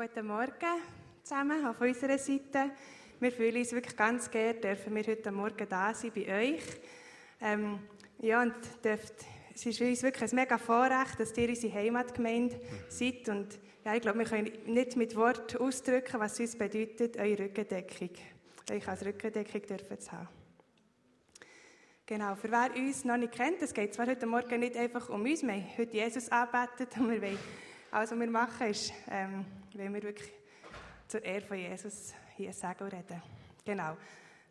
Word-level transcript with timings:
Guten 0.00 0.28
Morgen 0.28 0.80
zusammen 1.22 1.66
auf 1.66 1.78
unserer 1.78 2.16
Seite. 2.16 2.70
Wir 3.18 3.30
fühlen 3.30 3.56
uns 3.56 3.70
wirklich 3.70 3.94
ganz 3.94 4.30
geehrt, 4.30 4.64
dürfen 4.64 4.94
wir 4.94 5.02
heute 5.02 5.30
Morgen 5.30 5.68
da 5.68 5.92
sein 5.92 6.10
bei 6.14 6.54
euch. 6.54 6.62
Ähm, 7.38 7.80
ja, 8.18 8.40
und 8.40 8.54
dürft, 8.82 9.12
es 9.54 9.66
ist 9.66 9.76
für 9.76 9.86
uns 9.86 10.02
wirklich 10.02 10.32
ein 10.32 10.36
mega 10.36 10.56
Vorrecht, 10.56 11.20
dass 11.20 11.36
ihr 11.36 11.50
unsere 11.50 11.74
Heimatgemeinde 11.74 12.58
seid. 12.88 13.28
Und 13.28 13.58
ja, 13.84 13.94
ich 13.94 14.00
glaube, 14.00 14.20
wir 14.20 14.24
können 14.24 14.50
nicht 14.64 14.96
mit 14.96 15.14
Worten 15.16 15.58
ausdrücken, 15.58 16.18
was 16.18 16.32
es 16.32 16.40
uns 16.40 16.56
bedeutet, 16.56 17.18
eure 17.18 17.38
Rückendeckung, 17.40 18.10
euch 18.70 18.88
als 18.88 19.04
Rückendeckung 19.04 19.60
dürfen 19.60 20.00
zu 20.00 20.12
haben. 20.12 20.28
Genau, 22.06 22.36
für 22.36 22.50
wer 22.50 22.74
uns 22.74 23.04
noch 23.04 23.18
nicht 23.18 23.34
kennt, 23.34 23.60
es 23.60 23.74
geht 23.74 23.92
zwar 23.92 24.06
heute 24.06 24.24
Morgen 24.24 24.60
nicht 24.60 24.78
einfach 24.78 25.10
um 25.10 25.20
uns, 25.20 25.42
wir 25.42 25.52
haben 25.52 25.66
heute 25.76 25.94
Jesus 25.94 26.32
arbeitet 26.32 26.96
und 26.96 27.10
wir 27.10 27.20
wollen, 27.20 27.38
was 27.90 28.10
wir 28.12 28.30
machen, 28.30 28.68
ist, 28.68 28.92
ähm, 29.10 29.44
wollen 29.74 29.94
wir 29.94 30.02
wirklich 30.02 30.30
zur 31.08 31.24
Ehre 31.24 31.44
von 31.44 31.56
Jesus 31.56 32.14
hier 32.36 32.52
sagen 32.52 32.84
und 32.84 32.92
reden. 32.92 33.20
Genau. 33.64 33.96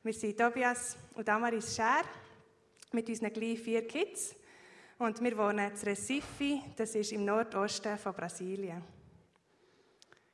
Wir 0.04 0.14
sind 0.14 0.38
Tobias 0.38 0.98
und 1.16 1.28
Damaris 1.28 1.76
Scher 1.76 2.02
mit 2.92 3.08
unseren 3.08 3.32
gleich 3.32 3.60
vier 3.60 3.88
Kids. 3.88 4.36
Und 4.98 5.22
wir 5.24 5.38
wohnen 5.38 5.72
in 5.72 5.78
Recife, 5.78 6.62
das 6.76 6.96
ist 6.96 7.14
im 7.14 7.24
Nordosten 7.24 7.98
von 7.98 8.14
Brasilien. 8.14 8.84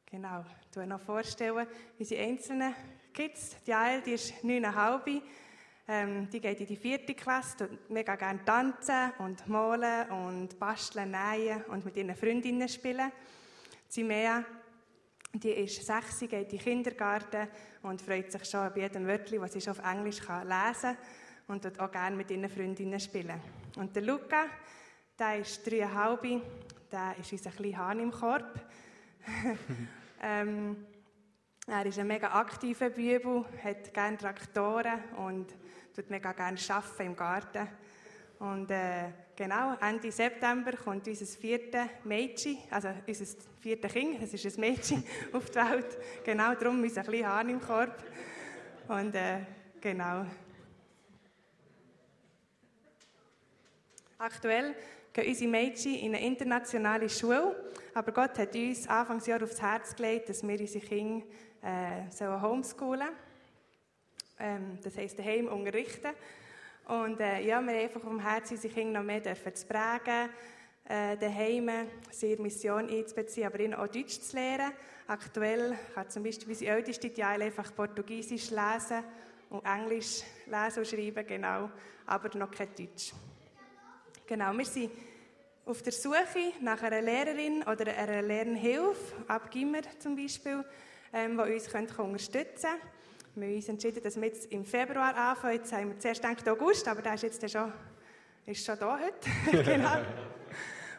Genau, 0.08 0.44
ich 0.72 0.77
mir 0.77 0.88
noch 0.88 1.02
vorstellen, 1.02 1.67
unsere 1.99 2.23
einzelnen 2.23 2.73
Kids. 3.13 3.58
Die 3.67 3.73
Ael, 3.73 4.02
die 4.02 4.13
ist 4.13 4.44
neuneinhalb, 4.44 5.05
ähm, 5.88 6.30
die 6.30 6.39
geht 6.39 6.59
in 6.59 6.67
die 6.67 6.75
vierte 6.75 7.13
Klasse, 7.13 7.57
tut 7.57 7.89
mega 7.89 8.16
gerne 8.16 8.44
tanzen 8.44 9.12
und 9.20 9.48
malen 9.48 10.09
und 10.09 10.59
basteln, 10.59 11.11
nähen 11.11 11.63
und 11.66 11.85
mit 11.85 11.95
ihren 11.95 12.16
Freundinnen 12.16 12.67
spielen. 12.67 13.11
Die 13.95 14.03
Mea, 14.03 14.44
die 15.34 15.52
ist 15.52 15.86
sechs, 15.86 16.19
geht 16.19 16.33
in 16.33 16.47
den 16.47 16.59
Kindergarten 16.59 17.47
und 17.83 18.02
freut 18.02 18.31
sich 18.31 18.45
schon 18.45 18.72
bei 18.73 18.81
jedem 18.81 19.06
Wörtchen, 19.06 19.41
was 19.41 19.53
sie 19.53 19.61
schon 19.61 19.78
auf 19.78 19.86
Englisch 19.86 20.22
kann 20.22 20.47
lesen 20.47 20.95
kann 20.95 20.97
und 21.47 21.63
dort 21.63 21.80
auch 21.80 21.91
gerne 21.91 22.16
mit 22.16 22.31
ihren 22.31 22.50
Freundinnen 22.50 23.00
spielen. 23.00 23.39
Und 23.78 23.95
der 23.95 24.03
Luca, 24.03 24.45
der 25.19 25.39
ist 25.39 25.66
dreieinhalb, 25.69 26.22
der 26.91 27.16
ist 27.19 27.31
unser 27.31 27.52
kleiner 27.52 27.78
Hahn 27.78 28.00
im 28.00 28.11
Korb. 28.11 28.59
ähm, 30.22 30.86
er 31.67 31.85
ist 31.88 31.97
ein 31.97 32.08
mega 32.08 32.31
aktiver 32.31 32.89
Bübel, 32.89 33.44
hat 33.63 33.94
gerne 33.94 34.17
Traktoren 34.17 35.03
und 35.17 35.47
tut 35.95 36.09
mega 36.09 36.31
gerne 36.31 36.59
arbeiten 36.69 37.03
im 37.03 37.16
Garten. 37.16 37.67
Und 38.38 38.69
äh, 38.69 39.11
genau, 39.35 39.75
Ende 39.81 40.11
September 40.11 40.73
kommt 40.73 41.07
unser 41.07 41.25
viertes 41.25 41.88
Mädchen, 42.03 42.57
also 42.69 42.89
unser 43.07 43.25
viertes 43.61 43.91
Kind, 43.91 44.22
es 44.22 44.33
ist 44.33 44.57
ein 44.57 44.59
Mädchen 44.59 45.03
auf 45.33 45.49
die 45.49 45.55
Welt. 45.55 45.97
Genau 46.23 46.53
darum 46.53 46.83
unser 46.83 47.02
kleiner 47.02 47.30
Hahn 47.30 47.49
im 47.49 47.61
Korb. 47.61 48.03
Und 48.88 49.16
äh, 49.16 49.39
genau. 49.81 50.25
Aktuell 54.19 54.75
gehen 55.13 55.27
unsere 55.27 55.50
Mädchen 55.50 55.95
in 55.95 56.13
eine 56.13 56.25
internationale 56.25 57.09
Schule, 57.09 57.55
aber 57.94 58.11
Gott 58.11 58.38
hat 58.38 58.53
uns 58.53 58.88
Anfangsjahr 58.88 59.41
aufs 59.41 59.61
Herz 59.61 59.95
gelegt, 59.95 60.29
dass 60.29 60.45
wir 60.45 60.59
unsere 60.59 60.85
Kinder 60.85 61.25
äh, 61.66 62.41
homeschoolen 62.41 63.09
ähm, 64.39 64.80
das 64.83 64.97
heisst 64.97 65.17
daheim 65.17 65.47
unterrichten. 65.47 66.11
Und 66.88 67.19
äh, 67.19 67.41
ja, 67.41 67.61
wir 67.61 67.73
einfach 67.73 68.02
vom 68.02 68.19
Herzen 68.19 68.55
unsere 68.55 68.73
Kinder 68.73 68.99
noch 68.99 69.05
mehr 69.05 69.23
zu 69.23 69.66
prägen, 69.66 70.30
äh, 70.88 71.17
daheim 71.17 71.88
sehr 72.11 72.39
Mission 72.39 72.89
einzubeziehen, 72.89 73.47
aber 73.47 73.59
ihnen 73.59 73.73
auch 73.73 73.88
Deutsch 73.88 74.19
zu 74.19 74.35
lernen. 74.35 74.72
Aktuell 75.07 75.77
kann 75.94 76.09
zum 76.09 76.23
Beispiel 76.23 76.49
unsere 76.49 76.75
älteste 76.75 77.07
Jael 77.07 77.41
einfach 77.41 77.73
Portugiesisch 77.75 78.52
lesen 78.52 79.03
und 79.50 79.66
Englisch 79.66 80.22
lesen 80.45 80.79
und 80.79 80.88
schreiben, 80.88 81.25
genau, 81.25 81.72
aber 82.06 82.38
noch 82.38 82.51
kein 82.51 82.69
Deutsch. 82.75 83.13
Genau, 84.28 84.53
wir 84.53 84.66
sind 84.66 84.91
auf 85.66 85.81
der 85.81 85.94
Suche 85.94 86.53
nach 86.61 86.81
einer 86.84 87.01
Lehrerin 87.01 87.63
oder 87.63 87.95
einer 87.95 88.22
Lernhilfe, 88.22 89.16
ab 89.28 89.50
Gimmer 89.50 89.81
zum 90.00 90.16
Beispiel, 90.16 90.63
ähm, 91.13 91.38
die 91.38 91.53
uns 91.53 91.67
unterstützen 91.97 92.69
können. 92.69 92.95
Wir 93.35 93.47
haben 93.47 93.55
uns 93.55 93.69
entschieden, 93.69 94.01
dass 94.01 94.16
wir 94.16 94.27
jetzt 94.27 94.51
im 94.51 94.63
Februar 94.63 95.16
anfangen. 95.16 95.55
Jetzt 95.55 95.73
haben 95.73 95.89
wir 95.89 95.99
zuerst 95.99 96.21
gedacht 96.21 96.47
August, 96.47 96.88
aber 96.88 97.01
der 97.01 97.16
ist 97.16 97.23
jetzt 97.23 97.51
schon, 97.51 97.73
ist 98.45 98.66
schon 98.66 98.79
da 98.79 98.97
heute. 98.97 99.63
genau. 99.63 99.97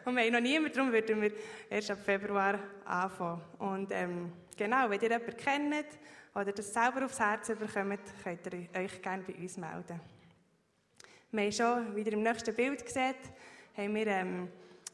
Und 0.05 0.15
wir 0.15 0.23
haben 0.23 0.33
noch 0.33 0.39
niemanden, 0.39 0.73
darum 0.73 0.91
würden 0.91 1.21
wir 1.21 1.31
erst 1.69 1.91
ab 1.91 1.97
Februar 2.05 2.59
anfangen. 2.85 3.41
Und 3.59 3.91
ähm, 3.91 4.31
genau, 4.55 4.89
wenn 4.89 5.01
ihr 5.01 5.09
jemanden 5.09 5.35
kennt 5.35 5.87
oder 6.33 6.51
das 6.51 6.73
selber 6.73 7.05
aufs 7.05 7.19
Herz 7.19 7.47
bekommt, 7.47 7.99
könnt 8.23 8.53
ihr 8.53 8.79
euch 8.79 9.01
gerne 9.01 9.23
bei 9.23 9.33
uns 9.33 9.57
melden. 9.57 9.99
Wir 11.31 11.43
haben 11.43 11.51
schon, 11.51 11.95
wie 11.95 12.01
ihr 12.03 12.13
im 12.13 12.23
nächsten 12.23 12.55
Bild 12.55 12.87
seht, 12.87 13.17
haben 13.75 13.95
wir 13.95 14.07
ähm, 14.07 14.47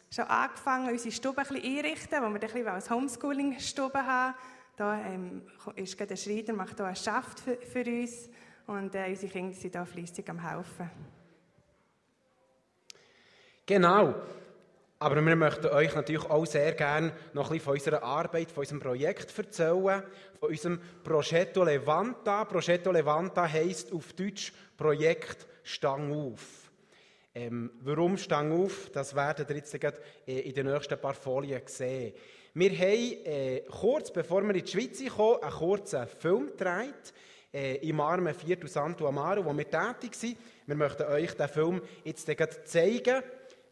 schon 0.09 0.25
angefangen, 0.25 0.89
unsere 0.89 1.11
Stube 1.11 1.41
ein 1.41 1.47
bisschen 1.47 1.77
einrichten, 1.77 2.17
wo 2.19 2.27
wir 2.29 2.33
ein 2.33 2.39
bisschen 2.39 2.67
als 2.67 2.89
Homeschooling-Stube 2.89 4.05
haben. 4.05 4.35
Da 4.75 5.05
ähm, 5.05 5.43
ist 5.75 5.99
der 5.99 6.15
Schreiner, 6.15 6.53
macht 6.53 6.77
hier 6.77 6.85
einen 6.85 6.95
Schaft 6.95 7.39
für, 7.39 7.57
für 7.57 7.85
uns 7.85 8.29
und 8.65 8.95
äh, 8.95 9.05
unsere 9.09 9.31
Kinder 9.31 9.53
sind 9.53 9.71
hier 9.71 9.85
fleissig 9.85 10.29
am 10.29 10.39
Helfen. 10.39 10.89
Genau. 13.65 14.15
Aber 14.99 15.15
wir 15.23 15.35
möchten 15.35 15.67
euch 15.67 15.93
natürlich 15.93 16.25
auch 16.25 16.45
sehr 16.45 16.73
gerne 16.73 17.11
noch 17.33 17.51
ein 17.51 17.57
bisschen 17.57 17.65
von 17.65 17.73
unserer 17.73 18.03
Arbeit, 18.03 18.51
von 18.51 18.61
unserem 18.61 18.79
Projekt 18.79 19.37
erzählen, 19.37 20.03
von 20.39 20.49
unserem 20.49 20.79
Progetto 21.03 21.63
Levanta. 21.63 22.45
Progetto 22.45 22.91
Levanta 22.91 23.45
heisst 23.45 23.91
auf 23.91 24.13
Deutsch 24.13 24.53
Projekt 24.77 25.45
Stang 25.63 26.11
auf. 26.13 26.71
Ähm, 27.35 27.71
warum 27.81 28.17
Stang 28.17 28.51
auf? 28.53 28.89
Das 28.91 29.13
werden 29.13 29.45
ihr 29.49 29.57
jetzt 29.57 29.73
in 30.25 30.53
den 30.53 30.67
nächsten 30.67 30.99
paar 30.99 31.15
Folien 31.15 31.61
sehen. 31.65 32.13
Wir 32.55 32.69
haben 32.69 33.25
äh, 33.25 33.61
kurz 33.61 34.13
bevor 34.13 34.43
wir 34.43 34.53
in 34.53 34.63
die 34.63 34.71
Schweiz 34.71 35.03
kamen, 35.03 35.41
einen 35.41 35.51
kurzen 35.51 36.05
Film 36.05 36.51
gedreht, 36.55 37.11
äh, 37.51 37.77
im 37.77 37.99
armen 37.99 38.31
Viertel 38.35 38.69
Santo 38.69 39.07
Amaro, 39.07 39.43
wo 39.43 39.57
wir 39.57 39.67
tätig 39.67 40.13
sind. 40.13 40.37
Wir 40.67 40.75
möchten 40.75 41.01
euch 41.01 41.31
diesen 41.31 41.47
Film 41.47 41.81
jetzt 42.03 42.27
zeigen. 42.65 43.23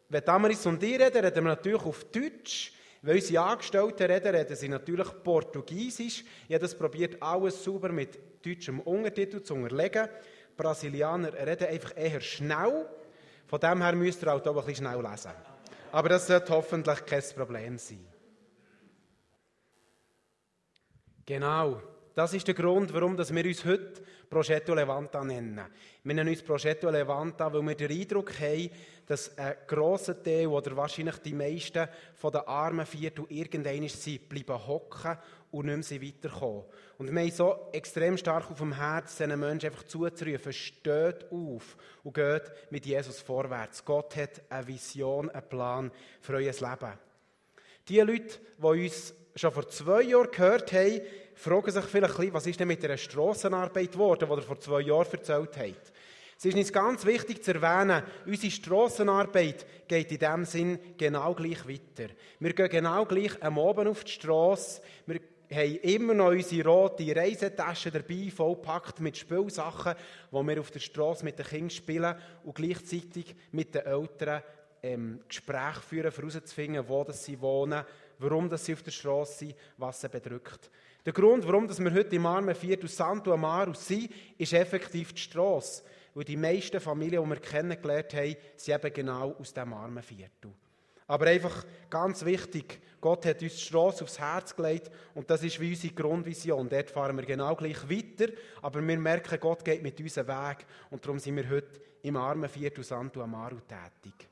Wenn 0.10 0.26
Damaris 0.26 0.66
und 0.66 0.82
ich 0.82 1.00
reden, 1.00 1.24
reden 1.24 1.44
wir 1.44 1.52
natürlich 1.52 1.84
auf 1.84 2.06
Deutsch. 2.06 2.74
Wenn 3.04 3.18
unsere 3.18 3.44
Angestellten 3.44 4.04
reden, 4.04 4.36
reden 4.36 4.56
sie 4.56 4.68
natürlich 4.68 5.10
Portugiesisch. 5.24 6.24
Ich 6.48 6.56
habe 6.56 6.64
das 6.64 6.76
probiert, 6.76 7.22
alles 7.22 7.64
sauber 7.64 7.90
mit 7.90 8.18
deutschem 8.44 8.80
Untertitel 8.80 9.44
zu 9.44 9.54
unterlegen. 9.54 10.10
Brasilianer 10.58 11.34
reden 11.34 11.68
einfach 11.68 11.96
eher 11.96 12.20
schnell. 12.20 12.88
Von 13.46 13.60
dem 13.60 13.84
her 13.84 13.94
müsst 13.94 14.24
ihr 14.24 14.34
auch 14.34 14.44
ein 14.44 14.54
bisschen 14.56 14.88
schnell 14.88 15.02
lesen. 15.04 15.32
Aber 15.92 16.10
das 16.10 16.26
sollte 16.26 16.52
hoffentlich 16.52 17.06
kein 17.06 17.24
Problem 17.36 17.78
sein. 17.78 18.11
Genau. 21.26 21.82
Das 22.14 22.34
ist 22.34 22.46
der 22.46 22.56
Grund, 22.56 22.94
warum 22.94 23.18
wir 23.18 23.46
uns 23.46 23.66
heute 23.66 24.02
Progetto 24.30 24.74
Levanta 24.74 25.24
nennen. 25.24 25.62
Wir 26.04 26.14
nennen 26.14 26.30
uns 26.30 26.42
Progetto 26.42 26.90
Levanta, 26.90 27.52
weil 27.54 27.62
wir 27.62 27.76
den 27.76 27.92
Eindruck 27.92 28.38
haben, 28.40 28.70
dass 29.06 29.38
ein 29.38 29.56
grosser 29.66 30.22
Teil 30.22 30.48
oder 30.48 30.76
wahrscheinlich 30.76 31.18
die 31.20 31.34
meisten 31.34 31.88
von 32.16 32.32
den 32.32 32.42
armen 32.42 32.86
Viertel 32.86 33.26
irgendwann 33.30 33.88
sind, 33.88 34.28
bleiben 34.28 34.68
hocken 34.68 35.18
und 35.52 35.66
nicht 35.68 35.92
mehr 35.92 36.02
weiterkommen. 36.02 36.64
Und 36.98 37.14
wir 37.14 37.22
haben 37.22 37.32
so 37.32 37.70
extrem 37.72 38.18
stark 38.18 38.52
auf 38.52 38.58
dem 38.58 38.74
Herz, 38.74 39.18
diesen 39.18 39.40
Menschen 39.40 39.70
einfach 39.70 39.84
zuzurufen, 39.84 40.54
steht 40.54 41.32
auf 41.32 41.78
und 42.04 42.14
geht 42.14 42.52
mit 42.72 42.86
Jesus 42.86 43.20
vorwärts. 43.20 43.86
Gott 43.86 44.16
hat 44.16 44.42
eine 44.50 44.68
Vision, 44.68 45.30
einen 45.30 45.48
Plan 45.48 45.92
für 46.20 46.34
euer 46.34 46.54
Leben. 46.54 47.00
Die 47.88 48.00
Leute, 48.00 48.40
die 48.58 48.66
uns 48.66 49.14
schon 49.36 49.52
vor 49.52 49.68
zwei 49.70 50.04
Jahren 50.04 50.32
gehört 50.32 50.72
haben, 50.74 51.02
fragen 51.36 51.72
sich 51.72 51.86
vielleicht 51.86 52.34
was 52.34 52.48
ist 52.48 52.60
denn 52.60 52.68
mit 52.68 52.84
der 52.84 52.98
Strassenarbeit 52.98 53.94
geworden, 53.94 54.28
die 54.30 54.36
ihr 54.36 54.42
vor 54.42 54.60
zwei 54.60 54.82
Jahren 54.82 55.12
erzählt 55.12 55.58
habt. 55.58 55.94
Es 56.38 56.46
ist 56.46 56.56
uns 56.56 56.74
ganz 56.74 57.06
wichtig 57.06 57.44
zu 57.44 57.54
erwähnen, 57.54 58.02
unsere 58.26 58.52
Strassenarbeit 58.52 59.88
geht 59.88 60.12
in 60.12 60.18
diesem 60.18 60.46
Sinn 60.46 60.80
genau 60.98 61.36
gleich 61.36 61.68
weiter. 61.68 62.12
Wir 62.40 62.54
gehen 62.54 62.70
genau 62.70 63.06
gleich 63.06 63.42
am 63.44 63.60
Abend 63.60 63.88
auf 63.88 64.04
die 64.04 64.12
Strasse. 64.12 64.82
Wir 65.06 65.20
haben 65.52 65.76
immer 65.84 66.14
noch 66.16 66.30
unsere 66.30 66.68
rote 66.68 67.16
Reisetasche 67.16 67.92
dabei, 67.92 68.32
vollpackt 68.36 69.02
mit 69.02 69.18
Spielsachen, 69.18 69.94
die 70.32 70.48
wir 70.48 70.60
auf 70.60 70.72
der 70.72 70.80
Straße 70.80 71.24
mit 71.24 71.38
den 71.38 71.46
Kindern 71.46 71.70
spielen 71.70 72.16
und 72.44 72.56
gleichzeitig 72.56 73.36
mit 73.52 73.76
den 73.76 73.86
Eltern 73.86 74.42
ähm, 74.82 75.20
Gespräche 75.28 75.82
führen, 75.88 76.12
um 76.12 76.30
herauszufinden, 76.30 76.88
wo 76.88 77.06
sie 77.12 77.40
wohnen, 77.40 77.86
warum 78.22 78.56
sie 78.56 78.74
auf 78.74 78.84
der 78.84 78.92
Straße 78.92 79.40
sind, 79.40 79.56
was 79.78 80.02
sie 80.02 80.10
bedrückt. 80.10 80.70
Der 81.06 81.14
Grund, 81.14 81.46
warum 81.48 81.68
wir 81.68 81.94
heute 81.94 82.16
im 82.16 82.26
armen 82.26 82.54
Viertel 82.54 82.88
Santo 82.88 83.34
Amaro 83.34 83.74
sind, 83.74 84.12
ist 84.38 84.54
effektiv 84.54 85.14
die 85.14 85.22
Strasse. 85.22 85.84
Weil 86.14 86.26
die 86.26 86.38
meisten 86.38 86.80
Familien, 86.80 87.24
die 87.24 87.30
wir 87.30 87.40
kennengelernt 87.40 88.14
haben, 88.14 88.36
sind 88.56 88.76
eben 88.76 88.94
genau 88.94 89.36
aus 89.40 89.54
diesem 89.54 89.74
armen 89.74 90.04
Viertel. 90.04 90.52
Aber 91.08 91.26
einfach 91.26 91.66
ganz 91.90 92.24
wichtig, 92.24 92.80
Gott 93.02 93.26
hat 93.26 93.42
uns 93.42 93.56
die 93.56 93.62
Strasse 93.62 94.04
aufs 94.04 94.20
Herz 94.20 94.56
gelegt 94.56 94.92
und 95.16 95.30
das 95.30 95.44
ist 95.44 95.60
wie 95.60 95.72
unsere 95.72 95.94
Grundvision. 95.94 96.70
Dort 96.70 96.92
fahren 96.92 97.18
wir 97.18 97.26
genau 97.26 97.56
gleich 97.56 97.90
weiter, 97.90 98.32
aber 98.62 98.86
wir 98.86 98.98
merken, 98.98 99.40
Gott 99.40 99.66
geht 99.66 99.82
mit 99.82 100.00
unserem 100.00 100.28
Weg 100.28 100.66
und 100.90 101.04
darum 101.04 101.20
sind 101.20 101.36
wir 101.36 101.50
heute 101.50 101.82
im 102.04 102.16
armen 102.16 102.48
Viertel 102.48 102.84
Santo 102.84 103.22
Amaro 103.22 103.58
tätig. 103.68 104.31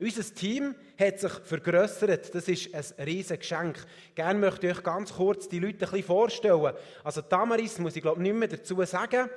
Unser 0.00 0.32
Team 0.32 0.76
hat 0.96 1.18
sich 1.18 1.32
vergrößert. 1.32 2.32
Das 2.32 2.46
ist 2.46 2.72
ein 2.72 3.04
riesiges 3.04 3.40
Geschenk. 3.40 3.84
Gerne 4.14 4.38
möchte 4.38 4.68
ich 4.68 4.76
euch 4.76 4.82
ganz 4.84 5.12
kurz 5.12 5.48
die 5.48 5.58
Leute 5.58 5.86
ein 5.86 5.90
bisschen 5.90 6.04
vorstellen. 6.04 6.72
Also 7.02 7.22
Tamaris 7.22 7.78
muss 7.78 7.96
ich 7.96 8.02
glaube 8.02 8.22
nicht 8.22 8.34
mehr 8.34 8.46
dazu 8.46 8.80
sagen. 8.84 9.28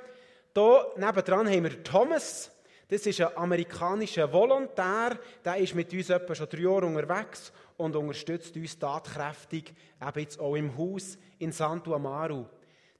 Hier 0.54 0.86
nebendran 0.96 1.48
haben 1.48 1.64
wir 1.64 1.82
Thomas. 1.82 2.52
Das 2.86 3.04
ist 3.06 3.20
ein 3.20 3.36
amerikanischer 3.36 4.32
Volontär. 4.32 5.18
Der 5.44 5.56
ist 5.56 5.74
mit 5.74 5.92
uns 5.92 6.10
etwa 6.10 6.34
schon 6.34 6.48
drei 6.48 6.60
Jahre 6.60 6.86
unterwegs 6.86 7.52
und 7.76 7.96
unterstützt 7.96 8.54
uns 8.54 8.78
tatkräftig, 8.78 9.72
eben 10.00 10.20
jetzt 10.20 10.38
auch 10.38 10.54
im 10.54 10.76
Haus 10.76 11.18
in 11.38 11.50
Santo 11.50 11.94
Amaru. 11.94 12.46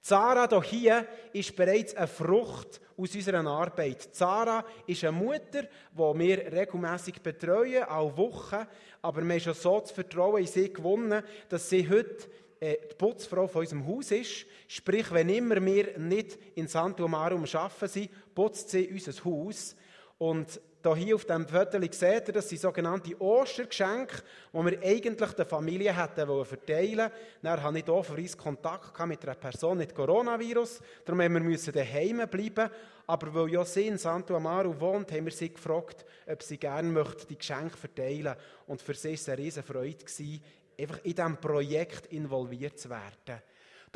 Zara 0.02 0.48
hier 0.64 1.06
ist 1.32 1.54
bereits 1.54 1.94
eine 1.94 2.08
Frucht 2.08 2.80
aus 2.96 3.14
unserer 3.14 3.46
Arbeit. 3.46 4.08
Zara 4.12 4.64
ist 4.84 5.04
eine 5.04 5.12
Mutter, 5.12 5.62
die 5.62 6.18
wir 6.18 6.52
regelmäßig 6.52 7.22
betreuen, 7.22 7.84
alle 7.84 8.16
Wochen. 8.16 8.66
Aber 9.00 9.22
wir 9.22 9.32
haben 9.32 9.40
schon 9.40 9.54
so 9.54 9.78
das 9.78 9.92
Vertrauen 9.92 10.40
in 10.40 10.48
sie 10.48 10.72
gewonnen, 10.72 11.22
dass 11.48 11.68
sie 11.68 11.88
heute 11.88 12.28
äh, 12.58 12.78
die 12.90 12.94
Putzfrau 12.96 13.46
von 13.46 13.60
unserem 13.60 13.86
Haus 13.86 14.10
ist. 14.10 14.44
Sprich, 14.66 15.12
wenn 15.12 15.28
immer 15.28 15.64
wir 15.64 15.96
nicht 15.96 16.36
in 16.56 16.66
Santo 16.66 17.06
Marum 17.06 17.44
arbeiten 17.52 18.08
putzt 18.34 18.70
sie 18.70 18.88
unser 18.88 19.24
Haus. 19.24 19.76
Und 20.18 20.60
hier 20.96 21.14
auf 21.14 21.24
diesem 21.24 21.46
Foto 21.46 21.78
seht 21.92 22.28
ihr, 22.28 22.34
das 22.34 22.48
sind 22.48 22.60
sogenannte 22.60 23.20
Ostergeschenke, 23.20 24.16
die 24.52 24.64
wir 24.64 24.82
eigentlich 24.82 25.32
der 25.32 25.46
Familie 25.46 25.96
hätten 25.96 26.44
verteilen 26.44 26.98
wollen. 26.98 27.10
Dann 27.40 27.62
hatte 27.62 27.78
ich 27.78 27.84
hier 27.84 28.02
für 28.02 28.14
uns 28.14 28.36
Kontakt 28.36 29.06
mit 29.06 29.22
einer 29.22 29.36
Person 29.36 29.78
mit 29.78 29.94
Coronavirus. 29.94 30.80
Darum 31.04 31.22
haben 31.22 31.48
wir 31.48 31.72
daheim 31.72 32.28
bleiben. 32.28 32.70
Aber 33.06 33.34
weil 33.34 33.52
ja 33.52 33.64
sie 33.64 33.86
in 33.86 33.98
Santo 33.98 34.34
Amaro 34.34 34.78
wohnt, 34.80 35.12
haben 35.12 35.24
wir 35.24 35.32
sie 35.32 35.52
gefragt, 35.52 36.04
ob 36.26 36.42
sie 36.42 36.58
gerne 36.58 37.04
die 37.28 37.38
Geschenke 37.38 37.76
verteilen 37.76 38.24
möchte. 38.24 38.40
Und 38.66 38.82
für 38.82 38.94
sie 38.94 39.08
war 39.08 39.14
es 39.14 39.28
eine 39.28 39.38
riesige 39.38 39.66
Freude, 39.66 40.04
einfach 40.78 41.04
in 41.04 41.14
diesem 41.14 41.36
Projekt 41.36 42.06
involviert 42.12 42.78
zu 42.78 42.90
werden. 42.90 43.40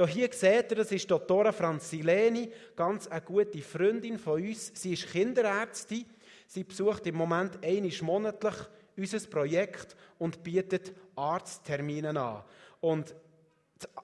Hier 0.09 0.29
seht 0.31 0.71
ihr, 0.71 0.77
das 0.77 0.93
ist 0.93 1.11
Dottora 1.11 1.53
Franzileni, 1.53 2.53
ganz 2.77 3.09
eine 3.09 3.23
gute 3.23 3.63
Freundin 3.63 4.19
von 4.19 4.43
uns. 4.43 4.71
Sie 4.75 4.93
ist 4.93 5.11
Kinderärztin 5.11 6.05
Sie 6.47 6.65
besucht 6.65 7.07
im 7.07 7.17
Moment 7.17 7.65
einmal 7.65 7.93
monatlich 8.03 8.55
unser 8.97 9.21
Projekt 9.29 9.97
und 10.19 10.43
bietet 10.43 10.93
Arzttermine 11.15 12.19
an. 12.19 12.43
Und 12.81 13.15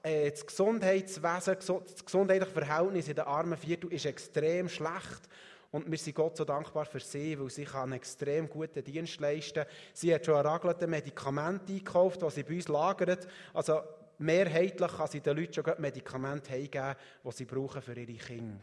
äh, 0.02 0.30
das 0.30 0.46
Gesundheitswesen, 0.46 1.56
das 1.56 2.04
gesundheitliche 2.04 2.52
Verhältnis 2.52 3.08
in 3.08 3.14
den 3.14 3.24
armen 3.24 3.56
Viertel 3.56 3.92
ist 3.92 4.06
extrem 4.06 4.68
schlecht. 4.68 5.28
Und 5.70 5.90
wir 5.90 5.96
sind 5.96 6.14
Gott 6.14 6.36
so 6.36 6.44
dankbar 6.44 6.84
für 6.84 7.00
sie, 7.00 7.38
weil 7.40 7.48
sie 7.48 7.66
einen 7.66 7.92
extrem 7.92 8.48
guten 8.48 8.84
Dienst 8.84 9.18
leisten 9.20 9.64
kann. 9.64 9.72
Sie 9.94 10.14
hat 10.14 10.26
schon 10.26 10.34
ein 10.34 10.44
ragelte 10.44 10.86
Medikament 10.86 11.62
eingekauft, 11.68 12.20
das 12.20 12.34
sie 12.34 12.42
bei 12.42 12.56
uns 12.56 12.68
lagert. 12.68 13.26
Also 13.54 13.80
mehrheitlich 14.18 14.92
kann 14.92 15.08
sie 15.08 15.20
den 15.20 15.36
Leuten 15.36 15.54
schon 15.54 15.64
Medikamente 15.78 16.50
heimgeben, 16.50 16.94
die 17.24 17.32
sie 17.32 17.44
brauchen 17.46 17.80
für 17.80 17.98
ihre 17.98 18.12
Kinder. 18.12 18.60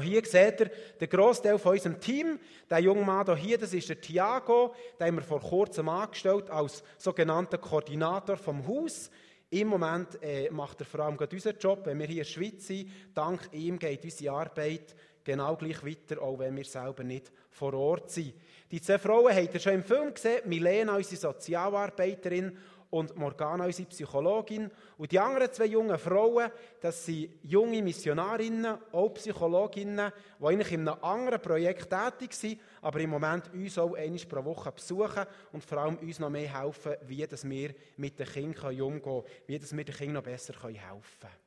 Hier 0.00 0.24
seht 0.24 0.60
ihr 0.60 0.70
den 1.00 1.08
Großteil 1.08 1.58
von 1.58 1.72
unserem 1.72 2.00
Team. 2.00 2.38
Der 2.70 2.78
junge 2.78 3.04
Mann 3.04 3.36
hier, 3.36 3.58
das 3.58 3.74
ist 3.74 3.88
der 3.88 4.00
Thiago. 4.00 4.74
Den 4.98 5.08
haben 5.08 5.16
wir 5.16 5.22
vor 5.22 5.40
kurzem 5.40 5.88
angestellt 5.88 6.48
als 6.50 6.82
sogenannter 6.96 7.58
Koordinator 7.58 8.36
vom 8.36 8.66
Haus. 8.66 9.10
Im 9.50 9.68
Moment 9.68 10.22
äh, 10.22 10.48
macht 10.50 10.80
er 10.80 10.86
vor 10.86 11.00
allem 11.00 11.16
gerade 11.18 11.36
unseren 11.36 11.58
Job, 11.58 11.82
wenn 11.84 11.98
wir 11.98 12.06
hier 12.06 12.22
in 12.22 12.24
der 12.24 12.24
Schweiz 12.24 12.66
sind. 12.66 12.90
Dank 13.14 13.50
ihm 13.52 13.78
geht 13.78 14.02
unsere 14.02 14.34
Arbeit 14.34 14.94
genau 15.22 15.56
gleich 15.56 15.84
weiter, 15.84 16.22
auch 16.22 16.38
wenn 16.38 16.56
wir 16.56 16.64
selber 16.64 17.04
nicht 17.04 17.30
vor 17.50 17.74
Ort 17.74 18.10
sind. 18.10 18.34
Die 18.70 18.80
zwei 18.80 18.98
Frauen 18.98 19.34
habt 19.34 19.52
ihr 19.52 19.60
schon 19.60 19.74
im 19.74 19.84
Film 19.84 20.14
gesehen. 20.14 20.40
Milena, 20.46 20.96
unsere 20.96 21.20
Sozialarbeiterin, 21.20 22.56
und 22.92 23.16
Morgana, 23.16 23.64
unsere 23.64 23.88
Psychologin. 23.88 24.70
Und 24.98 25.10
die 25.10 25.18
anderen 25.18 25.50
zwei 25.50 25.64
jungen 25.64 25.98
Frauen, 25.98 26.50
das 26.78 27.06
sind 27.06 27.30
junge 27.42 27.82
Missionarinnen, 27.82 28.76
auch 28.92 29.14
Psychologinnen, 29.14 30.12
die 30.38 30.46
eigentlich 30.46 30.72
in 30.72 30.86
einem 30.86 31.02
anderen 31.02 31.40
Projekt 31.40 31.88
tätig 31.88 32.34
sind, 32.34 32.60
aber 32.82 33.00
im 33.00 33.10
Moment 33.10 33.50
uns 33.54 33.78
auch 33.78 33.94
einmal 33.94 34.20
pro 34.28 34.44
Woche 34.44 34.72
besuchen 34.72 35.24
und 35.52 35.64
vor 35.64 35.78
allem 35.78 35.96
uns 35.96 36.18
noch 36.18 36.28
mehr 36.28 36.60
helfen, 36.60 36.92
wie 37.06 37.26
wir 37.26 37.74
mit 37.96 38.18
den 38.18 38.26
Kindern 38.26 38.80
umgehen 38.80 39.02
können, 39.02 39.22
wie 39.46 39.60
wir 39.60 39.84
den 39.84 39.94
Kindern 39.94 40.14
noch 40.14 40.22
besser 40.22 40.52
helfen 40.62 40.78
können. 40.82 41.41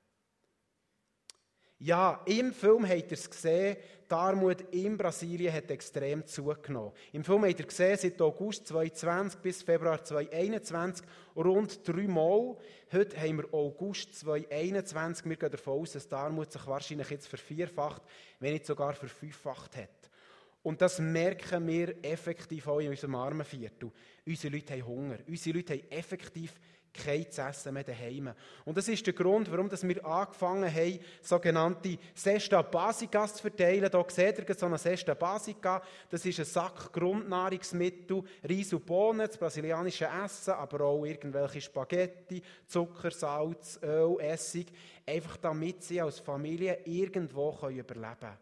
Ja, 1.79 2.21
im 2.25 2.53
Film 2.53 2.87
habt 2.87 3.11
ihr 3.11 3.17
es 3.17 3.29
gesehen, 3.29 3.75
die 4.09 4.13
Armut 4.13 4.61
in 4.71 4.97
Brasilien 4.97 5.53
hat 5.53 5.69
extrem 5.69 6.25
zugenommen. 6.25 6.93
Im 7.11 7.23
Film 7.23 7.43
habt 7.43 7.59
ihr 7.59 7.65
gesehen, 7.65 7.97
seit 7.97 8.21
August 8.21 8.67
2020 8.67 9.41
bis 9.41 9.61
Februar 9.61 10.01
2021 10.01 11.05
rund 11.35 11.85
dreimal. 11.85 12.55
Heute 12.93 13.19
haben 13.19 13.37
wir 13.39 13.53
August 13.53 14.17
2021. 14.19 15.25
Wir 15.25 15.35
gehen 15.35 15.51
davon 15.51 15.81
aus, 15.81 15.91
dass 15.91 16.07
die 16.07 16.15
Armut 16.15 16.49
sich 16.49 16.65
wahrscheinlich 16.65 17.09
jetzt 17.09 17.27
vervierfacht, 17.27 18.03
wenn 18.39 18.53
nicht 18.53 18.65
sogar 18.65 18.93
verfünffacht 18.93 19.75
hat. 19.75 20.09
Und 20.63 20.81
das 20.81 20.99
merken 20.99 21.67
wir 21.67 21.93
effektiv 22.03 22.67
auch 22.67 22.79
in 22.79 22.89
unserem 22.89 23.15
Armenviertel. 23.15 23.91
Unsere 24.25 24.55
Leute 24.55 24.73
haben 24.73 24.87
Hunger. 24.87 25.17
Unsere 25.27 25.57
Leute 25.57 25.73
haben 25.73 25.91
effektiv 25.91 26.53
kein 27.03 27.29
zu 27.29 27.41
essen 27.41 27.73
mehr 27.73 27.83
daheim. 27.83 28.31
Und 28.63 28.77
das 28.77 28.87
ist 28.87 29.05
der 29.05 29.13
Grund, 29.13 29.51
warum 29.51 29.69
wir 29.69 30.05
angefangen 30.05 30.73
haben, 30.73 30.99
sogenannte 31.21 31.97
Sesta 32.13 32.61
Basica 32.61 33.27
zu 33.27 33.41
verteilen. 33.41 33.89
Hier 33.91 34.05
seht 34.09 34.47
ihr 34.47 34.55
so 34.55 34.65
eine 34.65 34.77
Sesta 34.77 35.13
Basica. 35.13 35.81
Das 36.09 36.25
ist 36.25 36.39
ein 36.39 36.45
Sack 36.45 36.91
Grundnahrungsmittel, 36.93 38.23
Reis 38.43 38.73
und 38.73 38.85
Bohnen, 38.85 39.27
das 39.27 39.37
brasilianische 39.37 40.07
Essen, 40.23 40.53
aber 40.53 40.85
auch 40.85 41.05
irgendwelche 41.05 41.61
Spaghetti, 41.61 42.41
Zucker, 42.67 43.11
Salz, 43.11 43.79
Öl, 43.83 44.17
Essig. 44.19 44.67
Einfach 45.05 45.37
damit 45.37 45.83
sie 45.83 46.01
als 46.01 46.19
Familie 46.19 46.79
irgendwo 46.85 47.55
überleben 47.69 47.87
können. 48.19 48.37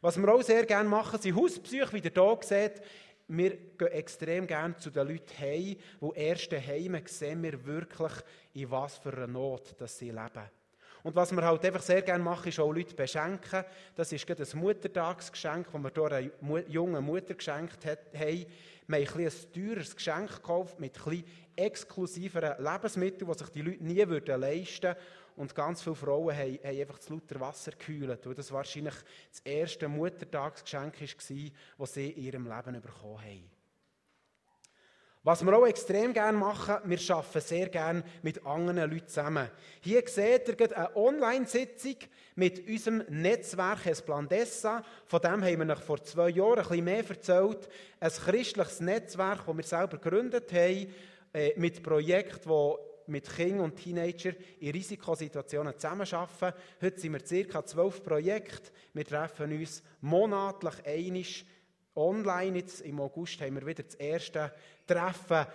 Was 0.00 0.18
wir 0.18 0.28
auch 0.28 0.42
sehr 0.42 0.66
gerne 0.66 0.88
machen, 0.88 1.18
sind 1.18 1.34
Hauspsyche, 1.34 1.92
wie 1.92 1.98
ihr 1.98 2.12
hier 2.12 2.38
seht 2.42 2.82
wir 3.28 3.56
gehen 3.78 3.88
extrem 3.88 4.46
gerne 4.46 4.76
zu 4.76 4.90
den 4.90 5.08
Leuten 5.08 5.38
heim, 5.38 5.76
wo 6.00 6.12
erst 6.12 6.52
daheim 6.52 7.00
sehen 7.06 7.42
wir 7.42 7.64
wirklich, 7.64 8.12
in 8.52 8.70
was 8.70 8.98
für 8.98 9.12
einer 9.12 9.26
Not 9.26 9.74
dass 9.80 9.98
sie 9.98 10.10
leben. 10.10 10.50
Und 11.04 11.14
was 11.14 11.32
wir 11.32 11.44
halt 11.44 11.62
einfach 11.66 11.82
sehr 11.82 12.00
gerne 12.00 12.24
machen, 12.24 12.48
ist 12.48 12.58
auch 12.58 12.72
Leute 12.72 12.94
beschenken. 12.94 13.62
Das 13.94 14.10
ist 14.10 14.26
gerade 14.26 14.42
ein 14.42 14.58
Muttertagsgeschenk, 14.58 15.66
das 15.70 15.82
wir 15.82 15.90
hier 15.94 16.32
einer 16.50 16.68
jungen 16.68 17.04
Mutter 17.04 17.34
geschenkt 17.34 17.84
haben. 17.84 17.98
Wir 18.12 18.46
haben 18.96 19.18
ein, 19.18 19.26
ein 19.26 19.52
teures 19.52 19.94
Geschenk 19.94 20.36
gekauft 20.36 20.80
mit 20.80 20.98
ein 21.06 21.24
exklusiveren 21.56 22.54
Lebensmitteln, 22.64 23.30
die 23.30 23.38
sich 23.38 23.48
die 23.50 23.60
Leute 23.60 23.84
nie 23.84 24.00
leisten 24.00 24.82
würden. 24.82 24.96
Und 25.36 25.54
ganz 25.54 25.82
viele 25.82 25.96
Frauen 25.96 26.36
haben, 26.36 26.58
haben 26.62 26.80
einfach 26.80 26.98
das 26.98 27.08
lauter 27.08 27.40
Wasser 27.40 27.72
gekühlt, 27.72 28.26
weil 28.26 28.34
das 28.34 28.52
wahrscheinlich 28.52 28.94
das 29.30 29.40
erste 29.44 29.88
Muttertagsgeschenk 29.88 31.00
war, 31.00 31.50
das 31.78 31.94
sie 31.94 32.10
in 32.10 32.22
ihrem 32.22 32.44
Leben 32.44 32.80
bekommen 32.80 33.20
haben. 33.20 33.50
Was 35.26 35.42
wir 35.42 35.56
auch 35.56 35.66
extrem 35.66 36.12
gerne 36.12 36.36
machen, 36.36 36.76
wir 36.84 36.98
arbeiten 37.08 37.40
sehr 37.40 37.70
gerne 37.70 38.04
mit 38.20 38.44
anderen 38.44 38.90
Leuten 38.90 39.08
zusammen. 39.08 39.48
Hier 39.80 40.02
seht 40.06 40.48
ihr 40.48 40.76
eine 40.76 40.94
Online-Sitzung 40.94 41.96
mit 42.34 42.68
unserem 42.68 43.04
Netzwerk 43.08 43.86
Esplandessa. 43.86 44.84
Von 45.06 45.22
dem 45.22 45.42
haben 45.42 45.58
wir 45.60 45.64
noch 45.64 45.80
vor 45.80 46.04
zwei 46.04 46.28
Jahren 46.28 46.58
ein 46.58 46.68
bisschen 46.68 46.84
mehr 46.84 47.08
erzählt. 47.08 47.70
Ein 48.00 48.10
christliches 48.10 48.80
Netzwerk, 48.80 49.46
das 49.46 49.56
wir 49.56 49.64
selber 49.64 49.96
gegründet 49.96 50.52
haben, 50.52 50.94
äh, 51.32 51.54
mit 51.56 51.82
Projekten, 51.82 52.42
die 52.42 52.93
mit 53.06 53.28
Kindern 53.28 53.60
und 53.60 53.76
Teenagern 53.76 54.36
in 54.60 54.72
Risikosituationen 54.72 55.74
zusammenarbeiten. 55.74 56.58
Heute 56.80 57.00
sind 57.00 57.12
wir 57.12 57.46
ca. 57.46 57.64
zwölf 57.64 58.02
Projekte. 58.02 58.70
Wir 58.92 59.04
treffen 59.04 59.52
uns 59.52 59.82
monatlich 60.00 60.74
einisch 60.84 61.44
online. 61.94 62.58
Jetzt 62.58 62.80
im 62.82 63.00
August 63.00 63.40
haben 63.40 63.56
wir 63.56 63.66
wieder 63.66 63.82
das 63.82 63.94
erste 63.94 64.52
Treffen 64.86 65.46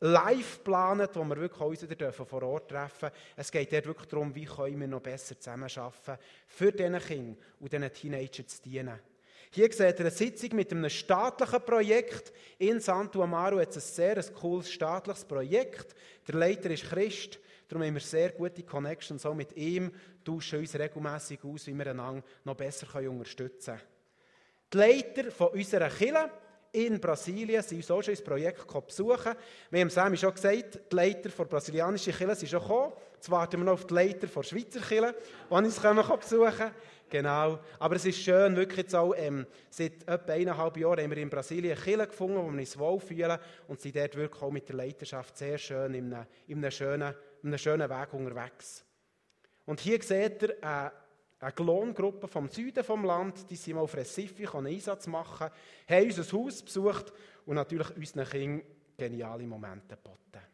live 0.00 0.58
geplant, 0.58 1.10
wo 1.14 1.24
wir 1.24 1.36
wirklich 1.36 1.60
uns 1.60 1.88
wieder 1.88 2.12
vor 2.12 2.42
Ort 2.42 2.68
treffen 2.68 3.08
dürfen. 3.08 3.16
Es 3.36 3.50
geht 3.50 3.72
dort 3.72 3.86
wirklich 3.86 4.08
darum, 4.08 4.34
wie 4.34 4.44
können 4.44 4.80
wir 4.80 4.88
noch 4.88 5.00
besser 5.00 5.38
zusammenarbeiten, 5.38 6.18
für 6.46 6.72
diese 6.72 7.00
Kinder 7.00 7.36
und 7.60 7.72
diesen 7.72 7.92
Teenager 7.92 8.46
zu 8.46 8.62
dienen. 8.62 9.00
Hier 9.54 9.70
seht 9.72 10.00
ihr 10.00 10.06
eine 10.06 10.10
Sitzung 10.10 10.56
mit 10.56 10.72
einem 10.72 10.90
staatlichen 10.90 11.60
Projekt. 11.60 12.32
In 12.58 12.80
Santo 12.80 13.22
Amaro 13.22 13.60
hat 13.60 13.76
es 13.76 13.76
ein 13.76 14.16
sehr 14.16 14.32
cooles 14.32 14.68
staatliches 14.68 15.24
Projekt. 15.24 15.94
Der 16.26 16.34
Leiter 16.34 16.70
ist 16.70 16.82
Christ, 16.82 17.38
darum 17.68 17.84
haben 17.86 17.94
wir 17.94 18.00
sehr 18.00 18.30
gute 18.30 18.64
Connections 18.64 19.24
auch 19.24 19.32
mit 19.32 19.56
ihm, 19.56 19.92
tauschen 20.24 20.58
uns 20.58 20.76
regelmässig 20.76 21.38
aus, 21.44 21.68
wie 21.68 21.74
wir 21.74 21.86
einander 21.86 22.24
noch 22.42 22.56
besser 22.56 22.88
unterstützen 23.08 23.76
können. 23.76 23.80
Die 24.72 24.76
Leiter 24.76 25.30
von 25.30 25.46
unserer 25.50 25.88
Kirche 25.88 26.30
in 26.72 26.98
Brasilien, 27.00 27.62
sind 27.62 27.76
uns 27.76 27.90
auch 27.92 28.02
schon 28.02 28.14
ins 28.14 28.24
Projekt 28.24 28.66
besuchen. 28.66 29.36
Wir 29.70 29.80
haben 29.80 29.90
Sammy 29.90 30.16
schon 30.16 30.34
gesagt, 30.34 30.80
die 30.90 30.96
Leiter 30.96 31.28
der 31.28 31.44
brasilianischen 31.44 32.12
Kirche 32.12 32.34
sind 32.34 32.48
schon 32.48 32.60
gekommen. 32.60 32.92
Jetzt 33.14 33.30
warten 33.30 33.60
wir 33.60 33.64
noch 33.66 33.74
auf 33.74 33.86
die 33.86 33.94
Leiter 33.94 34.26
der 34.26 34.42
Schweizer 34.42 34.80
Kirche, 34.80 35.14
die 35.48 35.54
uns 35.54 35.78
besuchen 35.78 36.50
können. 36.50 36.74
Genau. 37.08 37.58
Aber 37.78 37.96
es 37.96 38.04
ist 38.04 38.18
schön, 38.18 38.56
wirklich 38.56 38.78
jetzt 38.78 38.94
auch, 38.94 39.14
ähm, 39.16 39.46
seit 39.70 40.08
etwa 40.08 40.32
eineinhalb 40.32 40.76
Jahren 40.76 41.00
haben 41.00 41.10
wir 41.10 41.18
in 41.18 41.30
Brasilien 41.30 41.78
Kirche 41.78 42.06
gefunden, 42.06 42.36
wo 42.36 42.50
wir 42.50 42.58
uns 42.58 42.78
wohlfühlen 42.78 43.38
und 43.68 43.80
sind 43.80 43.96
dort 43.96 44.16
wirklich 44.16 44.42
auch 44.42 44.50
mit 44.50 44.68
der 44.68 44.76
Leiterschaft 44.76 45.36
sehr 45.36 45.58
schön 45.58 45.94
in 45.94 46.12
einem, 46.12 46.26
in 46.48 46.58
einem, 46.58 46.70
schönen, 46.70 47.14
in 47.42 47.48
einem 47.48 47.58
schönen 47.58 47.88
Weg 47.88 48.12
unterwegs. 48.12 48.84
Und 49.66 49.80
hier 49.80 50.02
seht 50.02 50.42
ihr 50.42 50.56
eine, 50.62 50.92
eine 51.40 51.52
Klongruppe 51.52 52.26
vom 52.26 52.48
Süden 52.48 52.82
vom 52.82 53.04
Land, 53.04 53.50
die 53.50 53.56
sind 53.56 53.74
mal 53.74 53.82
auf 53.82 53.96
Recife 53.96 54.56
einen 54.56 54.66
Einsatz 54.66 55.06
machen, 55.06 55.50
haben 55.88 56.06
unser 56.06 56.32
Haus 56.36 56.62
besucht 56.62 57.12
und 57.46 57.56
natürlich 57.56 57.96
unseren 57.96 58.28
Kindern 58.28 58.66
geniale 58.96 59.46
Momente 59.46 59.96
geboten. 59.96 60.53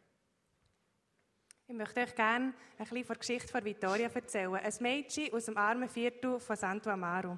Ich 1.71 1.77
möchte 1.77 2.01
euch 2.01 2.13
gerne 2.13 2.47
ein 2.47 2.53
bisschen 2.79 3.05
von 3.05 3.13
der 3.13 3.19
Geschichte 3.19 3.47
von 3.47 3.63
Vittoria 3.63 4.09
erzählen. 4.13 4.55
Ein 4.55 4.73
Mädchen 4.81 5.33
aus 5.33 5.45
dem 5.45 5.55
armen 5.55 5.87
Viertel 5.87 6.37
von 6.37 6.57
Santo 6.57 6.89
Amaro. 6.89 7.37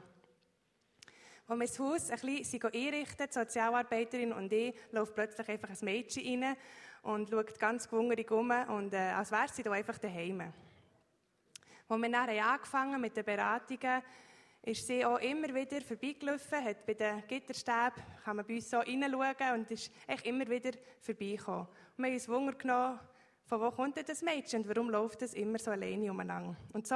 Als 1.46 1.60
wir 1.60 1.68
das 1.68 1.78
Haus 1.78 2.10
ein 2.10 2.20
bisschen 2.20 2.64
einrichten, 2.64 3.28
die 3.28 3.32
Sozialarbeiterin 3.32 4.34
und 4.34 4.52
ich, 4.52 4.74
läuft 4.92 5.14
plötzlich 5.14 5.48
einfach 5.50 5.70
ein 5.70 5.78
Mädchen 5.82 6.44
rein 6.44 6.58
und 7.04 7.30
schaut 7.30 7.60
ganz 7.60 7.88
gewungerig 7.88 8.32
um, 8.32 8.50
und, 8.50 8.96
äh, 8.96 9.12
als 9.12 9.32
wäre 9.32 9.50
sie 9.54 9.62
da 9.62 9.72
einfach 9.72 10.00
daheim. 10.00 10.52
Als 11.88 12.02
wir 12.02 12.10
dann 12.10 12.30
angefangen 12.30 13.00
mit 13.00 13.16
den 13.16 13.26
Beratungen, 13.26 14.02
ist 14.64 14.88
sie 14.88 15.06
auch 15.06 15.20
immer 15.20 15.54
wieder 15.54 15.80
vorbeigelaufen, 15.82 16.66
hat 16.66 16.88
bei 16.88 16.96
den 16.96 17.22
Gitterstäben, 17.28 18.02
kann 18.24 18.38
man 18.38 18.48
bei 18.48 18.56
uns 18.56 18.68
so 18.68 18.80
reinschauen 18.80 19.60
und 19.60 19.70
ist 19.70 19.92
echt 20.08 20.26
immer 20.26 20.48
wieder 20.50 20.72
vorbeigekommen. 21.02 21.68
Wir 21.98 22.06
haben 22.08 22.14
uns 22.14 22.28
Wunder 22.28 22.54
genommen, 22.54 23.00
von 23.46 23.62
wo 23.62 23.72
kommt 23.72 23.98
denn 23.98 24.06
das 24.06 24.22
Mädchen 24.22 24.62
und 24.62 24.70
warum 24.70 24.90
läuft 24.90 25.22
es 25.22 25.34
immer 25.34 25.60
so 25.60 25.72
alleine 25.72 26.12
umeinander? 26.12 26.56
Und 26.72 26.88
so 26.88 26.96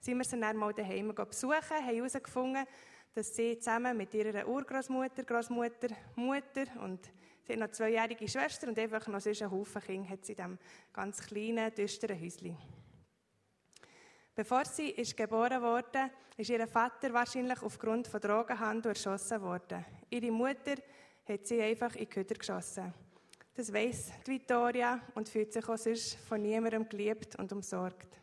sind 0.00 0.18
wir 0.18 0.24
sie 0.24 0.40
dann 0.40 0.56
mal 0.56 0.72
daheim 0.72 1.14
besuchen, 1.14 1.54
haben 1.70 1.84
herausgefunden, 1.84 2.66
dass 3.14 3.34
sie 3.34 3.58
zusammen 3.58 3.96
mit 3.96 4.12
ihrer 4.14 4.46
Urgroßmutter, 4.46 5.22
Großmutter, 5.22 5.88
Mutter 6.16 6.64
und 6.82 7.00
sie 7.44 7.52
hat 7.52 7.60
noch 7.60 7.70
zweijährige 7.70 8.28
Schwester 8.28 8.68
und 8.68 8.78
einfach 8.78 9.06
noch 9.06 9.20
sonst 9.20 9.42
einen 9.42 9.52
Haufen 9.52 9.82
Kinder 9.82 10.08
hat 10.10 10.24
sie 10.24 10.32
in 10.32 10.36
diesem 10.36 10.58
ganz 10.92 11.20
kleinen, 11.20 11.72
düsteren 11.74 12.20
Häuschen. 12.20 12.56
Bevor 14.34 14.64
sie 14.64 14.90
ist 14.90 15.16
geboren 15.16 15.62
wurde, 15.62 16.10
ist 16.36 16.50
ihr 16.50 16.66
Vater 16.66 17.12
wahrscheinlich 17.12 17.62
aufgrund 17.62 18.08
von 18.08 18.20
Drogenhandel 18.20 18.90
erschossen 18.90 19.40
worden. 19.42 19.84
Ihre 20.10 20.32
Mutter 20.32 20.74
hat 21.28 21.46
sie 21.46 21.62
einfach 21.62 21.94
in 21.94 22.00
die 22.00 22.06
Köder 22.06 22.34
geschossen. 22.34 22.92
Das 23.56 23.72
weiss 23.72 24.10
die 24.26 24.32
Vittoria 24.32 25.00
und 25.14 25.28
fühlt 25.28 25.52
sich 25.52 25.68
auch 25.68 25.78
sonst 25.78 26.16
von 26.28 26.42
niemandem 26.42 26.88
geliebt 26.88 27.36
und 27.36 27.52
umsorgt. 27.52 28.18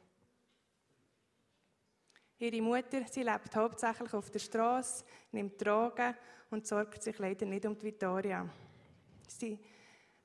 Ihre 2.38 2.62
Mutter, 2.62 3.06
sie 3.10 3.24
lebt 3.24 3.56
hauptsächlich 3.56 4.14
auf 4.14 4.30
der 4.30 4.40
Straße, 4.40 5.06
nimmt 5.32 5.64
Drogen 5.64 6.16
und 6.50 6.68
sorgt 6.68 7.02
sich 7.02 7.18
leider 7.18 7.46
nicht 7.46 7.66
um 7.66 7.78
die 7.78 7.86
Vittoria. 7.86 8.46
Sie, 9.26 9.58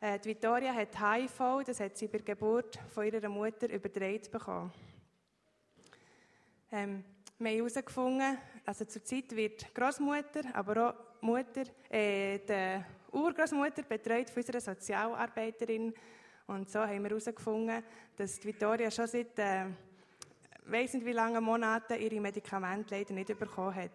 äh, 0.00 0.18
die 0.18 0.30
Vittoria 0.30 0.74
hat 0.74 0.98
HIV, 0.98 1.62
das 1.64 1.78
hat 1.78 1.96
sie 1.96 2.08
bei 2.08 2.18
der 2.18 2.34
Geburt 2.34 2.76
von 2.92 3.06
ihrer 3.06 3.28
Mutter 3.28 3.70
übertragen 3.70 4.28
bekommen. 4.32 4.72
Ähm, 6.72 7.04
wir 7.38 7.50
haben 7.50 7.56
herausgefunden, 7.58 8.38
also 8.64 8.84
zurzeit 8.86 9.36
wird 9.36 9.72
Großmutter, 9.72 10.40
aber 10.52 10.88
auch 10.88 11.22
Mutter, 11.22 11.62
äh, 11.90 12.38
die 12.38 12.82
Urgroßmutter 13.16 13.82
betreut 13.82 14.28
von 14.28 14.42
unserer 14.42 14.60
Sozialarbeiterin. 14.60 15.94
Und 16.46 16.70
so 16.70 16.80
haben 16.80 17.02
wir 17.02 17.10
herausgefunden, 17.10 17.82
dass 18.14 18.44
Vittoria 18.44 18.90
schon 18.90 19.06
seit 19.06 19.38
äh, 19.38 19.64
weiss 20.66 20.92
nicht 20.92 21.06
wie 21.06 21.12
lange 21.12 21.40
Monaten 21.40 21.98
ihre 21.98 22.20
Medikamente 22.20 22.94
leider 22.94 23.14
nicht 23.14 23.38
bekommen 23.38 23.74
hat. 23.74 23.90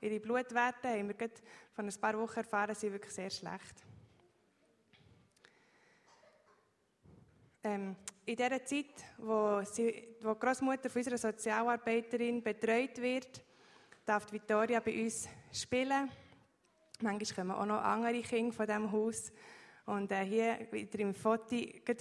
Ihre 0.00 0.18
Blutwerte, 0.18 0.88
haben 0.88 1.08
wir 1.08 1.14
gerade 1.14 1.34
von 1.74 1.86
ein 1.86 2.00
paar 2.00 2.18
Wochen 2.18 2.38
erfahren, 2.38 2.74
sind 2.74 2.92
wirklich 2.92 3.12
sehr 3.12 3.30
schlecht. 3.30 3.84
Ähm, 7.62 7.96
in 8.26 8.36
dieser 8.36 8.64
Zeit, 8.64 9.04
wo, 9.18 9.62
sie, 9.62 10.16
wo 10.20 10.34
die 10.34 10.40
Großmutter 10.40 10.88
von 10.88 11.00
unserer 11.00 11.18
Sozialarbeiterin 11.18 12.42
betreut 12.42 13.00
wird, 13.00 13.42
darf 14.04 14.30
Vittoria 14.32 14.80
bei 14.80 15.02
uns 15.02 15.28
spielen. 15.52 16.10
Manchmal 17.00 17.36
kommen 17.36 17.50
auch 17.50 17.66
noch 17.66 17.82
andere 17.82 18.22
Kinder 18.22 18.52
von 18.52 18.66
diesem 18.66 18.92
Haus. 18.92 19.32
Und 19.86 20.10
äh, 20.12 20.24
hier, 20.24 20.66
wie 20.70 20.88
ihr 20.90 21.00
im 21.00 21.14
Foto 21.14 21.56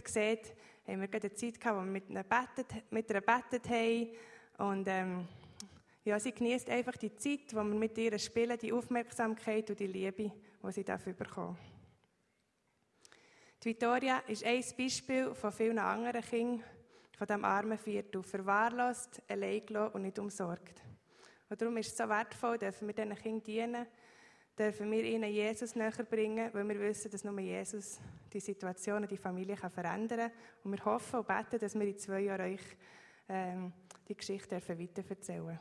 seht, 0.05 0.53
haben 0.87 1.01
wir 1.01 1.07
gerade 1.07 1.27
eine 1.27 1.35
Zeit 1.35 1.59
gehabt, 1.59 1.77
wo 1.77 1.83
wir 1.83 1.91
mit, 1.91 2.09
einer 2.09 2.23
betet, 2.23 2.91
mit 2.91 3.09
ihr 3.09 3.21
gebetet 3.21 3.69
haben. 3.69 4.09
Und 4.57 4.87
ähm, 4.87 5.27
ja, 6.05 6.19
sie 6.19 6.31
genießt 6.31 6.69
einfach 6.69 6.95
die 6.97 7.15
Zeit, 7.15 7.53
wo 7.53 7.57
wir 7.57 7.63
mit 7.63 7.97
ihr 7.97 8.17
spielen, 8.19 8.57
die 8.57 8.71
Aufmerksamkeit 8.71 9.69
und 9.69 9.79
die 9.79 9.87
Liebe, 9.87 10.31
die 10.63 10.71
sie 10.71 10.83
dafür 10.83 11.13
bekommen. 11.13 11.57
Die 13.63 13.69
Vittoria 13.69 14.19
ist 14.27 14.43
ein 14.45 14.63
Beispiel 14.77 15.33
von 15.33 15.51
vielen 15.51 15.79
anderen 15.79 16.21
Kindern 16.21 16.63
von 17.17 17.27
diesem 17.27 17.45
armen 17.45 17.77
Viertel, 17.77 18.23
verwahrlost, 18.23 19.21
allein 19.29 19.63
und 19.93 20.01
nicht 20.01 20.19
umsorgt. 20.19 20.81
Und 21.49 21.61
darum 21.61 21.77
ist 21.77 21.91
es 21.91 21.97
so 21.97 22.09
wertvoll, 22.09 22.57
dürfen 22.57 22.87
wir 22.87 22.95
diesen 22.95 23.15
Kindern 23.15 23.43
dienen, 23.43 23.87
dürfen 24.57 24.91
wir 24.91 25.03
ihnen 25.03 25.31
Jesus 25.31 25.75
näher 25.75 25.91
bringen, 26.09 26.49
weil 26.53 26.67
wir 26.67 26.79
wissen, 26.79 27.09
dass 27.11 27.23
nur 27.23 27.39
Jesus 27.39 27.99
die 28.31 28.39
Situation 28.39 29.03
und 29.03 29.11
die 29.11 29.17
Familie 29.17 29.55
kann 29.55 29.71
verändern 29.71 30.19
kann. 30.19 30.31
Und 30.63 30.71
wir 30.71 30.85
hoffen 30.85 31.19
und 31.19 31.27
beten, 31.27 31.59
dass 31.59 31.73
wir 31.75 31.87
in 31.87 31.97
zwei 31.97 32.21
Jahren 32.21 32.53
euch 32.53 32.61
ähm, 33.29 33.73
die 34.07 34.15
Geschichte 34.15 34.55
weiterverzählen 34.55 35.45
dürfen. 35.45 35.59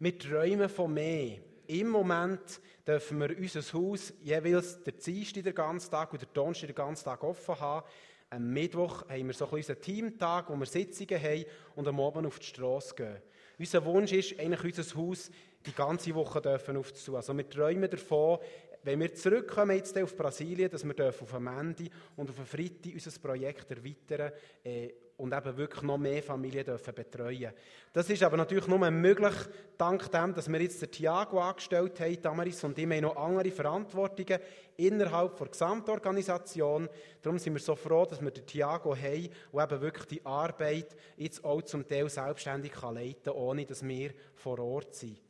Wir 0.00 0.18
träumen 0.18 0.68
von 0.68 0.94
mehr. 0.94 1.38
Im 1.66 1.88
Moment 1.88 2.60
dürfen 2.86 3.20
wir 3.20 3.36
unser 3.36 3.60
Haus 3.72 4.14
jeweils 4.22 4.82
der 4.82 4.94
Dienstag 4.94 5.42
den 5.42 5.54
ganzen 5.54 5.90
Tag 5.90 6.10
oder 6.10 6.24
der 6.24 6.32
Donnerstag 6.32 6.68
den 6.68 6.76
ganzen 6.76 7.04
Tag 7.04 7.22
offen 7.22 7.60
haben. 7.60 7.86
Am 8.30 8.52
Mittwoch 8.52 9.08
haben 9.08 9.26
wir 9.26 9.34
so 9.34 9.46
ein 9.46 9.52
unseren 9.52 9.80
Teamtag, 9.80 10.48
wo 10.48 10.56
wir 10.56 10.66
Sitzungen 10.66 11.22
haben 11.22 11.44
und 11.74 11.88
am 11.88 12.00
Abend 12.00 12.26
auf 12.26 12.38
die 12.38 12.46
Straße 12.46 12.94
gehen. 12.94 13.16
Unser 13.58 13.84
Wunsch 13.84 14.12
ist, 14.12 14.38
eigentlich 14.38 14.76
unser 14.76 14.96
Haus 14.96 15.30
die 15.66 15.74
ganze 15.74 16.14
Woche 16.14 16.40
dürfen 16.40 16.76
aufzutun. 16.76 17.16
Also 17.16 17.36
wir 17.36 17.48
träumen 17.48 17.90
davon, 17.90 18.38
wenn 18.82 19.00
wir 19.00 19.14
zurückkommen 19.14 19.76
jetzt 19.76 19.98
auf 19.98 20.16
Brasilien, 20.16 20.70
dass 20.70 20.84
wir 20.84 21.08
auf 21.08 21.34
am 21.34 21.46
Ende 21.48 21.90
und 22.16 22.30
auf 22.30 22.38
am 22.38 22.46
Freitag 22.46 22.94
unser 22.94 23.20
Projekt 23.20 23.70
erweitern 23.70 24.32
äh, 24.64 24.90
und 25.16 25.34
eben 25.34 25.56
wirklich 25.56 25.82
noch 25.82 25.98
mehr 25.98 26.22
Familien 26.22 26.64
dürfen 26.64 26.94
betreuen. 26.94 27.52
Das 27.92 28.08
ist 28.08 28.22
aber 28.22 28.36
natürlich 28.36 28.68
nur 28.68 28.90
möglich, 28.90 29.34
dank 29.76 30.10
dem, 30.12 30.32
dass 30.32 30.48
wir 30.48 30.62
jetzt 30.62 30.80
den 30.80 30.92
Thiago 30.92 31.40
angestellt 31.40 31.98
haben, 31.98 32.22
Damaris 32.22 32.62
und 32.62 32.78
ich 32.78 32.88
haben 32.88 33.00
noch 33.00 33.16
andere 33.16 33.50
Verantwortungen 33.50 34.38
innerhalb 34.76 35.36
der 35.36 35.48
Gesamtorganisation. 35.48 36.88
Darum 37.20 37.38
sind 37.38 37.54
wir 37.54 37.60
so 37.60 37.74
froh, 37.74 38.06
dass 38.06 38.22
wir 38.22 38.30
den 38.30 38.46
Thiago 38.46 38.94
haben, 38.94 39.28
der 39.52 39.64
eben 39.64 39.80
wirklich 39.80 40.06
die 40.06 40.24
Arbeit 40.24 40.96
jetzt 41.16 41.44
auch 41.44 41.62
zum 41.62 41.86
Teil 41.86 42.08
selbstständig 42.08 42.80
leiten 42.80 43.24
kann, 43.24 43.34
ohne 43.34 43.66
dass 43.66 43.86
wir 43.86 44.12
vor 44.34 44.60
Ort 44.60 44.94
sind. 44.94 45.27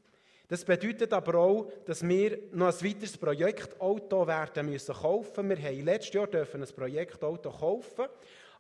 Das 0.49 0.65
bedeutet 0.65 1.13
aber 1.13 1.35
auch, 1.35 1.71
dass 1.85 2.03
wir 2.03 2.39
noch 2.53 2.69
ein 2.69 2.85
weiteres 2.89 3.19
Projektauto 3.19 4.27
werden 4.27 4.71
müssen 4.71 4.95
kaufen. 4.95 5.51
Wir 5.51 5.59
haben 5.59 5.85
letztes 5.85 6.15
Jahr 6.15 6.27
dürfen 6.27 6.63
ein 6.63 6.75
Projektauto 6.75 7.51
kaufen, 7.51 8.07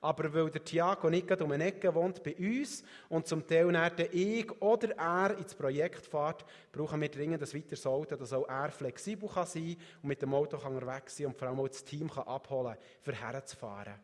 aber 0.02 0.34
weil 0.34 0.50
der 0.50 0.62
Thiago 0.62 1.08
nicht 1.08 1.40
um 1.40 1.50
eine 1.50 1.64
Ecke 1.64 1.94
wohnt 1.94 2.22
bei 2.22 2.36
uns 2.36 2.84
und 3.08 3.26
zum 3.26 3.46
Teil 3.46 3.72
dann 3.72 3.92
ich 4.12 4.50
oder 4.60 4.96
er 4.98 5.38
ins 5.38 5.54
Projekt 5.54 6.06
fährt, 6.06 6.44
brauchen 6.70 7.00
wir 7.00 7.08
dringend 7.08 7.42
ein 7.42 7.54
weiteres 7.54 7.86
Auto, 7.86 8.16
dass 8.16 8.34
auch 8.34 8.46
er 8.46 8.70
flexibel 8.70 9.28
kann 9.28 9.46
sein 9.46 9.76
und 10.02 10.08
mit 10.10 10.20
dem 10.20 10.34
Auto 10.34 10.58
kann 10.58 10.76
er 10.76 10.86
weg 10.86 11.08
sein 11.08 11.28
und 11.28 11.38
vor 11.38 11.48
allem 11.48 11.60
auch 11.60 11.68
das 11.68 11.84
Team 11.84 12.10
kann 12.10 12.28
abholen 12.28 12.74
kann, 12.74 12.82
für 13.00 13.14
herzufahren. 13.14 13.94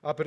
Aber 0.00 0.26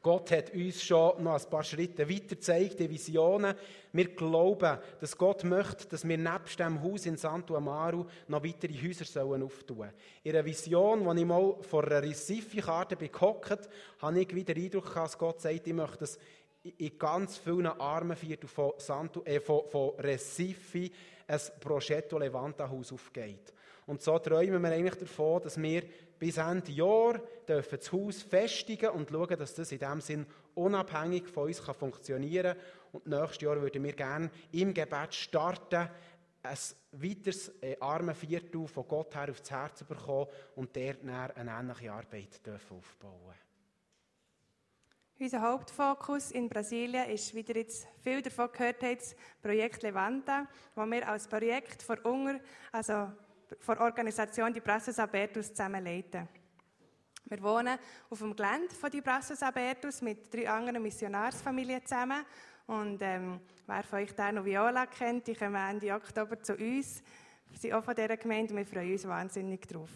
Gott 0.00 0.30
hat 0.30 0.54
uns 0.54 0.82
schon 0.82 1.22
noch 1.24 1.42
ein 1.42 1.50
paar 1.50 1.64
Schritte 1.64 2.08
weiter 2.08 2.36
gezeigt, 2.36 2.78
die 2.78 2.88
Visionen. 2.88 3.54
Wir 3.92 4.14
glauben, 4.14 4.78
dass 5.00 5.18
Gott 5.18 5.42
möchte, 5.42 5.88
dass 5.88 6.06
wir 6.06 6.16
nebst 6.16 6.60
dem 6.60 6.80
Haus 6.80 7.04
in 7.06 7.16
Santo 7.16 7.56
Amaro 7.56 8.06
noch 8.28 8.44
weitere 8.44 8.74
Häuser 8.74 9.04
sollen 9.04 9.42
auftun 9.42 9.90
In 10.22 10.34
einer 10.34 10.44
Vision, 10.44 11.06
als 11.06 11.18
ich 11.18 11.26
mal 11.26 11.56
vor 11.62 11.84
einer 11.84 12.02
Recife-Karte 12.02 12.96
gehockt 12.96 13.68
habe 14.00 14.20
ich 14.20 14.34
wieder 14.34 14.54
den 14.54 14.64
Eindruck 14.64 14.94
dass 14.94 15.18
Gott 15.18 15.40
sagt, 15.40 15.66
ich 15.66 15.74
möchte 15.74 15.98
das 15.98 16.18
in 16.62 16.98
ganz 16.98 17.36
vielen 17.38 17.66
Armenvierteln 17.66 18.48
von, 18.48 18.72
Santo, 18.78 19.22
äh, 19.24 19.40
von, 19.40 19.68
von 19.68 19.90
Recife 19.98 20.90
ein 21.26 21.40
Progetto 21.60 22.18
Levanta 22.18 22.68
Haus 22.68 22.92
aufgeht. 22.92 23.52
Und 23.86 24.02
so 24.02 24.18
träumen 24.18 24.62
wir 24.62 24.70
eigentlich 24.70 24.96
davon, 24.96 25.42
dass 25.42 25.60
wir 25.60 25.82
bis 26.18 26.36
Ende 26.36 26.72
Jahr 26.72 27.20
dürfen 27.48 27.78
das 27.78 27.92
Haus 27.92 28.22
festigen 28.22 28.90
und 28.90 29.10
schauen, 29.10 29.38
dass 29.38 29.54
das 29.54 29.72
in 29.72 29.78
dem 29.78 30.00
Sinn 30.00 30.26
unabhängig 30.54 31.28
von 31.28 31.46
uns 31.46 31.62
kann 31.62 31.74
funktionieren 31.74 32.56
kann. 32.56 32.90
Und 32.92 33.06
nächstes 33.06 33.42
Jahr 33.42 33.60
würden 33.60 33.84
wir 33.84 33.92
gerne 33.92 34.30
im 34.52 34.74
Gebet 34.74 35.14
starten, 35.14 35.88
ein 36.42 36.58
weiteres 36.92 37.48
äh, 37.60 37.76
arme 37.80 38.14
Viertel 38.14 38.66
von 38.66 38.86
Gott 38.86 39.14
her 39.14 39.28
aufs 39.30 39.50
Herz 39.50 39.84
bekommen 39.84 40.28
und 40.56 40.74
dort 40.74 41.02
eine 41.02 41.50
ähnliche 41.50 41.92
Arbeit 41.92 42.44
dürfen 42.46 42.76
aufbauen 42.78 43.34
Unser 45.18 45.42
Hauptfokus 45.42 46.30
in 46.30 46.48
Brasilien 46.48 47.10
ist, 47.10 47.34
wie 47.34 47.40
ihr 47.40 47.56
jetzt 47.56 47.88
viel 48.02 48.22
davon 48.22 48.50
gehört 48.52 48.82
habt, 48.82 49.00
das 49.00 49.16
Projekt 49.42 49.82
Levanta, 49.82 50.46
das 50.74 50.90
wir 50.90 51.08
als 51.08 51.28
Projekt 51.28 51.82
vor 51.82 51.98
Unger, 52.04 52.40
also 52.72 53.12
vor 53.60 53.80
Organisation 53.80 54.52
die 54.52 54.60
Brassus 54.60 54.98
Abertus 54.98 55.48
zusammenleiten. 55.48 56.28
Wir 57.24 57.42
wohnen 57.42 57.78
auf 58.08 58.18
dem 58.18 58.34
Gelände 58.34 58.74
von 58.74 58.90
die 58.90 59.00
Brassus 59.00 59.42
Abertus 59.42 60.00
mit 60.00 60.32
drei 60.32 60.48
anderen 60.48 60.82
Missionarsfamilien 60.82 61.84
zusammen 61.84 62.24
und 62.66 63.00
ähm, 63.02 63.40
wer 63.66 63.82
von 63.82 63.98
euch 63.98 64.14
den 64.14 64.34
noch 64.34 64.44
Viola 64.44 64.86
kennt, 64.86 65.26
die 65.26 65.34
kommen 65.34 65.54
Ende 65.54 65.92
Oktober 65.94 66.40
zu 66.42 66.54
uns. 66.54 67.02
Wir 67.50 67.58
sind 67.58 67.72
auch 67.72 67.84
von 67.84 67.94
dieser 67.94 68.16
Gemeinde 68.16 68.52
und 68.52 68.58
wir 68.58 68.66
freuen 68.66 68.92
uns 68.92 69.08
wahnsinnig 69.08 69.66
drauf. 69.66 69.90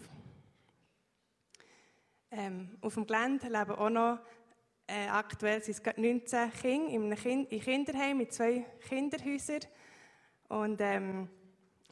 Ähm, 2.31 2.77
auf 2.81 2.95
dem 2.95 3.05
Gelände 3.05 3.47
leben 3.47 3.71
auch 3.71 3.89
noch, 3.89 4.19
äh, 4.87 5.07
aktuell 5.07 5.61
sind 5.63 5.87
es 5.87 5.97
19 5.97 6.51
Kinder 6.51 6.89
in 6.89 7.13
einem 7.13 7.47
Kinderheim 7.47 8.17
mit 8.17 8.33
zwei 8.33 8.65
Kinderhäusern. 8.87 9.61
Und 10.49 10.81
ähm, 10.81 11.29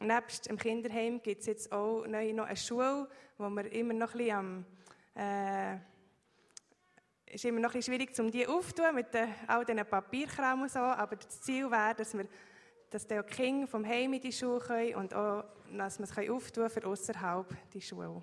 nebst 0.06 0.48
dem 0.48 0.58
Kinderheim 0.58 1.22
gibt 1.22 1.40
es 1.40 1.46
jetzt 1.46 1.72
auch 1.72 2.06
neu 2.06 2.32
noch 2.32 2.46
eine 2.46 2.56
Schule, 2.56 3.08
wo 3.38 3.48
wir 3.48 3.70
immer 3.72 3.94
noch 3.94 4.14
ein 4.14 4.30
am 4.30 4.66
äh, 5.14 5.76
ist 7.26 7.44
immer 7.46 7.60
noch 7.60 7.74
ein 7.74 7.82
schwierig, 7.82 8.18
um 8.18 8.30
die 8.30 8.46
aufzutun 8.46 8.94
mit 8.94 9.14
den, 9.14 9.28
all 9.46 9.64
diesen 9.64 9.86
Papierkram 9.86 10.62
und 10.62 10.70
so, 10.70 10.80
aber 10.80 11.16
das 11.16 11.40
Ziel 11.40 11.70
wäre, 11.70 11.94
dass 11.94 12.12
wir 12.12 12.26
dass 12.92 13.06
die 13.06 13.22
Kinder 13.22 13.66
vom 13.66 13.86
Heim 13.86 14.12
in 14.12 14.20
die 14.20 14.32
Schule 14.32 14.60
können 14.60 14.96
und 14.96 15.14
auch, 15.14 15.44
dass 15.72 15.98
wir 15.98 16.04
es 16.04 16.30
auftun 16.30 16.68
für 16.68 16.86
außerhalb 16.86 17.46
die 17.72 17.80
Schule. 17.80 18.22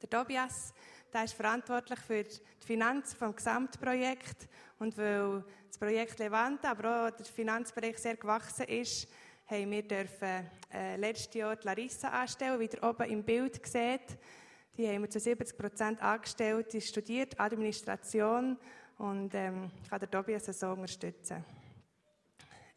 Der 0.00 0.08
Tobias, 0.08 0.72
der 1.12 1.24
ist 1.24 1.34
verantwortlich 1.34 1.98
für 2.00 2.24
die 2.24 2.40
Finanzen 2.66 3.16
vom 3.16 3.36
Gesamtprojekt 3.36 4.48
und 4.78 4.96
weil 4.96 5.44
das 5.68 5.78
Projekt 5.78 6.18
Levante, 6.20 6.68
aber 6.68 7.08
auch 7.08 7.10
der 7.10 7.26
Finanzbereich 7.26 7.98
sehr 7.98 8.16
gewachsen 8.16 8.66
ist, 8.66 9.08
haben 9.46 9.70
wir 9.70 9.82
dürfen, 9.82 10.50
äh, 10.72 10.96
letztes 10.96 11.34
Jahr 11.34 11.56
die 11.56 11.66
Larissa 11.66 12.08
anstellen, 12.08 12.58
wie 12.60 12.64
ihr 12.64 12.82
oben 12.82 13.08
im 13.10 13.22
Bild 13.22 13.64
seht. 13.66 14.18
Die 14.76 14.88
haben 14.88 15.02
wir 15.02 15.10
zu 15.10 15.20
70 15.20 15.56
Prozent 15.56 16.02
angestellt. 16.02 16.72
Sie 16.72 16.80
studiert 16.80 17.38
Administration 17.38 18.58
und 18.98 19.34
ähm, 19.34 19.70
kann 19.88 20.00
der 20.00 20.10
Tobias 20.10 20.46
so 20.46 20.68
unterstützen. 20.68 21.44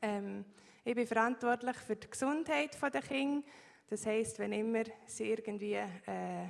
Ähm, 0.01 0.45
ich 0.83 0.95
bin 0.95 1.07
verantwortlich 1.07 1.77
für 1.77 1.95
die 1.95 2.09
Gesundheit 2.09 2.77
der 2.81 3.01
Kinder. 3.01 3.47
Das 3.89 4.05
heisst, 4.05 4.37
wenn 4.39 4.51
immer 4.51 4.83
sie 5.05 5.31
irgendwie 5.31 5.73
äh, 5.73 6.47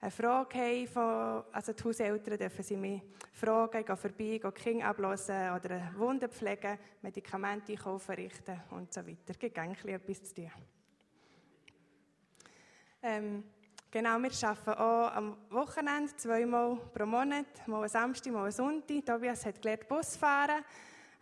eine 0.00 0.10
Frage 0.10 0.58
haben, 0.58 0.86
von, 0.86 1.44
also 1.52 1.72
die 1.72 1.82
Hauseltern 1.82 2.38
dürfen 2.38 2.62
sie 2.62 2.76
mich 2.76 3.02
fragen, 3.32 3.84
gehen 3.84 3.96
vorbei, 3.96 4.38
gehen 4.38 4.40
die 4.42 4.62
Kinder 4.62 4.86
ablösen 4.86 5.50
oder 5.50 5.92
Wunden 5.96 6.30
pflegen, 6.30 6.78
Medikamente 7.02 7.72
einkaufen, 7.72 8.14
richten 8.14 8.60
und 8.70 8.92
so 8.92 9.06
weiter. 9.06 9.30
Es 9.30 9.38
gibt 9.38 9.58
etwas 9.58 10.22
zu 10.22 10.34
tun. 10.34 10.50
Ähm, 13.02 13.44
Genau, 13.90 14.18
wir 14.18 14.30
arbeiten 14.46 14.70
auch 14.82 15.16
am 15.16 15.36
Wochenende 15.48 16.14
zweimal 16.14 16.76
pro 16.92 17.06
Monat, 17.06 17.66
mal 17.66 17.82
am 17.82 17.88
Samstag, 17.88 18.34
mal 18.34 18.44
am 18.44 18.50
Sonntag. 18.50 19.06
Tobias 19.06 19.46
hat 19.46 19.62
gelernt 19.62 19.88
Bus 19.88 20.14
fahren. 20.14 20.62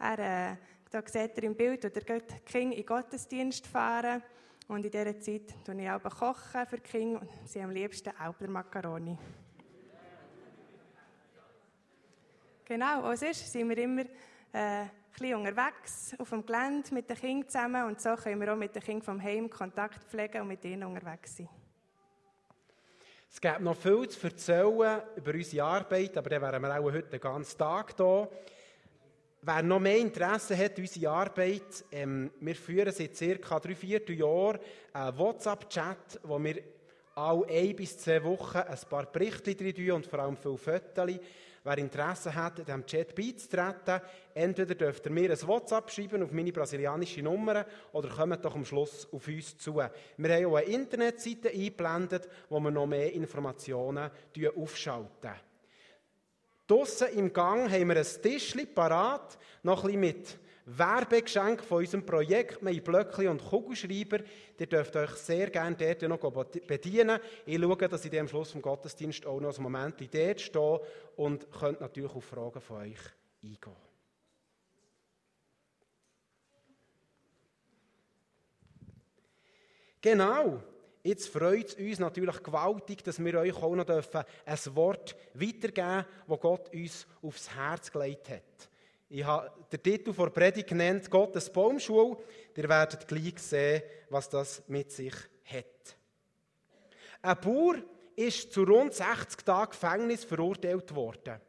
Er, 0.00 0.18
äh, 0.18 0.56
da 0.90 1.00
seht 1.06 1.37
ihr 1.37 1.45
im 1.45 1.54
Bild, 1.54 1.85
oder 1.85 2.00
die 2.00 2.40
Kinder 2.45 2.75
in 2.75 2.83
den 2.83 2.87
Gottesdienst 2.87 3.68
fahren. 3.68 4.21
Und 4.68 4.85
in 4.85 4.90
dieser 4.90 5.18
Zeit 5.20 5.54
koche 5.64 5.80
ich 5.80 5.90
auch 5.90 6.02
kochen 6.02 6.66
für 6.66 6.76
die 6.76 6.82
Kinder 6.82 7.20
und 7.20 7.30
sie 7.44 7.61
am 7.61 7.70
liebsten 7.70 8.12
Elbler 8.20 8.49
Macaroni. 8.49 9.16
Genau, 12.64 13.09
und 13.09 13.16
sonst 13.16 13.52
sind 13.52 13.68
wir 13.68 13.79
immer 13.79 14.02
äh, 14.52 14.87
ein 15.20 15.35
unterwegs 15.35 16.14
auf 16.18 16.31
dem 16.31 16.44
Gelände 16.44 16.92
mit 16.92 17.09
den 17.09 17.16
Kindern 17.16 17.48
zusammen 17.48 17.85
und 17.87 18.00
so 18.00 18.14
können 18.16 18.40
wir 18.40 18.52
auch 18.52 18.57
mit 18.57 18.74
den 18.74 18.83
Kindern 18.83 19.02
vom 19.02 19.22
Heim 19.22 19.48
Kontakt 19.48 20.02
pflegen 20.05 20.42
und 20.42 20.48
mit 20.48 20.64
ihnen 20.64 20.83
unterwegs 20.83 21.37
sein. 21.37 21.48
Es 23.31 23.40
gibt 23.40 23.61
noch 23.61 23.76
viel 23.76 24.09
zu 24.09 24.26
erzählen 24.26 25.02
über 25.14 25.33
unsere 25.33 25.64
Arbeit, 25.64 26.16
aber 26.16 26.31
dann 26.31 26.42
wären 26.42 26.62
wir 26.62 26.81
auch 26.81 26.85
heute 26.85 27.02
den 27.02 27.20
ganzen 27.20 27.59
Tag 27.59 27.94
hier. 27.96 28.29
Wer 29.48 29.62
noch 29.62 29.78
mehr 29.78 29.98
Interesse 29.98 30.59
hat, 30.59 30.76
unsere 30.76 31.09
Arbeit, 31.09 31.85
ähm, 31.92 32.32
wir 32.40 32.56
führen 32.56 32.92
seit 32.92 33.14
circa 33.14 33.61
drei, 33.61 33.76
vier 33.76 34.02
Jahren 34.11 34.59
einen 34.92 35.16
WhatsApp-Chat, 35.16 36.18
wo 36.24 36.42
wir 36.42 36.64
alle 37.14 37.46
ein 37.46 37.76
bis 37.76 37.96
zwei 37.96 38.24
Wochen 38.24 38.59
ein 38.59 38.78
paar 38.90 39.06
Berichte 39.06 39.54
drin 39.54 39.92
und 39.92 40.06
vor 40.09 40.18
allem 40.18 40.37
viele 40.37 40.59
Fotos 40.59 41.20
Wer 41.62 41.78
Interesse 41.78 42.35
hat, 42.35 42.59
in 42.59 42.64
diesem 42.64 42.87
Chat 42.87 43.14
beizutreten, 43.14 44.00
entweder 44.35 44.74
dürft 44.74 45.06
ihr 45.06 45.12
mir 45.12 45.30
ein 45.30 45.46
WhatsApp 45.46 45.92
schreiben 45.92 46.24
auf 46.24 46.32
meine 46.32 46.50
brasilianische 46.50 47.22
Nummer 47.22 47.64
oder 47.92 48.09
kommt 48.09 48.44
doch 48.44 48.56
am 48.56 48.64
Schluss 48.64 49.06
auf 49.12 49.28
uns 49.28 49.56
zu. 49.59 49.76
Wir 49.76 50.35
haben 50.35 50.46
auch 50.46 50.56
eine 50.56 50.66
Internetseite 50.66 51.50
eingeblendet, 51.50 52.28
wo 52.48 52.59
wir 52.59 52.72
noch 52.72 52.87
mehr 52.87 53.12
Informationen 53.12 54.11
aufschalten. 54.56 55.45
Draussen 56.66 57.09
im 57.16 57.33
Gang 57.33 57.70
haben 57.70 57.88
wir 57.88 57.96
ein 57.96 58.22
Tischchen 58.22 58.66
parat, 58.74 59.38
noch 59.62 59.85
ein 59.85 59.87
bisschen 59.87 60.00
mit 60.00 60.38
Werbegeschenk 60.64 61.62
von 61.62 61.79
unserem 61.79 62.05
Projekt. 62.05 62.61
Wir 62.61 62.72
haben 62.72 62.83
Blöckchen 62.83 63.29
und 63.29 63.44
Kugelschreiber. 63.44 64.18
Ihr 64.59 64.66
dürft 64.66 64.96
euch 64.96 65.11
sehr 65.12 65.48
gerne 65.50 65.76
dort 65.76 66.02
noch 66.02 66.44
bedienen. 66.44 67.20
Ich 67.46 67.61
schaue, 67.61 67.76
dass 67.88 68.05
ich 68.05 68.18
am 68.18 68.26
Schluss 68.26 68.50
vom 68.50 68.62
Gottesdienst 68.62 69.24
auch 69.26 69.40
noch 69.40 69.57
ein 69.57 69.62
Moment 69.62 69.94
dort 70.12 70.40
stehe 70.40 70.81
und 71.14 71.46
könnt 71.52 71.81
natürlich 71.81 72.12
auf 72.12 72.24
Fragen 72.24 72.61
von 72.61 72.79
euch 72.79 72.98
eingehen. 73.44 73.76
Genau. 80.00 80.62
Jetzt 81.07 81.29
freut 81.29 81.69
es 81.69 81.75
uns 81.77 82.01
natürlich 82.01 82.42
gewaltig, 82.42 83.05
dass 83.05 83.25
wir 83.25 83.38
euch 83.38 83.55
auch 83.55 83.77
noch 83.77 83.88
ein 83.88 84.05
Wort 84.75 85.14
weitergeben 85.35 86.05
dürfen, 86.05 86.07
das 86.27 86.40
Gott 86.40 86.75
uns 86.75 87.07
aufs 87.23 87.55
Herz 87.55 87.92
gelegt 87.92 88.29
hat. 88.29 88.69
Ich 89.09 89.23
habe 89.23 89.53
den 89.71 89.83
Titel 89.85 90.12
der 90.12 90.31
Predigt 90.31 90.69
genannt, 90.69 91.09
Gottes 91.09 91.49
Baumschule. 91.53 92.16
Ihr 92.57 92.69
werdet 92.69 93.07
gleich 93.07 93.38
sehen, 93.38 93.85
was 94.11 94.29
das 94.29 94.64
mit 94.66 94.90
sich 94.90 95.14
hat. 95.45 95.97
Ein 97.23 97.40
Bauer 97.40 97.77
ist 98.16 98.53
zu 98.53 98.64
rund 98.64 98.92
60 98.92 99.45
Tagen 99.45 99.71
Gefängnis 99.71 100.25
verurteilt 100.25 100.92
worden. 100.92 101.40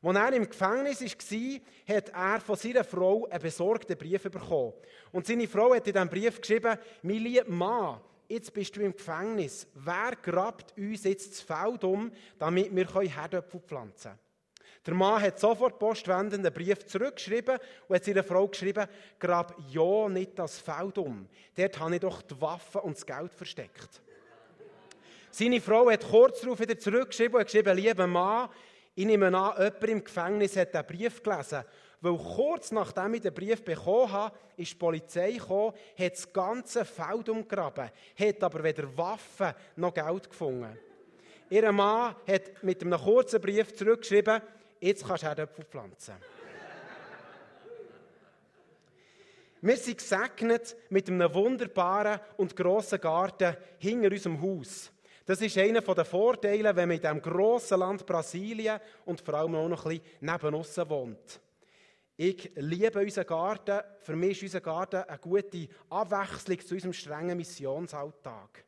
Als 0.00 0.16
er 0.16 0.32
im 0.32 0.48
Gefängnis 0.48 1.00
war, 1.02 1.96
hat 1.96 2.08
er 2.10 2.40
von 2.40 2.54
seiner 2.54 2.84
Frau 2.84 3.26
einen 3.26 3.42
besorgten 3.42 3.98
Brief 3.98 4.22
bekommen. 4.22 4.74
Und 5.10 5.26
seine 5.26 5.48
Frau 5.48 5.74
hat 5.74 5.88
in 5.88 5.92
diesem 5.92 6.08
Brief 6.08 6.40
geschrieben, 6.40 6.78
mein 7.02 7.16
lieber 7.16 7.50
Mann, 7.50 8.00
jetzt 8.28 8.52
bist 8.52 8.76
du 8.76 8.80
im 8.80 8.96
Gefängnis. 8.96 9.66
Wer 9.74 10.12
grabt 10.22 10.76
uns 10.76 11.04
jetzt 11.04 11.32
das 11.32 11.40
Feld 11.40 11.84
um, 11.84 12.10
damit 12.38 12.74
wir 12.74 12.86
Herdöpfel 12.86 13.60
pflanzen 13.60 14.10
können? 14.10 14.26
Der 14.86 14.94
Mann 14.94 15.20
hat 15.20 15.40
sofort 15.40 15.80
postwendend 15.80 16.46
einen 16.46 16.54
Brief 16.54 16.86
zurückgeschrieben 16.86 17.58
und 17.88 17.96
hat 17.96 18.04
seiner 18.04 18.22
Frau 18.22 18.46
geschrieben, 18.46 18.86
grab 19.18 19.56
ja 19.68 20.08
nicht 20.08 20.38
das 20.38 20.60
Feld 20.60 20.96
um. 20.98 21.28
Dort 21.56 21.80
habe 21.80 21.94
ich 21.94 22.00
doch 22.00 22.22
die 22.22 22.40
Waffen 22.40 22.82
und 22.82 22.96
das 22.96 23.04
Geld 23.04 23.34
versteckt. 23.34 24.00
Seine 25.32 25.60
Frau 25.60 25.90
hat 25.90 26.08
kurz 26.08 26.40
darauf 26.40 26.60
wieder 26.60 26.78
zurückgeschrieben 26.78 27.34
und 27.34 27.40
hat 27.40 27.46
geschrieben, 27.48 27.76
lieber 27.76 28.06
Mann, 28.06 28.48
ich 28.94 29.04
nehme 29.04 29.26
an, 29.26 29.62
jemand 29.62 29.82
im 29.82 30.04
Gefängnis 30.04 30.56
hat 30.56 30.72
den 30.72 30.86
Brief 30.86 31.22
gelesen. 31.22 31.64
Weil 32.00 32.16
kurz 32.18 32.72
nachdem 32.72 33.14
ich 33.14 33.22
den 33.22 33.34
Brief 33.34 33.64
bekommen 33.64 34.12
habe, 34.12 34.36
ist 34.56 34.72
die 34.72 34.76
Polizei 34.76 35.32
gekommen, 35.32 35.72
hat 35.98 36.12
das 36.12 36.32
ganze 36.32 36.84
Feld 36.84 37.28
umgraben, 37.28 37.90
hat 38.18 38.42
aber 38.42 38.62
weder 38.62 38.96
Waffen 38.96 39.54
noch 39.76 39.94
Geld 39.94 40.28
gefunden. 40.28 40.78
Ihr 41.48 41.72
Mann 41.72 42.16
hat 42.26 42.62
mit 42.62 42.82
einem 42.82 42.98
kurzen 42.98 43.40
Brief 43.40 43.74
zurückgeschrieben, 43.74 44.42
jetzt 44.80 45.06
kannst 45.06 45.22
du 45.22 45.26
Herdöpfel 45.28 45.64
pflanzen. 45.64 46.14
Wir 49.62 49.76
sind 49.76 49.98
gesegnet 49.98 50.76
mit 50.90 51.08
einem 51.08 51.32
wunderbaren 51.32 52.20
und 52.36 52.54
grossen 52.54 53.00
Garten 53.00 53.56
hinter 53.78 54.10
unserem 54.10 54.40
Haus. 54.40 54.92
Das 55.24 55.40
ist 55.40 55.58
einer 55.58 55.80
der 55.80 56.04
Vorteile, 56.04 56.76
wenn 56.76 56.88
man 56.88 56.96
in 56.96 57.02
diesem 57.02 57.22
grossen 57.22 57.80
Land 57.80 58.06
Brasilien 58.06 58.78
und 59.06 59.20
vor 59.20 59.34
allem 59.34 59.56
auch 59.56 59.68
noch 59.68 59.86
ein 59.86 59.98
bisschen 59.98 60.14
neben 60.20 60.54
uns 60.54 60.76
wohnt. 60.88 61.40
Ich 62.18 62.50
liebe 62.54 63.00
unseren 63.00 63.26
Garten. 63.26 63.82
Für 64.00 64.16
mich 64.16 64.38
ist 64.38 64.54
unser 64.54 64.60
Garten 64.62 65.02
eine 65.02 65.18
gute 65.18 65.68
Abwechslung 65.90 66.60
zu 66.60 66.74
unserem 66.74 66.92
strengen 66.94 67.36
Missionsalltag. 67.36 68.64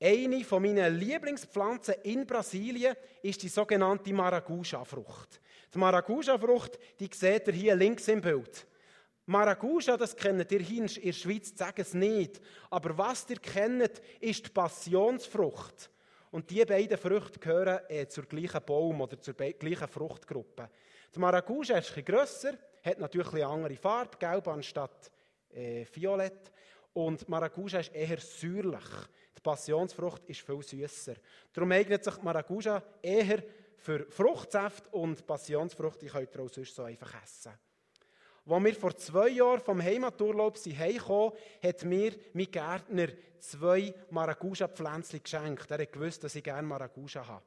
Eine 0.00 0.44
von 0.44 0.62
meinen 0.62 0.94
Lieblingspflanzen 0.94 1.94
in 2.04 2.24
Brasilien 2.24 2.94
ist 3.22 3.42
die 3.42 3.48
sogenannte 3.48 4.12
Maracuja-Frucht. 4.12 5.40
Die 5.74 5.78
Maracuja-Frucht, 5.78 6.78
die 7.00 7.10
seht 7.12 7.48
ihr 7.48 7.54
hier 7.54 7.74
links 7.74 8.06
im 8.06 8.20
Bild. 8.20 8.68
Maracuja, 9.24 9.96
das 9.96 10.14
kennt 10.14 10.52
ihr 10.52 10.60
hier 10.60 10.84
in 10.84 10.86
der 10.86 11.12
Schweiz, 11.12 11.52
sagen 11.56 11.80
es 11.80 11.92
nicht. 11.92 12.40
Aber 12.70 12.96
was 12.96 13.28
ihr 13.30 13.38
kennt, 13.38 14.00
ist 14.20 14.46
die 14.46 14.50
Passionsfrucht. 14.50 15.90
Und 16.30 16.50
diese 16.50 16.66
beiden 16.66 16.98
Früchte 16.98 17.40
gehören 17.40 17.80
äh, 17.88 18.06
zur 18.06 18.26
gleichen 18.26 18.64
Baum- 18.64 19.00
oder 19.00 19.20
zur 19.20 19.34
gleichen 19.34 19.88
Fruchtgruppe. 19.88 20.68
Die 21.16 21.20
Maracuja 21.20 21.78
ist 21.78 21.96
etwas 21.96 22.04
grösser, 22.04 22.52
hat 22.84 22.98
natürlich 22.98 23.32
eine 23.32 23.46
andere 23.46 23.76
Farbe, 23.76 24.18
gelb 24.18 24.48
anstatt 24.48 25.10
äh, 25.48 25.86
violett. 25.90 26.52
Und 26.92 27.26
Maracuja 27.26 27.80
ist 27.80 27.94
eher 27.94 28.18
säuerlich. 28.18 28.84
Die 29.34 29.40
Passionsfrucht 29.40 30.26
ist 30.26 30.42
viel 30.42 30.62
süßer. 30.62 31.14
Darum 31.54 31.72
eignet 31.72 32.04
sich 32.04 32.20
Maracuja 32.20 32.82
eher 33.00 33.42
für 33.78 34.04
Fruchtsaft 34.10 34.92
und 34.92 35.26
Passionsfrucht, 35.26 36.02
die 36.02 36.08
könnt 36.08 36.34
ihr 36.34 36.42
auch 36.42 36.50
sonst 36.50 36.74
so 36.74 36.82
einfach 36.82 37.14
essen. 37.22 37.52
Als 38.44 38.64
wir 38.64 38.74
vor 38.74 38.94
zwei 38.94 39.28
Jahren 39.30 39.60
vom 39.62 39.82
Heimaturlaub 39.82 40.58
heimkamen, 40.58 41.32
hat 41.62 41.84
mir 41.84 42.12
mein 42.34 42.50
Gärtner 42.50 43.08
zwei 43.38 43.94
Maracuja-Pflänzchen 44.10 45.22
geschenkt. 45.22 45.70
Er 45.70 45.78
hat 45.78 45.92
gewusst, 45.92 46.24
dass 46.24 46.34
ich 46.34 46.44
gerne 46.44 46.68
Maracuja 46.68 47.26
habe. 47.26 47.42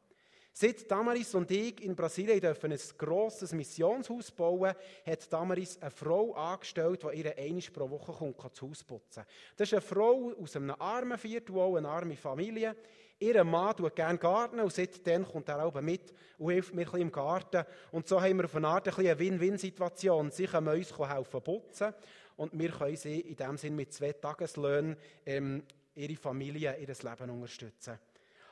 Seit 0.52 0.90
Damaris 0.90 1.36
und 1.36 1.50
ich 1.52 1.82
in 1.84 1.96
Brasilien 1.96 2.42
dürfen 2.42 2.72
ein 2.72 2.80
grosses 2.98 3.54
Missionshaus 3.54 4.32
bauen, 4.32 4.74
hat 5.06 5.32
Damaris 5.32 5.78
eine 5.82 5.92
Frau 5.92 6.34
angestellt, 6.34 7.04
die 7.04 7.20
ihr 7.20 7.38
einmal 7.38 7.62
pro 7.74 7.90
Woche 7.90 8.12
kommt, 8.12 8.38
das 8.44 8.62
Haus 8.62 8.84
putzen 8.84 9.24
Das 9.56 9.68
ist 9.68 9.74
eine 9.74 9.82
Frau 9.82 10.34
aus 10.42 10.56
einem 10.56 10.76
armen 10.80 11.18
Viertel, 11.18 11.58
eine 11.60 11.88
arme 11.88 12.18
Familie. 12.18 12.76
Ihr 13.22 13.44
Mann 13.44 13.76
tut 13.76 13.96
gerne 13.96 14.18
Garten 14.18 14.62
und 14.62 14.72
seitdem 14.72 15.26
kommt 15.26 15.50
er 15.50 15.66
auch 15.66 15.82
mit 15.82 16.14
und 16.38 16.52
hilft 16.52 16.74
mir 16.74 16.94
im 16.94 17.12
Garten. 17.12 17.66
Und 17.92 18.08
so 18.08 18.22
haben 18.22 18.38
wir 18.38 18.46
auf 18.46 18.56
eine 18.56 18.68
Art 18.68 18.98
eine 18.98 19.20
Win-Win-Situation. 19.20 20.32
Sie 20.32 20.46
können 20.46 20.70
uns 20.70 20.98
helfen 20.98 21.42
putzen 21.42 21.94
und 22.38 22.58
wir 22.58 22.70
können 22.70 22.96
sie 22.96 23.20
in 23.20 23.36
dem 23.36 23.58
Sinne 23.58 23.76
mit 23.76 23.94
zwei 23.94 24.14
Tageslöhnen 24.14 24.96
ähm, 25.26 25.64
ihre 25.96 26.16
Familie, 26.16 26.78
ihr 26.78 26.88
Leben 26.88 27.30
unterstützen. 27.30 28.00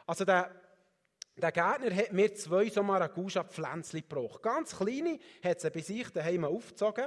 Also 0.05 0.25
der, 0.25 0.51
der 1.37 1.51
Gärtner 1.51 1.95
hat 1.95 2.13
mir 2.13 2.33
zwei 2.33 2.69
so 2.69 2.81
Maracuja-Pflänzchen 2.81 4.01
gebracht. 4.07 4.41
Ganz 4.41 4.75
kleine, 4.75 5.19
hat 5.43 5.61
sie 5.61 5.69
bei 5.69 5.81
sich 5.81 6.09
daheim 6.09 6.45
aufgezogen. 6.45 7.05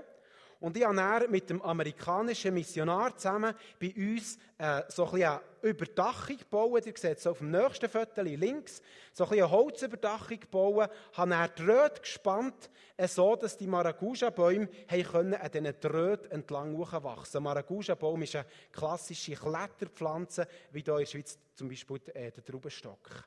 Und 0.60 0.76
ich 0.76 0.84
habe 0.84 0.94
dann 0.94 1.30
mit 1.30 1.48
dem 1.48 1.62
amerikanischen 1.62 2.52
Missionar 2.52 3.16
zusammen 3.16 3.54
bei 3.80 3.94
uns 3.96 4.36
äh, 4.58 4.82
so 4.88 5.10
ein 5.10 5.22
eine 5.22 5.40
Überdachung 5.62 6.36
gebaut. 6.36 6.84
Ihr 6.84 6.92
seht 6.96 7.16
es 7.16 7.26
auf 7.26 7.38
dem 7.38 7.50
nächsten 7.50 7.88
Foto 7.88 8.20
links. 8.20 8.82
So 9.14 9.24
ein 9.24 9.32
eine 9.32 9.50
Holzüberdachung 9.50 10.38
gebaut. 10.38 10.90
Habe 11.14 11.30
dann 11.30 11.50
Drähte 11.56 12.02
gespannt, 12.02 12.70
äh, 12.98 13.08
so 13.08 13.34
dass 13.36 13.56
die 13.56 13.66
Maracuja-Bäume 13.66 14.68
an 14.90 15.50
diesen 15.50 15.80
Drähten 15.80 16.30
entlang 16.30 16.78
wachsen 16.78 17.42
Maracuja-Baum 17.42 18.22
ist 18.22 18.36
eine 18.36 18.44
klassische 18.70 19.32
Kletterpflanze, 19.32 20.46
wie 20.72 20.82
hier 20.82 20.92
in 20.92 21.00
der 21.00 21.06
Schweiz 21.06 21.38
zum 21.54 21.70
Beispiel 21.70 22.00
äh, 22.12 22.30
der 22.30 22.44
Traubenstock. 22.44 23.24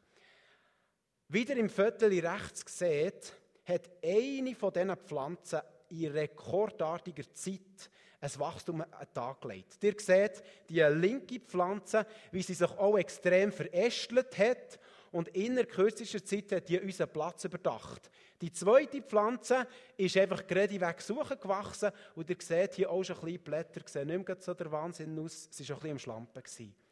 Wieder 1.34 1.56
im 1.58 1.68
Viertel 1.68 2.24
rechts 2.24 2.78
seht, 2.78 3.34
hat 3.66 3.90
eine 4.04 4.54
von 4.54 4.72
diesen 4.72 4.96
Pflanzen 4.98 5.62
in 5.90 6.12
rekordartiger 6.12 7.24
Zeit 7.34 7.90
ein 8.22 8.40
Wachstum 8.40 8.82
an 8.82 9.08
Tag 9.16 9.42
gelegt. 9.42 9.84
Ihr 9.84 9.96
seht 9.98 10.44
die 10.70 10.82
linke 10.82 11.40
Pflanze, 11.40 12.06
wie 12.32 12.44
sie 12.44 12.54
sich 12.54 12.70
auch 12.70 13.00
extrem 13.00 13.52
verästelt 13.52 14.38
hat 14.38 14.80
und 15.12 15.30
innerhalb 15.30 15.72
kürzester 15.72 16.24
Zeit 16.24 16.52
hat 16.52 16.70
die 16.70 16.80
unseren 16.80 17.10
Platz 17.10 17.46
überdacht. 17.46 18.12
Die 18.40 18.52
zweite 18.52 19.02
Pflanze 19.02 19.66
ist 19.98 20.16
einfach 20.16 20.46
gerade 20.46 20.80
weg 20.80 21.02
suchen 21.02 21.40
gewachsen 21.40 21.90
und 22.14 22.30
ihr 22.30 22.38
seht 22.42 22.76
hier 22.76 22.92
auch 22.92 23.04
schon 23.04 23.16
ein 23.16 23.24
bisschen 23.24 23.44
Blätter, 23.44 23.82
sehen 23.88 24.08
nicht 24.08 24.28
mehr 24.28 24.38
so 24.40 24.54
der 24.54 24.72
Wahnsinn 24.72 25.18
aus, 25.18 25.48
sie 25.50 25.68
war 25.68 25.78
schon 25.78 25.78
ein 25.78 25.80
bisschen 25.80 25.92
am 25.94 26.00
Schlampen. 26.00 26.44
Gewesen. 26.44 26.83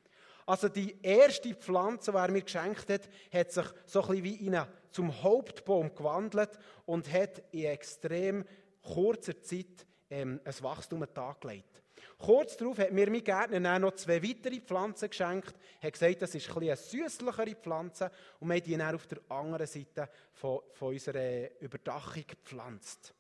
Also 0.46 0.70
die 0.70 0.96
erste 1.02 1.54
Pflanze, 1.54 2.12
die 2.12 2.18
er 2.18 2.32
mir 2.32 2.42
geschenkt 2.42 2.90
hat, 2.90 3.10
hat 3.32 3.52
sich 3.52 3.66
so 3.86 4.02
ein 4.02 4.08
bisschen 4.08 4.24
wie 4.24 4.48
in 4.48 4.62
zum 4.92 5.24
Hauptbaum 5.24 5.96
gewandelt 5.96 6.60
und 6.86 7.12
hat 7.12 7.42
in 7.52 7.66
extrem 7.66 8.46
kurzer 8.82 9.42
Zeit 9.42 9.86
ähm, 10.10 10.40
ein 10.44 10.64
Wachstum 10.64 11.02
an 11.02 11.10
den 11.10 11.14
Tag 11.14 11.42
gelegt. 11.42 11.82
Kurz 12.18 12.56
darauf 12.56 12.78
hat 12.78 12.92
mir 12.92 13.10
mein 13.10 13.24
Gärtner 13.24 13.80
noch 13.80 13.96
zwei 13.96 14.22
weitere 14.22 14.60
Pflanzen 14.60 15.10
geschenkt. 15.10 15.56
Er 15.80 15.88
hat 15.88 15.94
gesagt, 15.94 16.22
das 16.22 16.36
ist 16.36 16.50
ein 16.50 16.58
eine 16.58 16.76
süßlichere 16.76 17.56
Pflanze 17.56 18.12
und 18.40 18.50
wir 18.50 18.56
haben 18.56 18.64
die 18.64 18.78
dann 18.78 18.96
auf 18.96 19.08
der 19.08 19.20
anderen 19.30 19.66
Seite 19.66 20.08
von, 20.34 20.60
von 20.74 20.90
unserer 20.90 21.60
Überdachung 21.60 22.24
gepflanzt. 22.28 23.16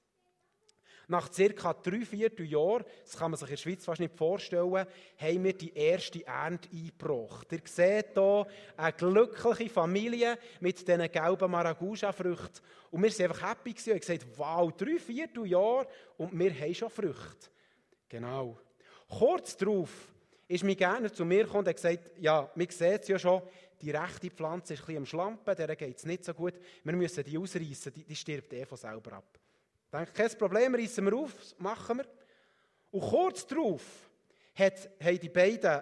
Nach 1.07 1.29
ca. 1.29 1.73
drei 1.73 2.05
Vierteljahren, 2.05 2.85
das 3.03 3.17
kann 3.17 3.31
man 3.31 3.37
sich 3.37 3.49
in 3.49 3.55
der 3.55 3.61
Schweiz 3.61 3.85
fast 3.85 3.99
nicht 3.99 4.15
vorstellen, 4.15 4.85
haben 5.17 5.43
wir 5.43 5.53
die 5.53 5.73
erste 5.73 6.25
Ernte 6.25 6.69
eingebracht. 6.71 7.51
Ihr 7.51 7.61
seht 7.65 8.13
hier 8.13 8.47
eine 8.77 8.93
glückliche 8.93 9.69
Familie 9.69 10.37
mit 10.59 10.79
diesen 10.79 11.11
gelben 11.11 11.51
Maracuja-Früchten. 11.51 12.61
Und 12.91 13.03
wir 13.03 13.11
waren 13.11 13.31
einfach 13.31 13.49
happy 13.49 13.71
und 13.71 13.87
haben 13.87 13.99
gesagt, 13.99 14.25
wow, 14.37 14.71
drei 14.71 14.99
Vierteljahre 14.99 15.87
und 16.17 16.37
wir 16.37 16.53
haben 16.53 16.73
schon 16.73 16.89
Früchte. 16.89 17.49
Genau. 18.07 18.57
Kurz 19.07 19.57
darauf 19.57 19.89
ist 20.47 20.63
mein 20.63 20.75
Gärtner 20.75 21.11
zu 21.11 21.25
mir 21.25 21.43
gekommen 21.43 21.59
und 21.59 21.67
hat 21.69 21.75
gesagt, 21.75 22.11
ja, 22.19 22.49
man 22.55 22.67
sieht 22.69 23.01
es 23.01 23.07
ja 23.07 23.17
schon, 23.17 23.41
die 23.81 23.91
rechte 23.91 24.29
Pflanze 24.29 24.73
ist 24.73 24.81
ein 24.81 24.85
bisschen 24.85 24.97
am 24.97 25.05
Schlampen, 25.05 25.55
der 25.55 25.75
geht 25.75 25.97
es 25.97 26.05
nicht 26.05 26.25
so 26.25 26.33
gut, 26.33 26.53
wir 26.83 26.93
müssen 26.93 27.23
die 27.23 27.37
ausreißen, 27.37 27.93
die, 27.93 28.03
die 28.03 28.15
stirbt 28.15 28.53
eh 28.53 28.65
von 28.65 28.77
selber 28.77 29.13
ab. 29.13 29.39
Ich 29.93 29.97
denke, 29.97 30.13
kein 30.13 30.37
Problem, 30.37 30.75
reißen 30.75 31.05
wir 31.05 31.13
auf, 31.17 31.33
machen 31.57 31.97
wir. 31.97 32.05
Und 32.91 33.01
kurz 33.01 33.45
darauf 33.45 33.81
hat, 34.55 34.89
haben 35.03 35.19
die 35.19 35.27
beiden 35.27 35.81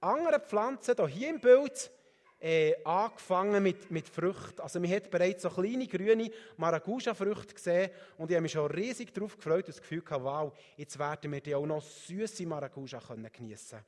anderen 0.00 0.40
Pflanzen 0.40 1.06
hier 1.06 1.30
im 1.30 1.40
Bild 1.40 1.92
äh, 2.40 2.74
angefangen 2.82 3.62
mit, 3.62 3.88
mit 3.88 4.08
Früchten. 4.08 4.60
Also 4.60 4.80
man 4.80 4.90
hat 4.90 5.08
bereits 5.12 5.44
so 5.44 5.50
kleine 5.50 5.86
grüne 5.86 6.28
Maracuja-Früchte 6.56 7.54
gesehen 7.54 7.90
und 8.18 8.30
ich 8.30 8.34
habe 8.34 8.42
mich 8.42 8.52
schon 8.52 8.68
riesig 8.68 9.14
darauf 9.14 9.36
gefreut 9.36 9.66
und 9.66 9.68
das 9.68 9.80
Gefühl 9.80 10.02
gehabt, 10.02 10.24
wow, 10.24 10.52
jetzt 10.76 10.98
werden 10.98 11.30
wir 11.30 11.40
die 11.40 11.54
auch 11.54 11.66
noch 11.66 11.82
süße 11.82 12.44
Maracuja 12.46 13.00
geniessen 13.32 13.78
können. 13.78 13.84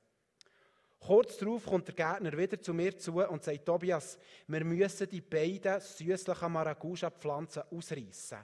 Kurz 1.00 1.37
darauf 1.38 1.66
kommt 1.66 1.88
der 1.88 1.96
Gärtner 1.96 2.38
wieder 2.38 2.62
zu 2.62 2.72
mir 2.72 2.96
zu 2.96 3.12
und 3.14 3.42
sagt, 3.42 3.66
Tobias, 3.66 4.16
wir 4.46 4.64
müssen 4.64 5.09
die 5.09 5.20
beiden 5.20 5.81
süßlichen 5.81 6.52
Maracuja-Pflanzen 6.52 7.64
ausreißen. 7.72 8.38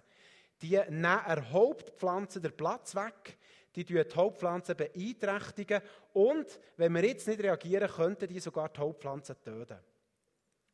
Die 0.62 0.76
nehmen 0.76 1.02
der 1.02 1.52
Hauptpflanze 1.52 2.40
Platz 2.40 2.94
weg, 2.94 3.38
die 3.74 3.84
die 3.84 4.02
Hauptpflanze 4.14 4.74
beeinträchtigen 4.74 5.80
und, 6.12 6.58
wenn 6.76 6.92
wir 6.94 7.04
jetzt 7.04 7.28
nicht 7.28 7.40
reagieren, 7.40 7.88
könnten 7.88 8.28
die 8.28 8.40
sogar 8.40 8.68
die 8.68 8.80
Hauptpflanze 8.80 9.40
töten. 9.40 9.78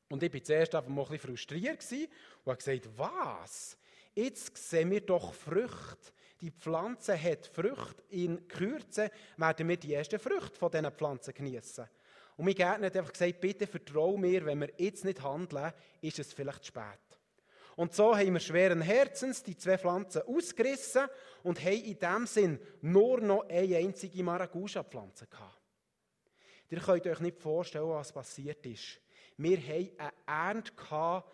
Und 0.09 0.23
ich 0.23 0.33
war 0.33 0.43
zuerst 0.43 0.75
einfach 0.75 0.91
ein 0.91 0.97
bisschen 0.97 1.19
frustriert 1.19 1.85
und 1.93 2.09
habe 2.47 2.57
gesagt, 2.57 2.89
was? 2.97 3.77
Jetzt 4.15 4.57
sehen 4.57 4.91
wir 4.91 5.01
doch 5.01 5.35
Früchte. 5.35 6.13
Die 6.41 6.51
Pflanze 6.51 7.21
hat 7.21 7.47
Früchte. 7.47 8.03
In 8.11 8.47
Kürze 8.47 9.11
werden 9.37 9.69
wir 9.69 9.77
die 9.77 9.95
ersten 9.95 10.19
Früchte 10.19 10.57
von 10.57 10.71
diesen 10.71 10.91
Pflanzen 10.93 11.35
genießen. 11.35 11.89
Und 12.37 12.45
mein 12.45 12.55
Gärtner 12.55 12.87
hat 12.87 12.97
einfach 12.97 13.13
gesagt, 13.13 13.41
bitte 13.41 13.67
vertraue 13.67 14.19
mir, 14.19 14.45
wenn 14.45 14.61
wir 14.61 14.71
jetzt 14.77 15.05
nicht 15.05 15.23
handeln, 15.23 15.73
ist 16.01 16.19
es 16.19 16.33
vielleicht 16.33 16.67
spät. 16.67 17.01
Und 17.77 17.95
so 17.95 18.17
haben 18.17 18.33
wir 18.33 18.41
schweren 18.41 18.81
Herzens 18.81 19.43
die 19.43 19.57
zwei 19.57 19.79
Pflanzen 19.79 20.23
ausgerissen 20.23 21.07
und 21.43 21.61
haben 21.61 21.83
in 21.83 21.99
dem 21.99 22.27
Sinn 22.27 22.61
nur 22.81 23.21
noch 23.21 23.49
eine 23.49 23.77
einzige 23.77 24.23
Maracuja-Pflanze 24.23 25.27
gehabt. 25.27 25.61
Ihr 26.71 26.81
könnt 26.81 27.07
euch 27.07 27.21
nicht 27.21 27.41
vorstellen, 27.41 27.89
was 27.89 28.13
passiert 28.13 28.65
ist. 28.67 29.01
Wir 29.37 29.59
haben 29.59 29.91
eine 29.99 30.13
Ernte 30.27 30.73
gehabt, 30.73 31.33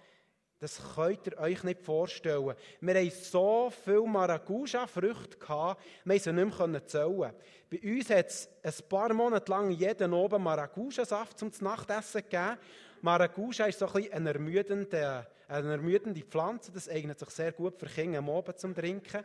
das 0.58 0.78
könnt 0.94 1.26
ihr 1.26 1.38
euch 1.38 1.62
nicht 1.64 1.80
vorstellen. 1.80 2.54
Wir 2.80 2.94
haben 2.94 3.10
so 3.10 3.72
viele 3.84 4.06
Maracuja-Früchte 4.06 5.38
gehabt, 5.38 5.82
wir 6.04 6.14
haben 6.14 6.20
sie 6.20 6.32
nicht 6.32 6.66
mehr 6.66 6.86
zählen. 6.86 7.32
Bei 7.70 7.80
uns 7.82 8.10
hat 8.10 8.26
es 8.26 8.48
ein 8.62 8.88
paar 8.88 9.14
Monate 9.14 9.50
lang 9.50 9.70
jeden 9.70 10.12
oben 10.12 10.42
Maracuja-Saft 10.42 11.38
zum 11.38 11.50
Nachtessen 11.60 12.22
gegeben. 12.22 12.58
Maracuja 13.02 13.66
ist 13.66 13.78
so 13.78 13.86
ein 13.86 13.92
bisschen 13.92 14.12
eine 14.12 14.32
ermüdende, 14.32 15.26
eine 15.48 15.72
ermüdende 15.72 16.20
Pflanze. 16.22 16.70
Das 16.72 16.88
eignet 16.88 17.18
sich 17.18 17.30
sehr 17.30 17.52
gut 17.52 17.78
für 17.78 17.86
Kinder 17.86 18.18
am 18.18 18.28
Abend 18.28 18.58
zum 18.58 18.74
Trinken. 18.74 19.24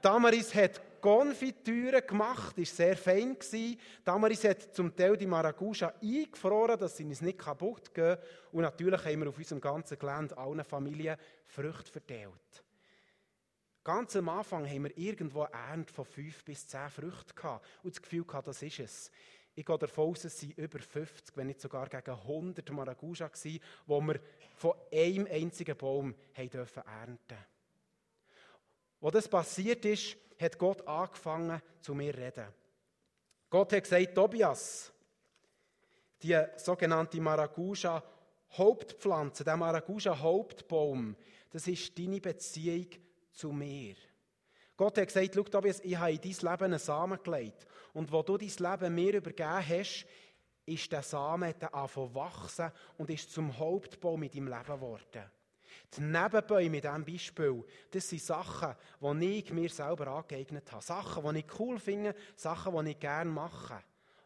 Damaris 0.00 0.54
hat 0.54 0.80
Konfitüre 1.00 2.02
gemacht, 2.02 2.58
ist 2.58 2.76
sehr 2.76 2.96
fein 2.96 3.38
gewesen. 3.38 3.78
Damaris 4.04 4.44
hat 4.44 4.74
zum 4.74 4.94
Teil 4.94 5.16
die 5.16 5.26
Maracuja 5.26 5.92
eingefroren, 6.02 6.78
dass 6.78 6.96
sie 6.96 7.04
uns 7.04 7.20
nicht 7.20 7.38
kaputt 7.38 7.94
gehen. 7.94 8.16
Und 8.52 8.62
natürlich 8.62 9.04
haben 9.04 9.20
wir 9.20 9.28
auf 9.28 9.38
unserem 9.38 9.60
ganzen 9.60 9.98
Gelände 9.98 10.36
allen 10.36 10.64
Familien 10.64 11.16
Früchte 11.46 11.90
verteilt. 11.90 12.64
Ganz 13.84 14.14
am 14.16 14.28
Anfang 14.28 14.68
haben 14.68 14.84
wir 14.84 14.98
irgendwo 14.98 15.42
eine 15.42 15.54
Ernte 15.54 15.94
von 15.94 16.04
fünf 16.04 16.44
bis 16.44 16.66
zehn 16.66 16.90
Früchten 16.90 17.34
gehabt 17.34 17.66
und 17.82 17.94
das 17.94 18.02
Gefühl 18.02 18.24
gehabt, 18.24 18.48
das 18.48 18.62
ist 18.62 18.80
es. 18.80 19.10
Ich 19.58 19.66
gehe 19.66 19.76
davon 19.76 20.10
aus, 20.10 20.22
es 20.22 20.38
sind 20.38 20.56
über 20.56 20.78
50, 20.78 21.36
wenn 21.36 21.48
nicht 21.48 21.60
sogar 21.60 21.88
gegen 21.88 22.12
100 22.12 22.70
Maracuja 22.70 23.28
wo 23.86 24.00
wir 24.00 24.20
von 24.54 24.72
einem 24.92 25.26
einzigen 25.26 25.76
Baum 25.76 26.14
haben 26.32 26.48
dürfen 26.48 26.84
ernten 26.86 27.44
Wo 29.00 29.10
das 29.10 29.26
passiert 29.26 29.84
ist, 29.84 30.16
hat 30.40 30.56
Gott 30.58 30.86
angefangen 30.86 31.60
zu 31.80 31.92
mir 31.92 32.14
zu 32.14 32.20
reden. 32.20 32.46
Gott 33.50 33.72
hat 33.72 33.82
gesagt, 33.82 34.14
Tobias, 34.14 34.92
die 36.22 36.40
sogenannte 36.56 37.20
Maracuja 37.20 38.00
Hauptpflanze, 38.52 39.42
der 39.42 39.56
Maracuja 39.56 40.16
Hauptbaum, 40.16 41.16
das 41.50 41.66
ist 41.66 41.98
deine 41.98 42.20
Beziehung 42.20 42.90
zu 43.32 43.50
mir. 43.50 43.96
Gott 44.76 44.96
hat 44.98 45.08
gesagt, 45.08 45.34
schau 45.34 45.42
Tobias, 45.42 45.80
ich 45.80 45.96
habe 45.96 46.12
in 46.12 46.20
dein 46.20 46.30
Leben 46.30 46.64
einen 46.64 46.78
Samen 46.78 47.20
gelegt. 47.20 47.66
Und 47.92 48.10
wo 48.12 48.22
du 48.22 48.36
dein 48.36 48.48
Leben 48.48 48.94
mir 48.94 49.14
übergeben 49.14 49.68
hast, 49.68 50.06
ist 50.66 50.92
der 50.92 51.02
Samen 51.02 51.54
angefangen 51.72 52.14
wachsen 52.14 52.70
und 52.98 53.10
ist 53.10 53.32
zum 53.32 53.56
Hauptbaum 53.56 54.22
in 54.22 54.30
deinem 54.30 54.48
Leben 54.48 54.74
geworden. 54.74 55.30
Die 55.96 56.00
Nebenbäume 56.02 56.76
in 56.76 56.82
diesem 56.82 57.04
Beispiel, 57.04 57.64
das 57.90 58.08
sind 58.08 58.22
Sachen, 58.22 58.74
die 59.00 59.38
ich 59.38 59.52
mir 59.52 59.70
selber 59.70 60.08
angeeignet 60.08 60.70
habe. 60.70 60.82
Sachen, 60.82 61.34
die 61.34 61.40
ich 61.40 61.58
cool 61.58 61.78
finde, 61.78 62.14
Sachen, 62.36 62.84
die 62.84 62.90
ich 62.90 63.00
gerne 63.00 63.30
mache. 63.30 63.82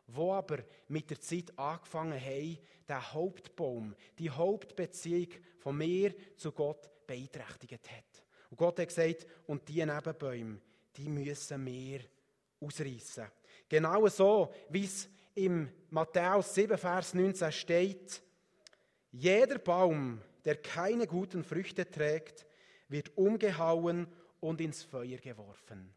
Wo 0.09 0.35
aber 0.35 0.59
mit 0.89 1.09
der 1.09 1.21
Zeit 1.21 1.57
angefangen 1.57 2.21
haben, 2.21 2.59
der 2.89 3.13
Hauptbaum, 3.13 3.95
die 4.19 4.31
Hauptbeziehung 4.31 5.29
von 5.59 5.77
mir 5.77 6.15
zu 6.37 6.51
Gott 6.51 6.91
beeinträchtigt 7.07 7.91
hat. 7.91 8.25
Und 8.51 8.57
Gott 8.57 8.81
hat 8.81 8.89
gesagt, 8.89 9.27
und 9.47 9.67
die 9.69 9.85
Nebenbäume, 9.87 10.61
die 10.97 11.09
müssen 11.09 11.65
wir 11.65 12.01
ausreißen. 12.61 13.27
Genau 13.73 14.07
so, 14.09 14.53
wie 14.69 14.85
es 14.85 15.09
im 15.35 15.67
Matthäus 15.89 16.55
7, 16.55 16.77
Vers 16.77 17.15
19 17.15 17.51
steht, 17.53 18.23
jeder 19.11 19.59
Baum, 19.59 20.21
der 20.45 20.57
keine 20.57 21.07
guten 21.07 21.43
Früchte 21.43 21.91
trägt, 21.91 22.45
wird 22.89 23.17
umgehauen 23.17 24.07
und 24.41 24.61
ins 24.61 24.83
Feuer 24.83 25.17
geworfen. 25.17 25.91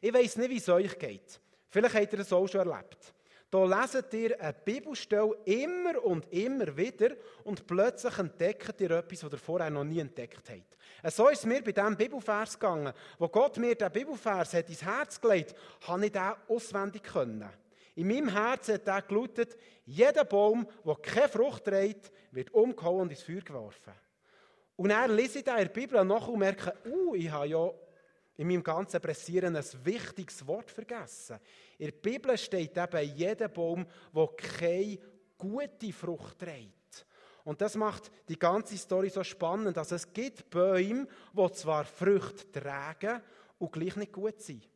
Ich 0.00 0.14
weiß 0.14 0.36
nicht, 0.36 0.50
wie 0.50 0.58
es 0.58 0.68
euch 0.68 0.96
geht. 0.96 1.40
Vielleicht 1.70 1.96
habt 1.96 2.12
ihr 2.12 2.18
das 2.18 2.32
auch 2.32 2.46
schon 2.46 2.68
erlebt. 2.68 3.12
Da 3.52 3.66
leset 3.66 4.14
ihr 4.14 4.40
eine 4.40 4.54
Bibelstelle 4.54 5.36
immer 5.44 6.02
und 6.02 6.26
immer 6.32 6.74
wieder 6.74 7.10
und 7.44 7.66
plötzlich 7.66 8.18
entdeckt 8.18 8.80
ihr 8.80 8.92
etwas, 8.92 9.24
was 9.24 9.32
ihr 9.32 9.38
vorher 9.38 9.68
noch 9.68 9.84
nie 9.84 9.98
entdeckt 9.98 10.48
habt. 10.48 11.14
So 11.14 11.28
ist 11.28 11.40
es 11.40 11.44
mir 11.44 11.62
bei 11.62 11.72
diesem 11.72 11.94
Bibelvers 11.94 12.58
gegangen. 12.58 12.94
Wo 13.18 13.28
Gott 13.28 13.58
mir 13.58 13.74
diesen 13.74 13.92
Bibelvers 13.92 14.54
hat 14.54 14.70
ins 14.70 14.82
Herz 14.82 15.20
gelegt, 15.20 15.54
habe 15.86 16.06
ich 16.06 16.12
den 16.12 16.32
auswendig 16.48 17.02
können. 17.02 17.46
In 17.94 18.08
meinem 18.08 18.28
Herzen 18.30 18.76
hat 18.76 18.88
er 18.88 19.02
gelautet, 19.02 19.58
jeder 19.84 20.24
Baum, 20.24 20.66
der 20.86 20.94
keine 20.94 21.28
Frucht 21.28 21.64
trägt, 21.64 22.10
wird 22.30 22.54
umgehauen 22.54 23.02
und 23.02 23.10
ins 23.10 23.22
Feuer 23.22 23.42
geworfen. 23.42 23.92
Und 24.76 24.88
er 24.88 25.08
lese 25.08 25.40
ich 25.40 25.46
in 25.46 25.54
der 25.54 25.66
Bibel 25.66 26.02
nach 26.02 26.26
und 26.26 26.38
merke, 26.38 26.72
uh, 26.86 27.14
ich 27.14 27.30
habe 27.30 27.48
ja 27.48 27.70
in 28.36 28.48
meinem 28.48 28.62
ganzen 28.62 29.00
Pressieren 29.00 29.56
ein 29.56 29.64
wichtiges 29.84 30.46
Wort 30.46 30.70
vergessen. 30.70 31.38
In 31.78 31.86
der 31.86 31.92
Bibel 31.92 32.36
steht 32.38 32.76
eben 32.76 33.14
jeder 33.14 33.48
Baum, 33.48 33.86
der 34.14 34.28
keine 34.36 34.98
gute 35.36 35.92
Frucht 35.92 36.38
trägt. 36.38 37.06
Und 37.44 37.60
das 37.60 37.74
macht 37.76 38.10
die 38.28 38.38
ganze 38.38 38.76
Story 38.76 39.10
so 39.10 39.24
spannend. 39.24 39.76
Also 39.76 39.96
es 39.96 40.12
gibt 40.12 40.48
Bäume, 40.48 41.08
die 41.32 41.52
zwar 41.52 41.84
Früchte 41.84 42.50
tragen 42.52 43.20
und 43.58 43.72
gleich 43.72 43.96
nicht 43.96 44.12
gut 44.12 44.40
sind. 44.40 44.68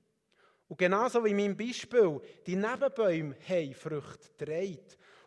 Und 0.68 0.78
genauso 0.78 1.24
wie 1.24 1.30
in 1.30 1.36
meinem 1.36 1.56
Beispiel, 1.56 2.20
die 2.44 2.56
Nebenbäume 2.56 3.36
haben 3.48 3.74
Früchte 3.74 4.30
getragen. 4.36 4.78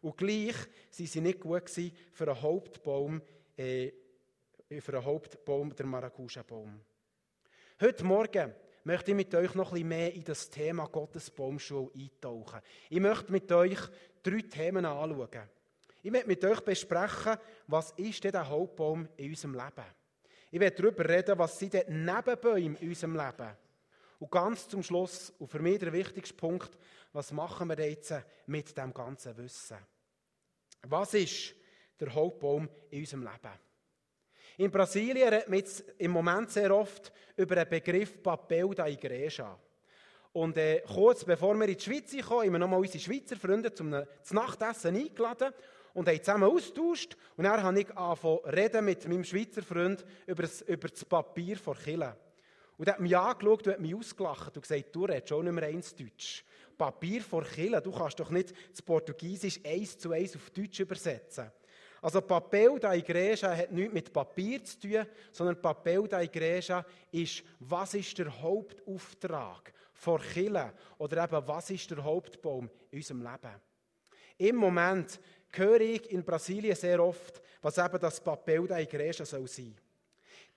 Und 0.02 0.18
gleich 0.18 0.56
waren 0.56 1.08
sie 1.08 1.22
nicht 1.22 1.40
gut 1.40 1.70
für 1.70 2.28
einen 2.28 2.42
Hauptbaum, 2.42 3.22
äh, 3.56 3.92
für 4.80 4.94
einen 4.94 5.06
Hauptbaum, 5.06 5.74
der 5.74 5.86
Maracuja-Baum. 5.86 6.82
Heute 7.82 8.04
Morgen 8.04 8.54
möchte 8.84 9.12
ich 9.12 9.16
mit 9.16 9.34
euch 9.34 9.56
noch 9.56 9.70
ein 9.70 9.76
bisschen 9.76 9.88
mehr 9.88 10.14
in 10.14 10.26
das 10.26 10.50
Thema 10.50 10.86
Gottes 10.88 11.32
Baumschule 11.32 11.90
eintauchen. 11.96 12.60
Ich 12.90 13.00
möchte 13.00 13.32
mit 13.32 13.50
euch 13.54 13.80
drei 14.22 14.42
Themen 14.42 14.86
anschauen. 14.86 15.50
Ich 16.04 16.12
möchte 16.12 16.28
mit 16.28 16.44
euch 16.44 16.60
besprechen, 16.60 17.38
was 17.68 17.92
ist 17.92 18.22
denn 18.22 18.34
der 18.34 18.50
Hauptbaum 18.50 19.08
in 19.16 19.30
unserem 19.30 19.54
Leben? 19.54 19.86
Ich 20.52 20.60
werde 20.60 20.76
darüber 20.76 21.08
reden, 21.08 21.40
was 21.40 21.58
sind 21.58 21.72
denn 21.72 22.04
Nebenbäume 22.04 22.78
in 22.80 22.90
unserem 22.90 23.16
Leben? 23.16 23.56
Und 24.20 24.30
ganz 24.30 24.68
zum 24.68 24.84
Schluss, 24.84 25.32
und 25.40 25.48
für 25.48 25.60
mich 25.60 25.80
der 25.80 25.94
wichtigste 25.94 26.36
Punkt, 26.36 26.78
was 27.14 27.32
machen 27.32 27.70
wir 27.70 27.80
jetzt 27.80 28.14
mit 28.48 28.78
dem 28.78 28.94
ganzen 28.94 29.38
Wissen? 29.38 29.78
Was 30.82 31.14
ist 31.14 31.56
der 31.98 32.14
Hauptbaum 32.14 32.68
in 32.90 33.00
unserem 33.00 33.24
Leben? 33.24 33.69
In 34.60 34.72
Brasilien 34.72 35.42
man 35.48 35.60
jetzt 35.60 35.86
im 36.00 36.12
Moment 36.12 36.52
sehr 36.52 36.76
oft 36.76 37.14
über 37.38 37.56
den 37.56 37.70
Begriff 37.70 38.22
Papel 38.22 38.76
da 38.76 38.88
Igreja. 38.88 39.58
Und 40.34 40.58
äh, 40.58 40.84
kurz 40.86 41.24
bevor 41.24 41.56
wir 41.56 41.66
in 41.66 41.78
die 41.78 41.82
Schweiz 41.82 42.12
kommen, 42.28 42.42
haben 42.42 42.52
wir 42.52 42.60
nochmal 42.60 42.82
unsere 42.82 43.00
Schweizer 43.00 43.38
Freunde 43.38 43.74
zum 43.74 43.90
Nachtessen 44.32 44.98
eingeladen 44.98 45.54
und 45.94 46.10
haben 46.10 46.22
zusammen 46.22 46.52
austauscht. 46.52 47.16
Und 47.38 47.46
dann 47.46 47.64
habe 47.64 47.80
ich 47.80 47.98
angefangen 47.98 48.40
reden 48.54 48.84
mit 48.84 49.08
meinem 49.08 49.24
Schweizer 49.24 49.62
Freund 49.62 50.06
über 50.28 50.42
das, 50.42 50.62
über 50.64 50.90
das 50.90 51.06
Papier 51.06 51.56
von 51.56 51.78
Chile. 51.78 52.18
Und 52.78 52.86
er 52.86 52.96
hat 52.96 53.00
mich 53.00 53.16
angeschaut 53.16 53.66
und 53.66 53.74
hat 53.74 53.80
mich 53.80 53.96
ausgelacht 53.96 54.58
und 54.58 54.62
gesagt, 54.62 54.94
du 54.94 55.06
redest 55.06 55.30
schon 55.30 55.46
nicht 55.46 55.54
mehr 55.54 55.70
eins 55.70 55.96
Deutsch. 55.96 56.44
Papier 56.78 57.22
vor 57.22 57.46
Kille, 57.46 57.82
du 57.82 57.94
kannst 57.94 58.20
doch 58.20 58.30
nicht 58.30 58.54
das 58.74 58.82
Portugiesisch 58.82 59.62
eins 59.66 59.98
zu 59.98 60.12
eins 60.12 60.36
auf 60.36 60.50
Deutsch 60.50 60.82
übersetzen. 60.82 61.50
Also 62.02 62.22
Papel 62.22 62.80
da 62.80 62.94
Igreja 62.94 63.56
hat 63.56 63.72
nichts 63.72 63.94
mit 63.94 64.14
Papier 64.14 64.64
zu 64.64 64.80
tun, 64.80 65.06
sondern 65.32 65.62
Papel 65.62 66.08
da 66.08 66.22
Igreja 66.22 66.86
ist, 67.12 67.44
was 67.60 67.94
ist 67.94 68.18
der 68.18 68.42
Hauptauftrag 68.42 69.74
vor 69.94 70.20
Kille 70.20 70.74
oder 70.98 71.24
eben, 71.24 71.48
was 71.48 71.70
ist 71.70 71.92
der 71.92 72.04
Hauptbaum 72.04 72.70
in 72.92 73.00
unserem 73.00 73.22
Leben. 73.22 73.56
Im 74.38 74.56
Moment 74.56 75.20
höre 75.52 75.82
ich 75.82 76.10
in 76.12 76.24
Brasilien 76.24 76.76
sehr 76.76 77.04
oft, 77.04 77.42
was 77.62 77.78
eben 77.78 78.00
das 78.00 78.22
Papel 78.22 78.68
da 78.68 78.80
Igreja 78.80 79.26
soll 79.26 79.48
sein. 79.48 79.76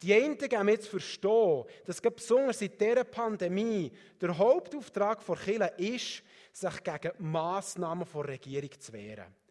Die 0.00 0.14
einen 0.14 0.36
geben 0.36 0.68
jetzt 0.68 0.88
verstehen, 0.88 1.64
dass 1.84 2.00
besonders 2.00 2.60
in 2.60 2.76
dieser 2.78 3.04
Pandemie 3.04 3.90
der 4.20 4.36
Hauptauftrag 4.36 5.24
der 5.24 5.36
Kirche 5.36 5.72
ist, 5.76 6.22
sich 6.52 6.82
gegen 6.82 7.12
Massnahmen 7.18 8.06
der 8.12 8.28
Regierung 8.28 8.70
zu 8.78 8.92
wehren. 8.92 9.41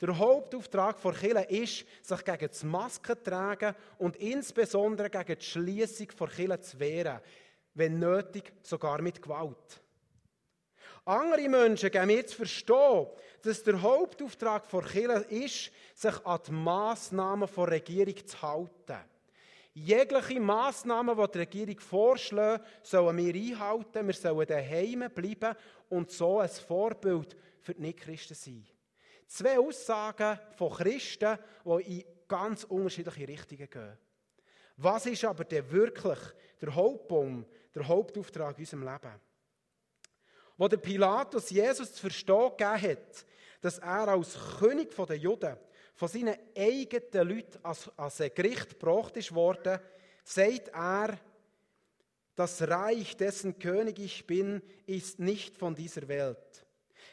Der 0.00 0.18
Hauptauftrag 0.18 1.00
der 1.00 1.12
Kirche 1.12 1.46
ist, 1.50 1.86
sich 2.02 2.24
gegen 2.24 2.48
das 2.48 2.64
Maskentragen 2.64 3.74
und 3.98 4.16
insbesondere 4.16 5.08
gegen 5.08 5.38
die 5.38 5.44
Schließung 5.44 6.08
der 6.18 6.28
Kirche 6.28 6.60
zu 6.60 6.80
wehren, 6.80 7.20
wenn 7.74 7.98
nötig 7.98 8.52
sogar 8.62 9.00
mit 9.00 9.22
Gewalt. 9.22 9.80
Andere 11.04 11.48
Menschen 11.48 11.90
geben 11.90 12.06
mir 12.06 12.26
zu 12.26 12.36
verstehen, 12.36 13.06
dass 13.42 13.62
der 13.62 13.80
Hauptauftrag 13.80 14.68
der 14.70 14.82
Kirche 14.82 15.26
ist, 15.28 15.70
sich 15.94 16.26
an 16.26 16.40
die 16.46 16.52
Massnahmen 16.52 17.48
der 17.54 17.70
Regierung 17.70 18.26
zu 18.26 18.42
halten. 18.42 18.98
Jegliche 19.74 20.40
Massnahmen, 20.40 21.16
die 21.16 21.32
die 21.32 21.38
Regierung 21.38 21.80
vorschlägt, 21.80 22.64
sollen 22.82 23.16
wir 23.16 23.34
einhalten. 23.34 24.06
Wir 24.06 24.14
sollen 24.14 24.46
daheim 24.46 25.10
bleiben 25.12 25.56
und 25.88 26.10
so 26.10 26.38
ein 26.38 26.48
Vorbild 26.48 27.36
für 27.60 27.74
die 27.74 27.82
Nichtchristen 27.82 28.36
sein. 28.36 28.73
Zwei 29.26 29.58
Aussagen 29.58 30.38
von 30.56 30.72
Christen, 30.72 31.38
die 31.64 31.98
in 31.98 32.04
ganz 32.28 32.64
unterschiedliche 32.64 33.28
Richtungen 33.28 33.68
gehen. 33.70 33.98
Was 34.76 35.06
ist 35.06 35.24
aber 35.24 35.44
denn 35.44 35.70
wirklich 35.70 36.18
der 36.60 36.74
Hauptbaum, 36.74 37.46
der 37.74 37.86
Hauptauftrag 37.86 38.58
in 38.58 38.64
unserem 38.64 38.82
Leben? 38.82 39.20
Wo 40.56 40.68
der 40.68 40.76
Pilatus 40.76 41.50
Jesus 41.50 41.94
zu 41.94 42.00
verstehen 42.00 42.50
gegeben 42.56 42.82
hat, 42.82 43.26
dass 43.60 43.78
er 43.78 44.08
als 44.08 44.36
König 44.58 44.94
der 44.94 45.16
Juden 45.16 45.56
von 45.94 46.08
seinen 46.08 46.36
eigenen 46.56 47.28
Leuten 47.28 47.58
als, 47.62 47.90
als 47.96 48.20
ein 48.20 48.30
Gericht 48.34 48.78
gebracht 48.78 49.16
ist 49.16 49.34
worden, 49.34 49.78
sagt 50.24 50.68
er, 50.68 51.18
das 52.34 52.62
Reich, 52.62 53.16
dessen 53.16 53.58
König 53.58 53.98
ich 54.00 54.26
bin, 54.26 54.60
ist 54.86 55.20
nicht 55.20 55.56
von 55.56 55.74
dieser 55.74 56.08
Welt. 56.08 56.63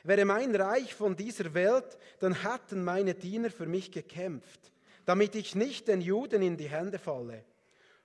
Wäre 0.03 0.25
mein 0.25 0.55
Reich 0.55 0.93
von 0.93 1.15
dieser 1.15 1.53
Welt, 1.53 1.97
dann 2.19 2.43
hätten 2.43 2.83
meine 2.83 3.13
Diener 3.13 3.49
für 3.49 3.67
mich 3.67 3.91
gekämpft, 3.91 4.71
damit 5.05 5.35
ich 5.35 5.55
nicht 5.55 5.87
den 5.87 6.01
Juden 6.01 6.41
in 6.41 6.57
die 6.57 6.69
Hände 6.69 6.99
falle. 6.99 7.43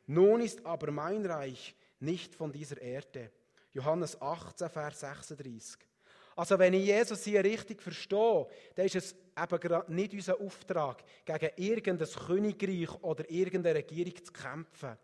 Nun 0.06 0.40
ist 0.40 0.64
aber 0.64 0.90
mein 0.92 1.24
Reich 1.26 1.74
nicht 2.00 2.34
von 2.34 2.52
dieser 2.52 2.80
Erde. 2.80 3.30
Johannes 3.72 4.20
18, 4.20 4.68
Vers 4.70 5.00
36. 5.00 5.78
Also 6.36 6.58
wenn 6.58 6.74
ich 6.74 6.84
Jesus 6.84 7.24
hier 7.24 7.42
richtig 7.42 7.82
verstehe, 7.82 8.46
dann 8.74 8.86
ist 8.86 8.96
es 8.96 9.14
eben 9.42 9.82
nicht 9.88 10.12
unser 10.12 10.40
Auftrag, 10.40 11.02
gegen 11.24 11.50
irgendein 11.56 12.08
Königreich 12.08 13.02
oder 13.02 13.28
irgendeine 13.30 13.76
Regierung 13.76 14.14
zu 14.22 14.32
kämpfen. 14.32 14.98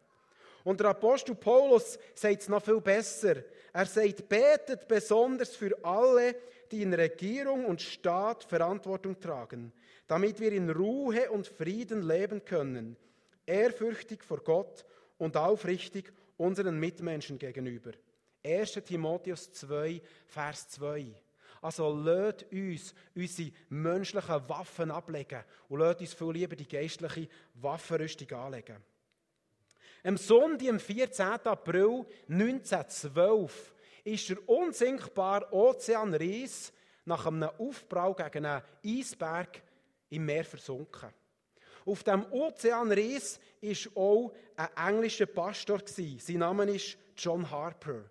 Und 0.64 0.78
der 0.78 0.90
Apostel 0.90 1.34
Paulus 1.34 1.98
sagt 2.14 2.42
es 2.42 2.48
noch 2.48 2.62
viel 2.62 2.80
besser. 2.80 3.36
Er 3.72 3.86
sagt, 3.86 4.28
betet 4.28 4.86
besonders 4.86 5.56
für 5.56 5.76
alle, 5.82 6.36
die 6.72 6.82
in 6.82 6.94
Regierung 6.94 7.66
und 7.66 7.80
Staat 7.80 8.44
Verantwortung 8.44 9.20
tragen, 9.20 9.72
damit 10.06 10.40
wir 10.40 10.52
in 10.52 10.70
Ruhe 10.70 11.30
und 11.30 11.46
Frieden 11.46 12.02
leben 12.02 12.44
können, 12.44 12.96
ehrfürchtig 13.46 14.24
vor 14.24 14.38
Gott 14.38 14.84
und 15.18 15.36
aufrichtig 15.36 16.12
unseren 16.36 16.80
Mitmenschen 16.80 17.38
gegenüber. 17.38 17.92
1. 18.44 18.72
Timotheus 18.84 19.52
2, 19.52 20.00
Vers 20.26 20.68
2. 20.70 21.14
Also 21.60 21.94
lasst 21.94 22.44
uns 22.50 22.94
unsere 23.14 23.52
menschlichen 23.68 24.48
Waffen 24.48 24.90
ablegen 24.90 25.44
und 25.68 25.78
lasst 25.78 26.00
uns 26.00 26.14
viel 26.14 26.32
lieber 26.32 26.56
die 26.56 26.66
geistliche 26.66 27.28
Waffenrüstung 27.54 28.32
anlegen. 28.32 28.78
Am 30.02 30.16
Sonntag, 30.16 30.68
am 30.68 30.80
14. 30.80 31.26
April 31.44 32.04
1912, 32.28 33.71
ist 34.04 34.28
der 34.28 34.48
unsinkbare 34.48 35.52
Ozeanreis 35.52 36.72
nach 37.04 37.26
einem 37.26 37.50
Aufprall 37.58 38.14
gegen 38.14 38.46
einen 38.46 38.62
Eisberg 38.84 39.62
im 40.10 40.24
Meer 40.24 40.44
versunken. 40.44 41.10
Auf 41.84 42.04
dem 42.04 42.24
Ozeanreis 42.30 43.40
war 43.60 44.02
auch 44.02 44.32
ein 44.56 44.94
englischer 44.94 45.26
Pastor. 45.26 45.80
Sein 45.86 46.38
Name 46.38 46.64
ist 46.72 46.96
John 47.16 47.48
Harper. 47.50 48.04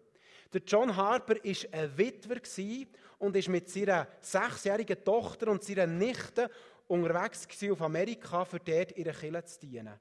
Der 0.53 0.61
John 0.65 0.95
Harper 0.95 1.35
war 1.35 1.79
ein 1.79 1.97
Witwer 1.97 2.87
und 3.19 3.35
ist 3.35 3.47
mit 3.47 3.69
seiner 3.69 4.07
sechsjährigen 4.19 5.03
Tochter 5.03 5.47
und 5.49 5.63
seiner 5.63 5.87
Nichte 5.87 6.49
unterwegs 6.87 7.47
auf 7.71 7.81
Amerika, 7.81 8.43
für 8.43 8.59
dort 8.59 8.97
ihre 8.97 9.13
Kille 9.13 9.45
zu 9.45 9.59
dienen. 9.59 9.97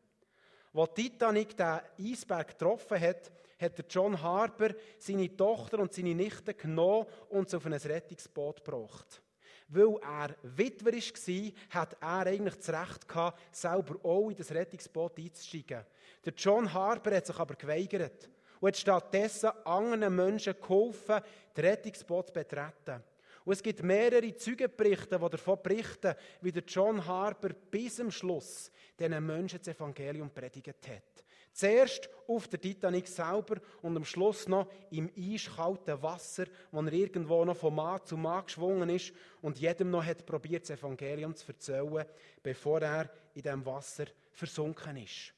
Als 0.72 0.94
Titanic 0.94 1.56
den 1.56 1.80
Eisberg 1.98 2.48
getroffen 2.48 3.00
hat, 3.00 3.32
hat 3.60 3.76
der 3.76 3.84
John 3.88 4.20
Harper 4.20 4.70
seine 4.98 5.36
Tochter 5.36 5.80
und 5.80 5.92
seine 5.92 6.14
Nichte 6.14 6.54
genommen 6.54 7.06
und 7.28 7.50
sie 7.50 7.56
auf 7.56 7.66
ein 7.66 7.72
Rettungsboot 7.72 8.64
gebracht. 8.64 9.22
Weil 9.68 9.96
er 10.02 10.36
Witwer 10.42 10.92
war, 10.92 11.52
hat 11.70 11.96
er 12.00 12.26
eigentlich 12.26 12.56
das 12.56 12.70
Recht 12.70 13.08
gehabt, 13.08 13.54
selber 13.54 13.96
auch 14.02 14.30
in 14.30 14.36
das 14.36 14.52
Rettungsboot 14.52 15.18
einzusteigen. 15.18 15.84
Der 16.24 16.32
John 16.34 16.72
Harper 16.72 17.16
hat 17.16 17.26
sich 17.26 17.38
aber 17.38 17.54
geweigert 17.54 18.28
und 18.60 18.68
hat 18.68 18.76
stattdessen 18.76 19.50
anderen 19.64 20.14
Menschen 20.14 20.54
geholfen, 20.60 21.20
das 21.54 21.64
Rettungsboot 21.64 22.28
zu 22.28 22.32
betreten. 22.32 23.02
Und 23.50 23.54
es 23.56 23.64
gibt 23.64 23.82
mehrere 23.82 24.32
Zeugenberichte, 24.36 25.18
die 25.18 25.28
davon 25.28 25.58
berichten, 25.60 26.14
wie 26.40 26.52
der 26.52 26.62
John 26.62 27.04
Harper 27.04 27.48
bis 27.48 27.96
zum 27.96 28.08
Schluss 28.08 28.70
diesen 28.96 29.26
Menschen 29.26 29.58
das 29.58 29.74
Evangelium 29.74 30.30
predigt 30.30 30.68
hat. 30.86 31.24
Zuerst 31.52 32.08
auf 32.28 32.46
der 32.46 32.60
Titanic 32.60 33.08
selber 33.08 33.56
und 33.82 33.96
am 33.96 34.04
Schluss 34.04 34.46
noch 34.46 34.70
im 34.92 35.10
eiskalten 35.18 36.00
Wasser, 36.00 36.44
wo 36.70 36.80
er 36.80 36.92
irgendwo 36.92 37.44
noch 37.44 37.56
von 37.56 37.74
Mann 37.74 37.98
zu 38.04 38.16
Mann 38.16 38.46
geschwungen 38.46 38.88
ist 38.88 39.12
und 39.42 39.58
jedem 39.58 39.90
noch 39.90 40.04
hat 40.04 40.24
probiert, 40.24 40.62
das 40.62 40.78
Evangelium 40.78 41.34
zu 41.34 41.48
erzählen, 41.48 42.06
bevor 42.44 42.80
er 42.82 43.10
in 43.34 43.42
dem 43.42 43.66
Wasser 43.66 44.04
versunken 44.30 44.96
ist. 44.96 45.34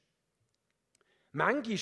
Manchmal 1.31 1.79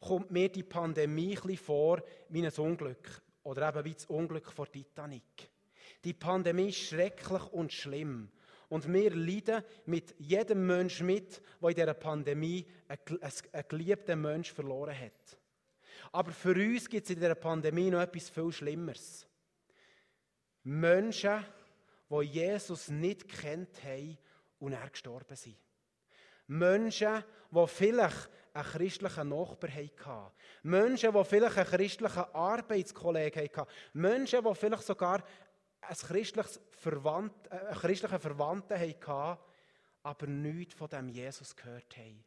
kommt 0.00 0.30
mir 0.30 0.48
die 0.48 0.62
Pandemie 0.62 1.38
ein 1.46 1.56
vor 1.58 2.02
wie 2.30 2.42
ein 2.42 2.52
Unglück 2.56 3.20
oder 3.42 3.68
eben 3.68 3.84
wie 3.84 3.92
das 3.92 4.06
Unglück 4.06 4.50
vor 4.50 4.72
Titanic. 4.72 5.50
Die 6.04 6.12
Pandemie 6.12 6.68
ist 6.68 6.78
schrecklich 6.78 7.42
und 7.52 7.72
schlimm. 7.72 8.30
Und 8.68 8.92
wir 8.92 9.14
leiden 9.14 9.62
mit 9.86 10.14
jedem 10.18 10.66
Menschen 10.66 11.06
mit, 11.06 11.40
der 11.60 11.68
in 11.70 11.74
dieser 11.74 11.94
Pandemie 11.94 12.66
einen 12.88 13.68
geliebten 13.68 14.20
Menschen 14.20 14.54
verloren 14.54 14.98
hat. 14.98 15.38
Aber 16.12 16.32
für 16.32 16.54
uns 16.54 16.88
gibt 16.88 17.04
es 17.04 17.10
in 17.10 17.20
dieser 17.20 17.34
Pandemie 17.34 17.90
noch 17.90 18.00
etwas 18.00 18.28
viel 18.28 18.52
Schlimmeres. 18.52 19.26
Menschen, 20.64 21.44
die 22.10 22.22
Jesus 22.22 22.88
nicht 22.88 23.28
kennt 23.28 23.82
haben 23.84 24.18
und 24.58 24.72
er 24.72 24.88
gestorben 24.90 25.36
sind. 25.36 25.56
Menschen, 26.46 27.24
die 27.50 27.66
vielleicht 27.66 28.30
einen 28.52 28.64
christlichen 28.64 29.28
Nachbar 29.28 29.70
hatten. 29.70 30.32
Menschen, 30.62 31.12
die 31.12 31.24
vielleicht 31.24 31.58
einen 31.58 31.66
christlichen 31.66 32.24
Arbeitskollegen 32.32 33.42
hatten. 33.56 33.70
Menschen, 33.94 34.44
die 34.44 34.54
vielleicht 34.54 34.84
sogar 34.84 35.24
ein 35.88 35.96
christliches 35.96 36.60
Verwandt, 36.70 37.46
äh, 37.50 37.56
einen 37.56 37.78
christlichen 37.78 38.18
Verwandten 38.18 38.78
hatten, 38.78 39.38
aber 40.02 40.26
nichts 40.26 40.74
von 40.74 40.88
dem 40.88 41.08
Jesus 41.08 41.54
gehört 41.54 41.96
haben. 41.96 42.24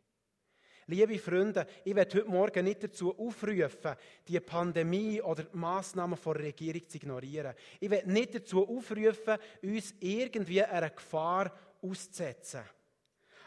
Liebe 0.90 1.20
Freunde, 1.20 1.68
ich 1.84 1.94
werde 1.94 2.20
heute 2.20 2.30
Morgen 2.30 2.64
nicht 2.64 2.82
dazu 2.82 3.14
aufrufen, 3.20 3.96
die 4.26 4.40
Pandemie 4.40 5.22
oder 5.22 5.44
die 5.44 5.58
Massnahmen 5.58 6.18
der 6.24 6.36
Regierung 6.36 6.88
zu 6.88 6.96
ignorieren. 6.96 7.54
Ich 7.82 7.90
werde 7.90 8.10
nicht 8.10 8.36
dazu 8.36 8.66
aufrufen, 8.66 9.38
uns 9.62 9.94
irgendwie 10.00 10.64
einer 10.64 10.90
Gefahr 10.90 11.52
auszusetzen. 11.82 12.62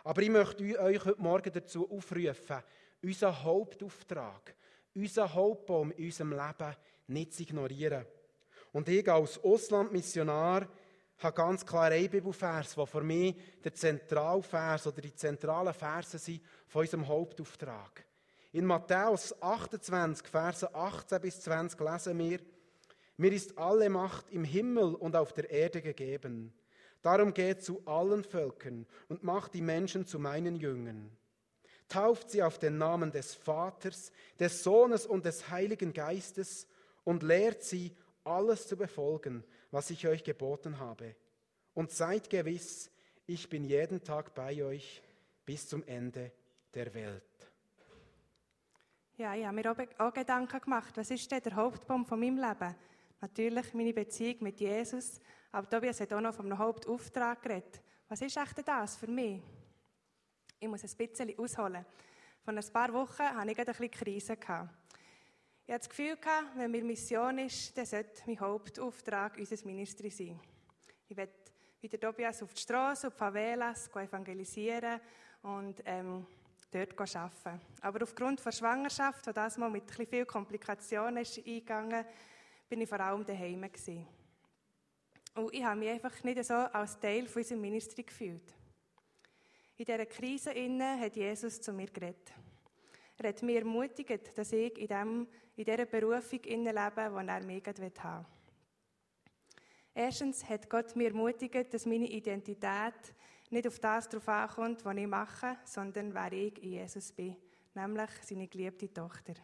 Aber 0.04 0.20
ich 0.20 0.28
möchte 0.28 0.78
euch 0.78 1.02
heute 1.02 1.22
Morgen 1.22 1.50
dazu 1.50 1.90
aufrufen, 1.90 2.62
unseren 3.02 3.42
Hauptauftrag, 3.42 4.54
unseren 4.94 5.32
Hauptbaum 5.32 5.92
in 5.92 6.04
unserem 6.04 6.32
Leben 6.32 6.76
nicht 7.06 7.32
zu 7.32 7.42
ignorieren. 7.42 8.04
Und 8.72 8.88
ich 8.88 9.10
als 9.10 9.42
Auslandmissionar 9.42 10.68
habe 11.18 11.36
ganz 11.36 11.66
klar 11.66 11.90
einen 11.90 12.08
Bibelvers, 12.08 12.74
der 12.74 12.86
für 12.86 13.02
mich 13.02 13.36
der 13.62 13.74
Zentralvers 13.74 14.86
oder 14.86 15.02
die 15.02 15.14
zentralen 15.14 15.74
Verse 15.74 16.18
sind 16.18 16.42
von 16.66 16.82
unserem 16.82 17.06
Hauptauftrag. 17.06 18.04
In 18.52 18.64
Matthäus 18.64 19.40
28, 19.42 20.26
Verse 20.26 20.74
18 20.74 21.20
bis 21.20 21.40
20 21.40 21.80
lesen 21.80 22.18
wir, 22.18 22.40
mir 23.16 23.32
ist 23.32 23.56
alle 23.58 23.90
Macht 23.90 24.30
im 24.30 24.44
Himmel 24.44 24.94
und 24.94 25.14
auf 25.14 25.32
der 25.34 25.50
Erde 25.50 25.82
gegeben. 25.82 26.54
Darum 27.02 27.34
geht 27.34 27.62
zu 27.62 27.82
allen 27.86 28.24
Völkern 28.24 28.86
und 29.08 29.22
macht 29.22 29.54
die 29.54 29.62
Menschen 29.62 30.06
zu 30.06 30.18
meinen 30.18 30.56
Jüngern. 30.56 31.10
Tauft 31.88 32.30
sie 32.30 32.42
auf 32.42 32.58
den 32.58 32.78
Namen 32.78 33.10
des 33.10 33.34
Vaters, 33.34 34.10
des 34.38 34.62
Sohnes 34.62 35.06
und 35.06 35.24
des 35.24 35.50
Heiligen 35.50 35.92
Geistes 35.92 36.66
und 37.04 37.22
lehrt 37.22 37.62
sie, 37.62 37.94
alles 38.24 38.66
zu 38.66 38.76
befolgen, 38.76 39.44
was 39.70 39.90
ich 39.90 40.06
euch 40.06 40.24
geboten 40.24 40.78
habe. 40.78 41.14
Und 41.74 41.90
seid 41.90 42.28
gewiss, 42.28 42.90
ich 43.26 43.48
bin 43.48 43.64
jeden 43.64 44.02
Tag 44.02 44.34
bei 44.34 44.64
euch 44.64 45.02
bis 45.44 45.68
zum 45.68 45.84
Ende 45.86 46.32
der 46.74 46.92
Welt. 46.94 47.22
Ja, 49.16 49.34
ich 49.34 49.44
habe 49.44 49.54
mir 49.54 49.76
auch 49.98 50.12
Gedanken 50.12 50.60
gemacht, 50.60 50.96
was 50.96 51.10
ist 51.10 51.30
denn 51.30 51.42
der 51.42 51.54
Hauptbaum 51.54 52.06
von 52.06 52.18
meinem 52.18 52.38
Leben? 52.38 52.74
Natürlich 53.20 53.74
meine 53.74 53.92
Beziehung 53.92 54.36
mit 54.40 54.60
Jesus, 54.60 55.20
aber 55.52 55.68
Tobias 55.68 56.00
hat 56.00 56.12
auch 56.12 56.20
noch 56.20 56.34
vom 56.34 56.56
Hauptauftrag 56.56 57.42
geredet. 57.42 57.82
Was 58.08 58.22
ist 58.22 58.36
echt 58.36 58.66
das 58.66 58.96
für 58.96 59.08
mich? 59.08 59.42
Ich 60.58 60.68
muss 60.68 60.82
ein 60.82 60.96
bisschen 60.96 61.38
ausholen. 61.38 61.84
Vor 62.42 62.54
ein 62.54 62.72
paar 62.72 62.92
Wochen 62.92 63.22
hatte 63.22 63.50
ich 63.50 63.58
ein 63.58 63.64
bisschen 63.66 63.90
Krise. 63.90 64.36
Gehabt. 64.36 64.79
Ich 65.70 65.74
hatte 65.74 65.86
das 65.86 65.96
Gefühl, 65.96 66.18
wenn 66.56 66.70
mir 66.72 66.82
Mission 66.82 67.38
ist, 67.38 67.78
dann 67.78 67.86
sollte 67.86 68.22
mein 68.26 68.40
Hauptauftrag 68.40 69.38
unser 69.38 69.64
Ministry 69.64 70.10
sein. 70.10 70.40
Ich 71.08 71.16
werde 71.16 71.32
wieder 71.80 72.00
Tobias 72.00 72.42
auf 72.42 72.52
die 72.52 72.60
Straße, 72.60 73.06
auf 73.06 73.14
die 73.14 73.18
Favelas 73.20 73.88
evangelisieren 73.94 75.00
und 75.42 75.80
ähm, 75.84 76.26
dort 76.72 77.14
arbeiten. 77.14 77.60
Aber 77.82 78.02
aufgrund 78.02 78.44
der 78.44 78.50
Schwangerschaft, 78.50 79.24
die 79.24 79.32
das 79.32 79.58
mal 79.58 79.70
mit 79.70 79.88
viel 79.92 80.26
Komplikationen 80.26 81.18
ist 81.18 81.38
eingegangen, 81.38 82.04
bin 82.68 82.80
ich 82.80 82.88
vor 82.88 82.98
allem 82.98 83.24
daheim 83.24 83.62
gewesen. 83.62 84.08
Und 85.36 85.54
ich 85.54 85.62
habe 85.62 85.78
mich 85.78 85.90
einfach 85.90 86.24
nicht 86.24 86.44
so 86.44 86.54
als 86.54 86.98
Teil 86.98 87.28
von 87.28 87.42
unserem 87.42 87.60
Ministry 87.60 88.02
gefühlt. 88.02 88.56
In 89.76 89.84
dieser 89.84 90.06
Krise 90.06 90.50
hat 90.50 91.14
Jesus 91.14 91.60
zu 91.60 91.72
mir 91.72 91.86
geredet. 91.86 92.32
Er 93.22 93.28
hat 93.28 93.42
mich 93.42 93.56
ermutigt, 93.56 94.38
dass 94.38 94.50
ich 94.50 94.78
in, 94.78 94.86
dem, 94.86 95.28
in 95.54 95.64
dieser 95.64 95.84
Berufung 95.84 96.40
lebe, 96.42 96.64
die 96.64 97.28
er 97.28 97.42
mir 97.42 97.60
haben 97.60 97.76
will. 97.78 98.26
Erstens 99.92 100.48
hat 100.48 100.70
Gott 100.70 100.96
mir 100.96 101.08
ermutigt, 101.08 101.74
dass 101.74 101.84
meine 101.84 102.08
Identität 102.08 102.94
nicht 103.50 103.66
auf 103.66 103.78
das 103.78 104.08
darauf 104.08 104.26
ankommt, 104.26 104.82
was 104.86 104.96
ich 104.96 105.06
mache, 105.06 105.58
sondern 105.66 106.14
wer 106.14 106.32
ich 106.32 106.62
in 106.62 106.70
Jesus 106.70 107.12
bin, 107.12 107.36
nämlich 107.74 108.08
seine 108.22 108.48
geliebte 108.48 108.90
Tochter. 108.90 109.34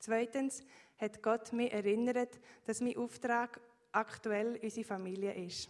Zweitens 0.00 0.64
hat 0.98 1.22
Gott 1.22 1.52
mich 1.52 1.72
erinnert, 1.72 2.40
dass 2.64 2.80
mein 2.80 2.96
Auftrag 2.96 3.60
aktuell 3.92 4.58
unsere 4.60 4.84
Familie 4.84 5.34
ist. 5.34 5.68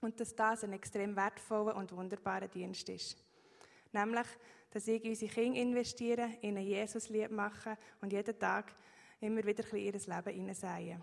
Und 0.00 0.18
dass 0.18 0.34
das 0.34 0.64
ein 0.64 0.72
extrem 0.72 1.14
wertvoller 1.14 1.76
und 1.76 1.92
wunderbarer 1.92 2.48
Dienst 2.48 2.88
ist. 2.88 3.22
Nämlich, 3.92 4.26
dass 4.70 4.88
ich 4.88 5.04
in 5.04 5.10
unsere 5.10 5.32
Kinder 5.32 5.60
investiere, 5.60 6.30
ihnen 6.40 6.62
Jesus 6.62 7.08
lieb 7.10 7.30
mache 7.30 7.76
und 8.00 8.12
jeden 8.12 8.38
Tag 8.38 8.74
immer 9.20 9.44
wieder 9.44 9.64
ein 9.64 9.78
in 9.78 9.84
ihr 9.84 9.92
Leben 9.92 10.34
hineinsäen. 10.34 11.02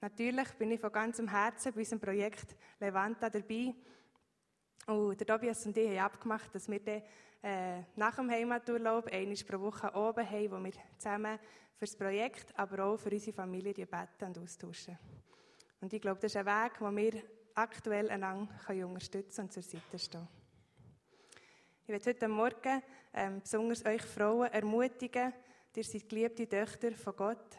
Natürlich 0.00 0.48
bin 0.54 0.72
ich 0.72 0.80
von 0.80 0.90
ganzem 0.90 1.28
Herzen 1.28 1.72
bei 1.72 1.78
unserem 1.78 2.00
Projekt 2.00 2.56
Levanta 2.80 3.30
dabei. 3.30 3.72
Und 4.86 5.20
der 5.20 5.26
Tobias 5.26 5.64
und 5.64 5.76
ich 5.76 5.88
haben 5.90 5.98
abgemacht, 5.98 6.52
dass 6.52 6.68
wir 6.68 6.80
dann 6.80 7.02
äh, 7.42 7.82
nach 7.94 8.16
dem 8.16 8.28
Heimaturlaub 8.28 9.06
einmal 9.06 9.36
pro 9.36 9.60
Woche 9.60 9.94
oben 9.94 10.28
haben, 10.28 10.50
wo 10.50 10.64
wir 10.64 10.72
zusammen 10.98 11.38
für 11.76 11.86
das 11.86 11.96
Projekt, 11.96 12.58
aber 12.58 12.84
auch 12.84 12.96
für 12.96 13.10
unsere 13.10 13.36
Familie 13.36 13.86
beten 13.86 14.24
und 14.26 14.38
austauschen. 14.38 14.98
Und 15.80 15.92
ich 15.92 16.00
glaube, 16.00 16.20
das 16.20 16.32
ist 16.32 16.36
ein 16.36 16.46
Weg, 16.46 16.80
wo 16.80 16.90
wir 16.90 17.22
aktuell 17.54 18.10
einander 18.10 18.48
unterstützen 18.86 19.42
und 19.42 19.52
zur 19.52 19.62
Seite 19.62 19.98
stehen 19.98 20.41
Ich 21.84 21.88
werde 21.88 22.10
heute 22.10 22.28
Morgen 22.28 22.80
ähm, 23.12 23.40
besonders 23.40 23.84
euch 23.84 24.02
Frauen 24.02 24.52
ermutigen, 24.52 25.32
ihr 25.74 25.82
seid 25.82 26.08
geliebte 26.08 26.48
Töchter 26.48 26.92
von 26.92 27.16
Gott. 27.16 27.58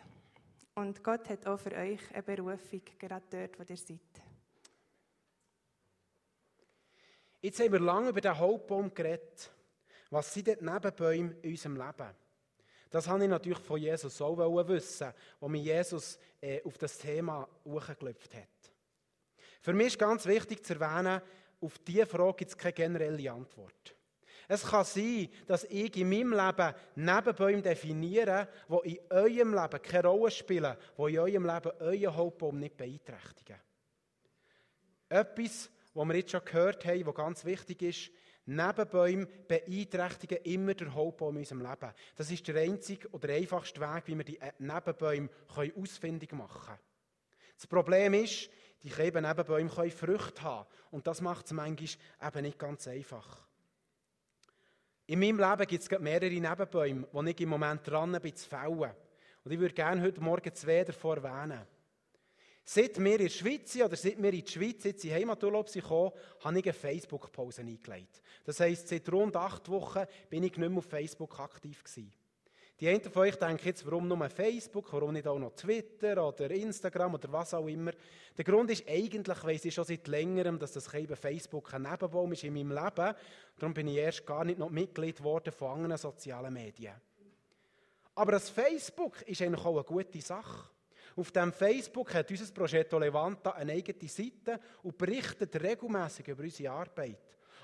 Und 0.75 1.03
Gott 1.03 1.27
hat 1.27 1.45
auch 1.45 1.59
für 1.59 1.73
euch 1.73 1.99
eine 2.13 2.23
Berufung, 2.23 2.81
gerade 2.97 3.25
dort, 3.29 3.59
wo 3.59 3.63
ihr 3.67 3.75
seid. 3.75 3.99
Jetzt 7.41 7.59
haben 7.59 7.73
wir 7.73 7.81
lange 7.81 8.09
über 8.09 8.21
den 8.21 8.37
Hauptbaum 8.37 8.93
geredet. 8.93 9.51
Was 10.09 10.33
sind 10.33 10.47
die 10.47 10.55
Nebenbäume 10.61 11.35
in 11.41 11.51
unserem 11.51 11.75
Leben? 11.75 12.15
Das 12.91 13.09
habe 13.09 13.23
ich 13.23 13.29
natürlich 13.29 13.59
von 13.59 13.77
Jesus 13.77 14.21
auch 14.21 14.37
wissen, 14.69 15.13
wo 15.41 15.49
mir 15.49 15.61
Jesus 15.61 16.17
äh, 16.39 16.63
auf 16.63 16.77
das 16.77 16.97
Thema 16.97 17.45
hochgelöpft 17.65 18.35
hat. 18.35 18.71
Für 19.59 19.73
mich 19.73 19.87
ist 19.87 19.99
ganz 19.99 20.25
wichtig 20.25 20.63
zu 20.63 20.75
erwähnen, 20.75 21.21
auf 21.59 21.77
diese 21.79 22.05
Frage 22.05 22.37
gibt 22.37 22.51
es 22.51 22.57
keine 22.57 22.71
generelle 22.71 23.29
Antwort. 23.29 23.97
Es 24.47 24.65
kann 24.65 24.85
sein, 24.85 25.29
dass 25.47 25.63
ich 25.65 25.95
in 25.97 26.09
meinem 26.09 26.33
Leben 26.33 26.73
Nebenbäume 26.95 27.61
definiere, 27.61 28.47
die 28.69 28.95
in 28.95 28.99
eurem 29.09 29.53
Leben 29.53 29.81
keine 29.81 30.07
Rolle 30.07 30.31
spielen, 30.31 30.75
die 30.97 31.13
in 31.13 31.19
eurem 31.19 31.45
Leben 31.45 31.71
euren 31.79 32.15
Hauptbaum 32.15 32.59
nicht 32.59 32.77
beeinträchtigen. 32.77 33.57
Etwas, 35.09 35.69
was 35.93 36.07
wir 36.07 36.15
jetzt 36.15 36.31
schon 36.31 36.45
gehört 36.45 36.85
haben, 36.85 37.05
was 37.05 37.15
ganz 37.15 37.45
wichtig 37.45 37.81
ist, 37.81 38.11
Nebenbäume 38.45 39.25
beeinträchtigen 39.25 40.39
immer 40.43 40.73
den 40.73 40.93
Hauptbaum 40.93 41.35
in 41.35 41.43
unserem 41.43 41.61
Leben. 41.61 41.93
Das 42.15 42.29
ist 42.29 42.45
der 42.47 42.61
einzige 42.61 43.07
oder 43.11 43.33
einfachste 43.33 43.79
Weg, 43.79 44.03
wie 44.07 44.17
wir 44.17 44.25
die 44.25 44.39
Nebenbäume 44.59 45.29
ausfindig 45.77 46.33
machen 46.33 46.61
können. 46.61 46.79
Das 47.55 47.67
Problem 47.67 48.13
ist, 48.15 48.49
die 48.83 48.89
Nebenbäume 48.89 49.69
können 49.69 49.91
Früchte 49.91 50.41
haben. 50.41 50.67
Und 50.91 51.07
das 51.07 51.21
macht 51.21 51.45
es 51.45 51.53
manchmal 51.53 51.89
eben 52.27 52.41
nicht 52.41 52.59
ganz 52.59 52.87
einfach. 52.87 53.47
In 55.05 55.19
meinem 55.19 55.39
Leben 55.39 55.67
gibt 55.67 55.83
es 55.83 55.99
mehrere 55.99 56.29
Nebenbäume, 56.29 57.07
die 57.11 57.29
ich 57.31 57.41
im 57.41 57.49
Moment 57.49 57.85
dran 57.85 58.17
bin 58.21 58.35
zu 58.35 58.47
fällen. 58.47 58.91
Und 59.43 59.51
ich 59.51 59.59
würde 59.59 59.73
gerne 59.73 60.01
heute 60.01 60.21
Morgen 60.21 60.53
zwei 60.53 60.83
davon 60.83 61.23
erwähnen. 61.23 61.67
Seit 62.65 62.97
wir 62.97 63.11
in 63.11 63.23
der 63.23 63.29
Schweiz 63.29 63.75
oder 63.75 63.97
seit 63.97 64.21
wir 64.21 64.31
in 64.31 64.45
die 64.45 64.49
Schweiz 64.49 64.85
jetzt 64.85 65.03
in 65.03 65.11
Heimaturlaub 65.11 65.67
sind 65.67 65.81
gekommen, 65.81 66.11
habe 66.39 66.59
ich 66.59 66.63
eine 66.63 66.73
Facebook-Pause 66.73 67.61
eingelegt. 67.61 68.21
Das 68.45 68.61
heisst, 68.61 68.87
seit 68.87 69.11
rund 69.11 69.35
acht 69.35 69.67
Wochen 69.67 70.05
bin 70.29 70.43
ich 70.43 70.55
nicht 70.55 70.69
mehr 70.69 70.77
auf 70.77 70.85
Facebook 70.85 71.37
aktiv 71.41 71.83
gewesen. 71.83 72.13
Die 72.83 72.89
einen 72.89 73.01
von 73.01 73.21
euch 73.21 73.37
denken 73.37 73.65
jetzt, 73.65 73.85
warum 73.85 74.09
nur 74.09 74.29
Facebook, 74.29 74.91
warum 74.91 75.13
nicht 75.13 75.25
auch 75.25 75.39
noch 75.39 75.55
Twitter 75.55 76.27
oder 76.27 76.51
Instagram 76.51 77.13
oder 77.13 77.31
was 77.31 77.53
auch 77.53 77.65
immer. 77.65 77.93
Der 78.37 78.43
Grund 78.43 78.69
ist 78.71 78.83
eigentlich, 78.85 79.41
weiss 79.45 79.63
ich 79.63 79.73
schon 79.73 79.85
seit 79.85 80.05
längerem, 80.09 80.59
dass 80.59 80.73
das 80.73 80.93
eben 80.93 81.15
Facebook 81.15 81.73
ein 81.73 81.83
Nebenbaum 81.83 82.33
ist 82.33 82.43
in 82.43 82.53
meinem 82.53 82.71
Leben. 82.71 83.15
Darum 83.57 83.73
bin 83.73 83.87
ich 83.87 83.95
erst 83.95 84.25
gar 84.25 84.43
nicht 84.43 84.59
noch 84.59 84.69
Mitglied 84.69 85.15
geworden 85.15 85.53
von 85.53 85.77
anderen 85.77 85.97
sozialen 85.97 86.53
Medien. 86.53 86.91
Aber 88.15 88.33
das 88.33 88.49
Facebook 88.49 89.21
ist 89.21 89.41
eigentlich 89.41 89.63
auch 89.63 89.75
eine 89.75 89.85
gute 89.85 90.19
Sache. 90.19 90.67
Auf 91.15 91.31
dem 91.31 91.53
Facebook 91.53 92.13
hat 92.13 92.29
unser 92.29 92.53
Progetto 92.53 92.99
Levanta 92.99 93.51
eine 93.51 93.71
eigene 93.71 94.09
Seite 94.09 94.59
und 94.81 94.97
berichtet 94.97 95.55
regelmäßig 95.55 96.27
über 96.27 96.43
unsere 96.43 96.73
Arbeit. 96.73 97.19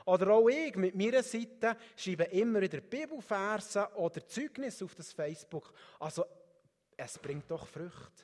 Oder 0.10 0.32
auch 0.32 0.50
ich 0.50 0.76
mit 0.76 0.96
meiner 0.96 1.22
Seite 1.22 1.78
schreibe 1.96 2.24
immer 2.24 2.62
wieder 2.62 2.82
Bibelversen 2.82 3.86
oder 3.96 4.26
Zeugnisse 4.26 4.86
auf 4.86 4.96
das 4.96 5.14
Facebook. 5.14 5.72
Also, 6.00 6.26
es 6.98 7.20
bringt 7.20 7.50
doch 7.52 7.68
Früchte. 7.68 8.24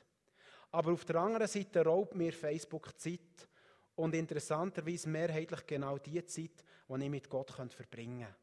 Aber 0.72 0.92
auf 0.92 1.04
der 1.04 1.14
anderen 1.16 1.46
Seite 1.46 1.84
raubt 1.84 2.16
mir 2.16 2.32
Facebook 2.32 2.98
Zeit 2.98 3.48
und 3.94 4.16
interessanterweise 4.16 5.08
mehrheitlich 5.08 5.64
genau 5.64 5.96
die 5.98 6.24
Zeit, 6.24 6.64
die 6.88 7.04
ich 7.04 7.10
mit 7.10 7.30
Gott 7.30 7.52
verbringen 7.52 8.22
kann. 8.22 8.34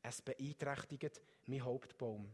Es 0.00 0.22
beeinträchtigt 0.22 1.20
mein 1.46 1.64
Hauptbaum. 1.64 2.32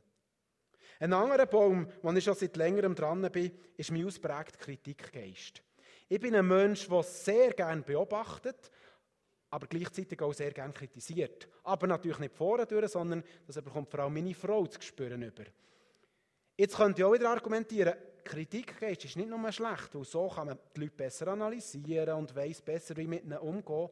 Ein 1.00 1.14
anderer 1.14 1.46
Baum, 1.46 1.88
wo 2.02 2.12
ich 2.12 2.24
schon 2.24 2.34
seit 2.34 2.56
längerem 2.58 2.94
dran 2.94 3.22
bin, 3.32 3.52
ist 3.74 3.90
mein 3.90 4.06
ausprägter 4.06 4.58
Kritikgeist. 4.58 5.62
Ich 6.10 6.20
bin 6.20 6.34
ein 6.34 6.46
Mensch, 6.46 6.88
der 6.88 7.02
sehr 7.02 7.54
gerne 7.54 7.80
beobachtet, 7.80 8.70
aber 9.50 9.66
gleichzeitig 9.66 10.20
auch 10.20 10.32
sehr 10.32 10.52
gerne 10.52 10.72
kritisiert. 10.72 11.48
Aber 11.64 11.86
natürlich 11.86 12.18
nicht 12.18 12.34
vorne 12.34 12.66
durch, 12.66 12.90
sondern 12.90 13.24
das 13.46 13.62
bekommt 13.62 13.90
vor 13.90 14.00
allem 14.00 14.14
meine 14.14 14.34
Frau 14.34 14.66
zu 14.66 14.80
spüren 14.80 15.22
über. 15.22 15.44
Jetzt 16.56 16.76
könnt 16.76 16.98
ihr 16.98 17.06
auch 17.06 17.12
wieder 17.12 17.30
argumentieren, 17.30 17.94
Kritikgeist 18.24 19.06
ist 19.06 19.16
nicht 19.16 19.30
nur 19.30 19.52
schlecht, 19.52 19.94
weil 19.94 20.04
so 20.04 20.28
kann 20.28 20.48
man 20.48 20.58
die 20.76 20.80
Leute 20.80 20.96
besser 20.96 21.28
analysieren 21.28 22.16
und 22.18 22.34
weiß 22.34 22.60
besser, 22.60 22.96
wie 22.96 23.06
mit 23.06 23.24
ihnen 23.24 23.38
umgehen. 23.38 23.88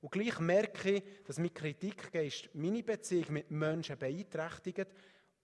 Und 0.00 0.12
gleich 0.12 0.38
merke 0.38 0.92
ich, 0.92 1.04
dass 1.24 1.38
mein 1.38 1.52
Kritikgeist 1.52 2.50
meine 2.54 2.82
Beziehung 2.82 3.32
mit 3.32 3.50
Menschen 3.50 3.98
beeinträchtigt 3.98 4.86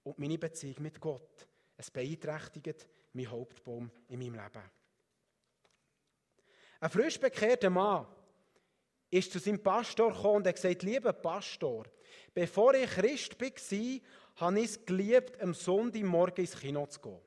und 0.04 0.18
meine 0.18 0.38
Beziehung 0.38 0.76
mit 0.82 1.00
Gott. 1.00 1.48
Es 1.76 1.90
beeinträchtigt 1.90 2.86
mein 3.12 3.30
Hauptbaum 3.30 3.90
in 4.08 4.18
meinem 4.18 4.34
Leben. 4.34 4.70
Ein 6.80 6.90
frisch 6.90 7.18
bekehrter 7.18 7.70
Mann 7.70 8.06
ist 9.10 9.32
zu 9.32 9.38
seinem 9.38 9.62
Pastor 9.62 10.12
gekommen 10.12 10.36
und 10.36 10.46
hat 10.46 10.56
gesagt, 10.56 10.82
lieber 10.82 11.12
Pastor, 11.12 11.84
bevor 12.34 12.74
ich 12.74 12.90
Christ 12.90 13.40
war, 13.40 14.00
habe 14.36 14.60
ich 14.60 14.66
es 14.66 14.84
geliebt, 14.84 15.40
am 15.40 15.54
Sonntagmorgen 15.54 16.44
ins 16.44 16.58
Kino 16.58 16.86
zu 16.86 17.00
gehen. 17.00 17.20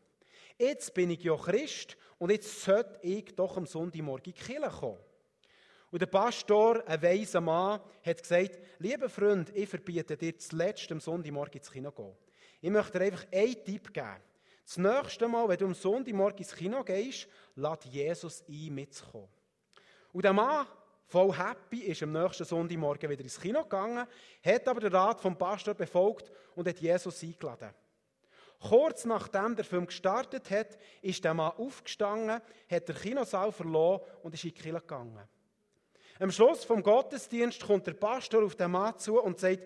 Jetzt 0.57 0.93
bin 0.93 1.09
ich 1.09 1.23
ja 1.23 1.35
Christ 1.35 1.97
und 2.17 2.31
jetzt 2.31 2.61
sollte 2.63 2.99
ich 3.01 3.33
doch 3.35 3.57
am 3.57 3.65
Sonntagmorgen 3.65 4.25
in 4.25 4.33
die 4.33 4.39
Kirche 4.39 4.69
kommen. 4.69 4.99
Und 5.91 6.01
der 6.01 6.07
Pastor, 6.07 6.83
ein 6.85 7.01
weiser 7.01 7.41
Mann, 7.41 7.81
hat 8.05 8.21
gesagt, 8.21 8.59
lieber 8.77 9.09
Freund, 9.09 9.51
ich 9.55 9.67
verbiete 9.67 10.15
dir 10.15 10.37
zuletzt 10.37 10.91
am 10.91 10.99
Sonntagmorgen 10.99 11.59
ins 11.59 11.71
Kino 11.71 11.89
zu 11.89 12.03
gehen. 12.03 12.15
Ich 12.61 12.69
möchte 12.69 12.99
dir 12.99 13.05
einfach 13.05 13.25
einen 13.31 13.63
Tipp 13.63 13.93
geben. 13.93 14.21
Das 14.65 14.77
nächste 14.77 15.27
Mal, 15.27 15.49
wenn 15.49 15.57
du 15.57 15.65
am 15.65 15.73
Sonntagmorgen 15.73 16.37
ins 16.37 16.55
Kino 16.55 16.83
gehst, 16.83 17.27
lad 17.55 17.85
Jesus 17.85 18.43
ein, 18.47 18.75
mitzukommen. 18.75 19.29
Und 20.11 20.25
der 20.25 20.33
Mann, 20.33 20.67
voll 21.09 21.35
happy, 21.35 21.79
ist 21.79 22.03
am 22.03 22.11
nächsten 22.11 22.45
Sonntagmorgen 22.45 23.09
wieder 23.09 23.23
ins 23.23 23.39
Kino 23.39 23.63
gegangen, 23.63 24.07
hat 24.45 24.67
aber 24.67 24.79
den 24.79 24.93
Rat 24.93 25.19
vom 25.19 25.35
Pastor 25.35 25.73
befolgt 25.73 26.31
und 26.55 26.67
hat 26.67 26.79
Jesus 26.79 27.23
eingeladen. 27.23 27.71
Kurz 28.59 29.05
nachdem 29.05 29.55
der 29.55 29.65
Film 29.65 29.87
gestartet 29.87 30.51
hat, 30.51 30.77
ist 31.01 31.23
der 31.23 31.33
Mann 31.33 31.53
aufgestanden, 31.53 32.41
hat 32.69 32.87
den 32.87 32.95
Kinosaal 32.95 33.51
verloren 33.51 34.01
und 34.21 34.33
ist 34.33 34.43
in 34.43 34.53
die 34.53 34.61
Kirche 34.61 34.81
gegangen. 34.81 35.27
Am 36.19 36.31
Schluss 36.31 36.65
vom 36.65 36.83
Gottesdienst 36.83 37.65
kommt 37.65 37.87
der 37.87 37.93
Pastor 37.93 38.43
auf 38.43 38.55
den 38.55 38.71
Mann 38.71 38.97
zu 38.99 39.19
und 39.19 39.39
sagt, 39.39 39.63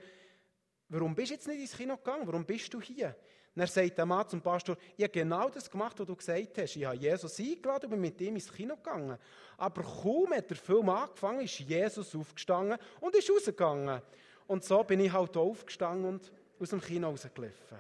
warum 0.88 1.16
bist 1.16 1.32
du 1.32 1.34
jetzt 1.34 1.48
nicht 1.48 1.60
ins 1.60 1.76
Kino 1.76 1.98
gegangen? 1.98 2.28
Warum 2.28 2.46
bist 2.46 2.74
du 2.74 2.80
hier? 2.80 3.16
Und 3.56 3.62
er 3.62 3.68
sagt 3.68 3.98
der 3.98 4.06
Mann 4.06 4.28
zum 4.28 4.42
Pastor, 4.42 4.76
ich 4.98 5.04
habe 5.04 5.14
genau 5.14 5.50
das 5.50 5.70
gemacht, 5.70 6.00
was 6.00 6.08
du 6.08 6.16
gesagt 6.16 6.58
hast. 6.58 6.76
Ich 6.76 6.86
habe 6.86 6.98
Jesus 6.98 7.40
eingeladen 7.40 7.86
und 7.86 7.92
bin 7.92 8.02
mit 8.02 8.20
ihm 8.20 8.36
ins 8.36 8.52
Kino 8.52 8.76
gegangen. 8.76 9.18
Aber 9.58 9.84
kaum 9.84 10.34
hat 10.34 10.50
der 10.50 10.58
Film 10.58 10.90
angefangen, 10.90 11.42
ist 11.42 11.60
Jesus 11.60 12.16
aufgestanden 12.16 12.80
und 13.00 13.16
ist 13.16 13.30
rausgegangen. 13.30 14.02
Und 14.48 14.64
so 14.64 14.84
bin 14.84 15.00
ich 15.02 15.12
halt 15.12 15.38
aufgestanden 15.38 16.06
und 16.06 16.32
aus 16.60 16.70
dem 16.72 16.82
Kino 16.82 17.10
rausgelaufen. 17.10 17.78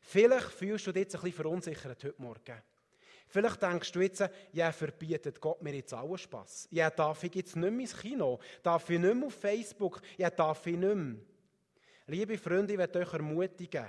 Vielleicht 0.00 0.48
fühlst 0.48 0.86
du 0.86 0.92
dich 0.92 1.02
jetzt 1.02 1.16
ein 1.16 1.20
bisschen 1.20 1.36
verunsichert 1.36 2.02
heute 2.02 2.14
Morgen. 2.16 2.62
Vielleicht 3.26 3.60
denkst 3.60 3.92
du 3.92 4.00
jetzt, 4.00 4.26
ja, 4.52 4.72
verbietet 4.72 5.38
Gott 5.38 5.60
mir 5.60 5.74
jetzt 5.74 5.92
allen 5.92 6.16
Spass. 6.16 6.66
Ja, 6.70 6.88
darf 6.88 7.22
ich 7.24 7.34
jetzt 7.34 7.56
nicht 7.56 7.70
mehr 7.70 7.80
ins 7.80 7.94
Kino? 7.94 8.38
Darf 8.62 8.88
ich 8.88 8.98
nicht 8.98 9.14
mehr 9.14 9.26
auf 9.26 9.34
Facebook? 9.34 10.00
Ja, 10.16 10.30
darf 10.30 10.66
ich 10.66 10.78
nicht 10.78 10.94
mehr? 10.94 11.16
Liebe 12.10 12.38
Freunde, 12.38 12.72
ich 12.72 12.78
werde 12.78 13.00
euch 13.00 13.12
ermutigen, 13.12 13.86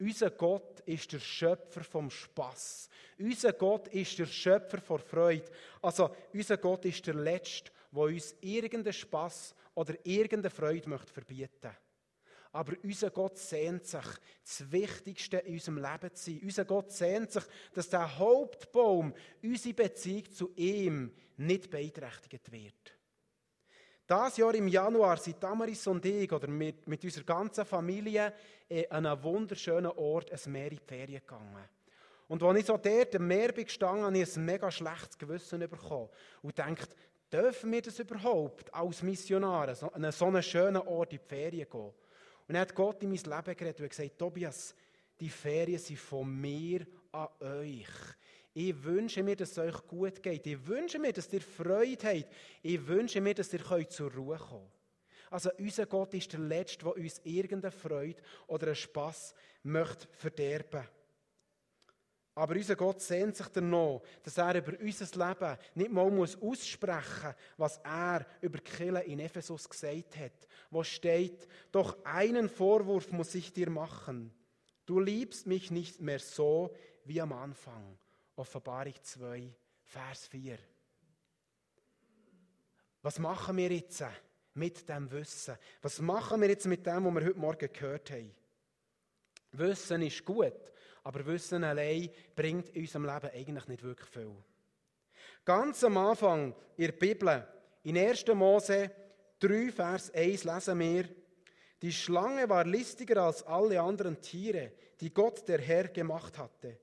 unser 0.00 0.30
Gott 0.30 0.80
ist 0.80 1.12
der 1.12 1.20
Schöpfer 1.20 1.84
vom 1.84 2.10
Spass. 2.10 2.88
Unser 3.16 3.52
Gott 3.52 3.86
ist 3.88 4.18
der 4.18 4.26
Schöpfer 4.26 4.78
vor 4.78 4.98
Freude. 4.98 5.44
Also, 5.80 6.10
unser 6.34 6.56
Gott 6.56 6.84
ist 6.86 7.06
der 7.06 7.14
Letzte, 7.14 7.70
der 7.92 8.02
uns 8.02 8.34
irgendeinen 8.40 8.92
Spass 8.92 9.54
oder 9.74 9.94
irgendeine 10.02 10.50
Freude 10.50 10.88
möchte 10.88 11.12
verbieten 11.12 11.48
möchte. 11.62 11.76
Aber 12.50 12.72
unser 12.82 13.10
Gott 13.10 13.38
sehnt 13.38 13.86
sich, 13.86 14.06
das 14.42 14.72
Wichtigste 14.72 15.36
in 15.36 15.54
unserem 15.54 15.76
Leben 15.76 16.12
zu 16.12 16.24
sein. 16.24 16.40
Unser 16.42 16.64
Gott 16.64 16.90
sehnt 16.90 17.30
sich, 17.30 17.44
dass 17.72 17.88
der 17.88 18.18
Hauptbaum, 18.18 19.14
unsere 19.44 19.74
Beziehung 19.74 20.28
zu 20.32 20.50
ihm, 20.56 21.12
nicht 21.36 21.70
beeinträchtigt 21.70 22.50
wird. 22.50 22.99
Das 24.10 24.36
Jahr 24.38 24.52
im 24.56 24.66
Januar 24.66 25.18
sind 25.18 25.40
Damaris 25.40 25.86
und 25.86 26.04
ich 26.04 26.32
oder 26.32 26.48
mit, 26.48 26.84
mit 26.88 27.04
unserer 27.04 27.22
ganzen 27.22 27.64
Familie 27.64 28.32
an 28.88 29.06
einen 29.06 29.22
wunderschönen 29.22 29.92
Ort, 29.92 30.32
ein 30.32 30.50
Meer 30.50 30.72
in 30.72 30.78
die 30.78 30.84
Ferien 30.84 31.20
gegangen. 31.20 31.68
Und 32.26 32.42
als 32.42 32.58
ich 32.58 32.66
so 32.66 32.76
dort 32.76 33.14
am 33.14 33.28
Meer 33.28 33.52
bin 33.52 33.66
gestanden, 33.66 34.06
habe 34.06 34.18
ich 34.18 34.36
ein 34.36 34.44
mega 34.44 34.68
schlechtes 34.68 35.16
Gewissen 35.16 35.60
bekommen 35.60 36.08
und 36.42 36.58
dachte, 36.58 36.88
dürfen 37.32 37.70
wir 37.70 37.82
das 37.82 38.00
überhaupt 38.00 38.74
als 38.74 39.00
Missionare 39.00 39.76
an 39.92 40.10
so 40.10 40.24
einen 40.24 40.42
schönen 40.42 40.82
Ort 40.88 41.12
in 41.12 41.20
die 41.20 41.28
Ferien 41.28 41.70
gehen? 41.70 41.80
Und 41.80 41.94
dann 42.48 42.58
hat 42.58 42.74
Gott 42.74 43.00
in 43.04 43.10
mein 43.10 43.18
Leben 43.18 43.56
geredet 43.56 43.80
und 43.80 43.90
gesagt, 43.90 44.18
Tobias, 44.18 44.74
die 45.20 45.30
Ferien 45.30 45.78
sind 45.78 46.00
von 46.00 46.28
mir 46.28 46.84
an 47.12 47.28
euch. 47.38 47.86
Ich 48.52 48.82
wünsche 48.82 49.22
mir, 49.22 49.36
dass 49.36 49.52
es 49.52 49.58
euch 49.58 49.86
gut 49.86 50.22
geht. 50.22 50.46
Ich 50.46 50.66
wünsche 50.66 50.98
mir, 50.98 51.12
dass 51.12 51.32
ihr 51.32 51.40
Freude 51.40 52.06
habt. 52.06 52.32
Ich 52.62 52.86
wünsche 52.86 53.20
mir, 53.20 53.34
dass 53.34 53.52
ihr 53.52 53.88
zur 53.88 54.12
Ruhe 54.12 54.36
kommt. 54.36 54.72
Also 55.30 55.50
unser 55.58 55.86
Gott 55.86 56.14
ist 56.14 56.32
der 56.32 56.40
Letzte, 56.40 56.84
der 56.84 56.96
uns 56.96 57.20
irgendeine 57.22 57.70
Freude 57.70 58.20
oder 58.48 58.66
einen 58.66 58.76
Spass 58.76 59.34
möchte 59.62 60.08
verderben 60.12 60.84
aber 62.40 62.54
unser 62.54 62.74
Gott 62.74 63.02
sehnt 63.02 63.36
sich 63.36 63.48
danach, 63.48 64.00
dass 64.22 64.38
er 64.38 64.54
über 64.54 64.72
unser 64.80 65.28
Leben 65.28 65.58
nicht 65.74 65.92
mal 65.92 66.10
muss 66.10 66.40
aussprechen 66.40 67.26
muss, 67.26 67.34
was 67.58 67.76
er 67.84 68.24
über 68.40 68.58
Kirche 68.60 69.00
in 69.00 69.20
Ephesus 69.20 69.68
gesagt 69.68 70.16
hat, 70.16 70.48
wo 70.70 70.82
steht, 70.82 71.46
doch 71.70 72.02
einen 72.02 72.48
Vorwurf 72.48 73.12
muss 73.12 73.34
ich 73.34 73.52
dir 73.52 73.68
machen. 73.68 74.32
Du 74.86 75.00
liebst 75.00 75.46
mich 75.46 75.70
nicht 75.70 76.00
mehr 76.00 76.18
so 76.18 76.74
wie 77.04 77.20
am 77.20 77.34
Anfang. 77.34 77.98
Offenbarung 78.40 78.94
2, 79.02 79.52
Vers 79.84 80.26
4. 80.28 80.58
Was 83.02 83.18
machen 83.18 83.58
wir 83.58 83.70
jetzt 83.70 84.02
mit 84.54 84.88
dem 84.88 85.10
Wissen? 85.10 85.58
Was 85.82 86.00
machen 86.00 86.40
wir 86.40 86.48
jetzt 86.48 86.66
mit 86.66 86.86
dem, 86.86 87.04
was 87.04 87.14
wir 87.14 87.26
heute 87.26 87.38
Morgen 87.38 87.70
gehört 87.70 88.10
haben? 88.10 88.34
Wissen 89.52 90.00
ist 90.00 90.24
gut, 90.24 90.72
aber 91.04 91.26
Wissen 91.26 91.64
allein 91.64 92.08
bringt 92.34 92.70
in 92.70 92.80
unserem 92.80 93.04
Leben 93.04 93.30
eigentlich 93.30 93.68
nicht 93.68 93.82
wirklich 93.82 94.08
viel. 94.08 94.34
Ganz 95.44 95.84
am 95.84 95.98
Anfang 95.98 96.54
in 96.78 96.86
der 96.86 96.92
Bibel, 96.92 97.46
in 97.82 97.98
1. 97.98 98.24
Mose 98.28 98.90
3, 99.40 99.70
Vers 99.70 100.14
1 100.14 100.44
lesen 100.44 100.78
wir, 100.78 101.08
die 101.82 101.92
Schlange 101.92 102.48
war 102.48 102.64
listiger 102.64 103.22
als 103.22 103.42
alle 103.42 103.82
anderen 103.82 104.18
Tiere, 104.22 104.72
die 104.98 105.12
Gott 105.12 105.46
der 105.46 105.60
Herr 105.60 105.88
gemacht 105.88 106.38
hatte. 106.38 106.78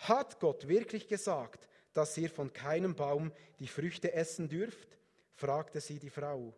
Hat 0.00 0.40
Gott 0.40 0.66
wirklich 0.66 1.08
gesagt, 1.08 1.68
dass 1.92 2.16
ihr 2.16 2.30
von 2.30 2.52
keinem 2.52 2.94
Baum 2.94 3.32
die 3.58 3.68
Früchte 3.68 4.12
essen 4.12 4.48
dürft? 4.48 4.96
fragte 5.34 5.80
sie 5.80 5.98
die 5.98 6.10
Frau. 6.10 6.54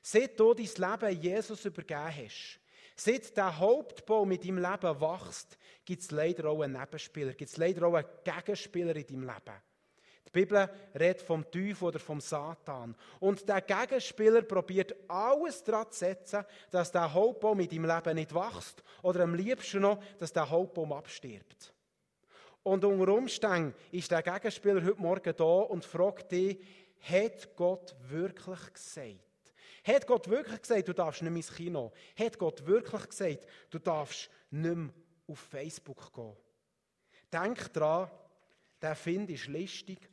Seit 0.00 0.38
du 0.38 0.54
dein 0.54 0.66
Leben 0.66 1.22
Jesus 1.22 1.64
übergeben 1.64 2.14
hast, 2.16 2.60
seit 2.96 3.36
der 3.36 3.58
Hauptbaum 3.58 4.28
mit 4.28 4.44
deinem 4.44 4.58
Leben 4.58 5.00
wächst, 5.00 5.58
gibt 5.84 6.02
es 6.02 6.10
leider 6.10 6.50
auch 6.50 6.62
einen 6.62 6.78
Nebenspieler, 6.78 7.32
gibt 7.32 7.50
es 7.50 7.56
leider 7.56 7.86
auch 7.86 7.94
einen 7.94 8.08
Gegenspieler 8.24 8.96
in 8.96 9.06
deinem 9.06 9.22
Leben. 9.22 9.62
Die 10.26 10.30
Bibel 10.30 10.70
redet 10.94 11.22
vom 11.22 11.48
Teufel 11.50 11.88
oder 11.88 11.98
vom 11.98 12.20
Satan. 12.20 12.96
Und 13.20 13.48
der 13.48 13.60
Gegenspieler 13.60 14.42
probiert 14.42 14.94
alles 15.08 15.62
daran 15.62 15.90
zu 15.90 15.98
setzen, 15.98 16.44
dass 16.70 16.90
der 16.90 17.12
Hauptbaum 17.12 17.60
in 17.60 17.68
deinem 17.68 17.84
Leben 17.86 18.14
nicht 18.14 18.34
wächst 18.34 18.82
oder 19.02 19.20
am 19.24 19.34
liebsten 19.34 19.82
noch, 19.82 20.02
dass 20.18 20.32
der 20.32 20.48
Hauptbaum 20.48 20.92
abstirbt. 20.92 21.74
Und 22.62 22.84
unter 22.84 23.12
Umständen 23.12 23.74
ist 23.90 24.10
der 24.10 24.22
Gegenspieler 24.22 24.84
heute 24.84 25.00
Morgen 25.00 25.34
da 25.36 25.44
und 25.44 25.84
fragt 25.84 26.30
dich, 26.30 26.58
hat 27.00 27.56
Gott 27.56 27.94
wirklich 28.08 28.72
gesagt? 28.72 29.18
Hat 29.84 30.06
Gott 30.06 30.28
wirklich 30.28 30.62
gesagt, 30.62 30.86
du 30.86 30.92
darfst 30.92 31.22
nicht 31.22 31.30
mehr 31.30 31.38
ins 31.38 31.52
Kino? 31.52 31.92
Hat 32.16 32.38
Gott 32.38 32.64
wirklich 32.64 33.08
gesagt, 33.08 33.46
du 33.70 33.80
darfst 33.80 34.30
nicht 34.50 34.76
mehr 34.76 34.90
auf 35.26 35.38
Facebook 35.40 36.12
gehen? 36.12 36.36
Denk 37.32 37.72
dran, 37.72 38.08
der 38.80 38.94
Find 38.94 39.30
ist 39.30 39.48
listig 39.48 40.08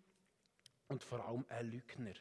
und 0.88 1.04
vor 1.04 1.24
allem 1.24 1.46
ein 1.50 1.70
Lügner. 1.70 2.16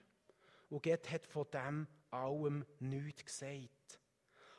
Und 0.69 0.83
Gott 0.83 1.11
hat 1.11 1.27
von 1.27 1.47
dem 1.51 1.87
allem 2.11 2.67
nichts 2.81 3.25
gesagt. 3.25 3.99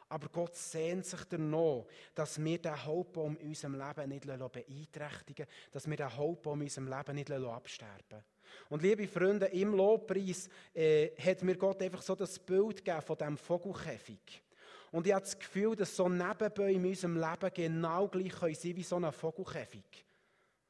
Aber 0.10 0.28
Gott 0.30 0.56
sehnt 0.56 1.06
sich 1.06 1.24
danach, 1.26 1.86
dass 2.16 2.44
wir 2.44 2.58
den 2.58 2.84
Hauptbaum 2.84 3.38
in 3.38 3.50
unserem 3.50 3.76
Leben 3.76 4.10
nicht 4.10 4.26
beeinträchtigen 4.26 5.46
dass 5.72 5.88
wir 5.88 5.96
den 5.96 6.16
Hauptbaum 6.16 6.62
in 6.62 6.68
unserem 6.68 6.88
Leben 6.88 7.16
nicht 7.16 7.32
absterben. 7.32 8.24
Und 8.70 8.82
liebe 8.82 9.08
Freunde, 9.08 9.46
im 9.48 9.74
Lobpreis 9.74 10.50
äh, 10.74 11.12
hat 11.18 11.44
mir 11.44 11.56
Gott 11.56 11.82
einfach 11.82 12.02
so 12.02 12.16
das 12.16 12.40
Bild 12.40 12.84
gegeben 12.84 13.02
von 13.02 13.18
diesem 13.18 13.38
Vogelkäfig. 13.38 14.42
Und 14.92 15.06
ich 15.06 15.14
habe 15.14 15.24
das 15.24 15.38
Gefühl, 15.38 15.76
dass 15.76 15.96
so 15.96 16.10
Nebenbäume 16.10 16.72
in 16.72 16.86
unserem 16.88 17.16
Leben 17.16 17.54
genau 17.54 18.08
gleich 18.08 18.34
sein 18.34 18.54
können 18.54 18.76
wie 18.76 18.84
so 18.84 18.96
ein 18.96 19.12
Vogelkäfig. 19.12 20.09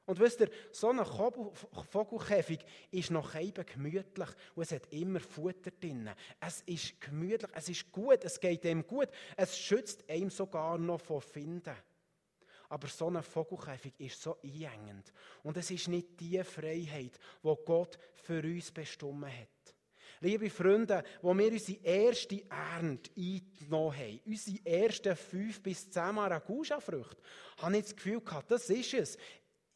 Und 0.09 0.19
wisst 0.19 0.39
ihr, 0.39 0.49
so 0.71 0.89
ein 0.89 1.05
Vogelkäfig 1.05 2.65
ist 2.89 3.11
noch 3.11 3.35
eben 3.35 3.63
gemütlich 3.63 4.29
und 4.55 4.63
es 4.63 4.71
hat 4.71 4.91
immer 4.91 5.19
Futter 5.19 5.69
drin. 5.69 6.09
Es 6.39 6.61
ist 6.65 6.99
gemütlich, 6.99 7.51
es 7.53 7.69
ist 7.69 7.91
gut, 7.91 8.23
es 8.23 8.39
geht 8.39 8.65
ihm 8.65 8.87
gut, 8.87 9.09
es 9.37 9.55
schützt 9.55 10.03
ihm 10.09 10.31
sogar 10.31 10.79
noch 10.79 10.99
vor 10.99 11.21
Finden. 11.21 11.75
Aber 12.69 12.87
so 12.87 13.07
ein 13.07 13.21
Vogelkäfig 13.21 13.93
ist 13.99 14.19
so 14.19 14.39
einengend. 14.43 15.13
Und 15.43 15.57
es 15.57 15.69
ist 15.69 15.87
nicht 15.87 16.19
die 16.19 16.43
Freiheit, 16.43 17.19
die 17.43 17.55
Gott 17.63 17.99
für 18.15 18.41
uns 18.41 18.71
bestimmt 18.71 19.27
hat. 19.27 19.75
Liebe 20.21 20.49
Freunde, 20.49 21.03
wo 21.21 21.37
wir 21.37 21.51
unsere 21.51 21.81
erste 21.83 22.43
Ernte 22.49 23.11
eingenommen 23.15 23.95
haben, 23.95 24.19
unsere 24.25 24.65
ersten 24.65 25.15
fünf 25.15 25.61
bis 25.61 25.89
zehn 25.89 26.15
Maracuja-Früchte, 26.15 27.21
habe 27.59 27.77
ich 27.77 27.83
das 27.83 27.95
Gefühl 27.95 28.21
gehabt, 28.21 28.49
das 28.49 28.69
ist 28.71 28.93
es 28.95 29.17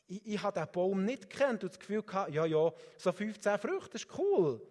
ich, 0.08 0.26
ich 0.26 0.43
habe 0.43 0.60
den 0.60 0.72
Baum 0.72 1.06
nicht 1.06 1.30
gekannt 1.30 1.64
und 1.64 1.72
das 1.72 1.80
Gefühl 1.80 2.04
gehabt, 2.04 2.34
ja, 2.34 2.45
ja, 2.45 2.72
so 2.97 3.12
15 3.12 3.58
Früchte, 3.58 3.95
ist 3.95 4.08
cool. 4.18 4.62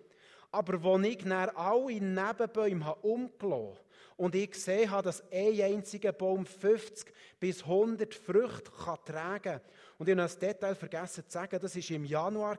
Aber 0.51 0.93
als 0.93 1.07
ich 1.07 1.18
dann 1.18 1.49
alle 1.51 2.01
Nebenbäume 2.01 2.95
umgelassen 2.97 3.78
und 4.18 4.35
ich 4.35 4.51
gesehen 4.51 4.91
habe, 4.91 5.05
dass 5.05 5.22
ein 5.33 5.61
einziger 5.61 6.12
Baum 6.12 6.45
50 6.45 7.12
bis 7.41 7.62
100 7.62 8.14
Früchte 8.14 8.70
kann 8.70 8.99
tragen 9.05 9.43
kann, 9.43 9.61
und 9.99 10.09
ich 10.09 10.12
habe 10.14 10.22
das 10.22 10.39
Detail 10.39 10.74
vergessen 10.74 11.24
zu 11.28 11.30
sagen, 11.30 11.61
das 11.61 11.76
war 11.76 11.97
im 11.97 12.05
Januar 12.05 12.59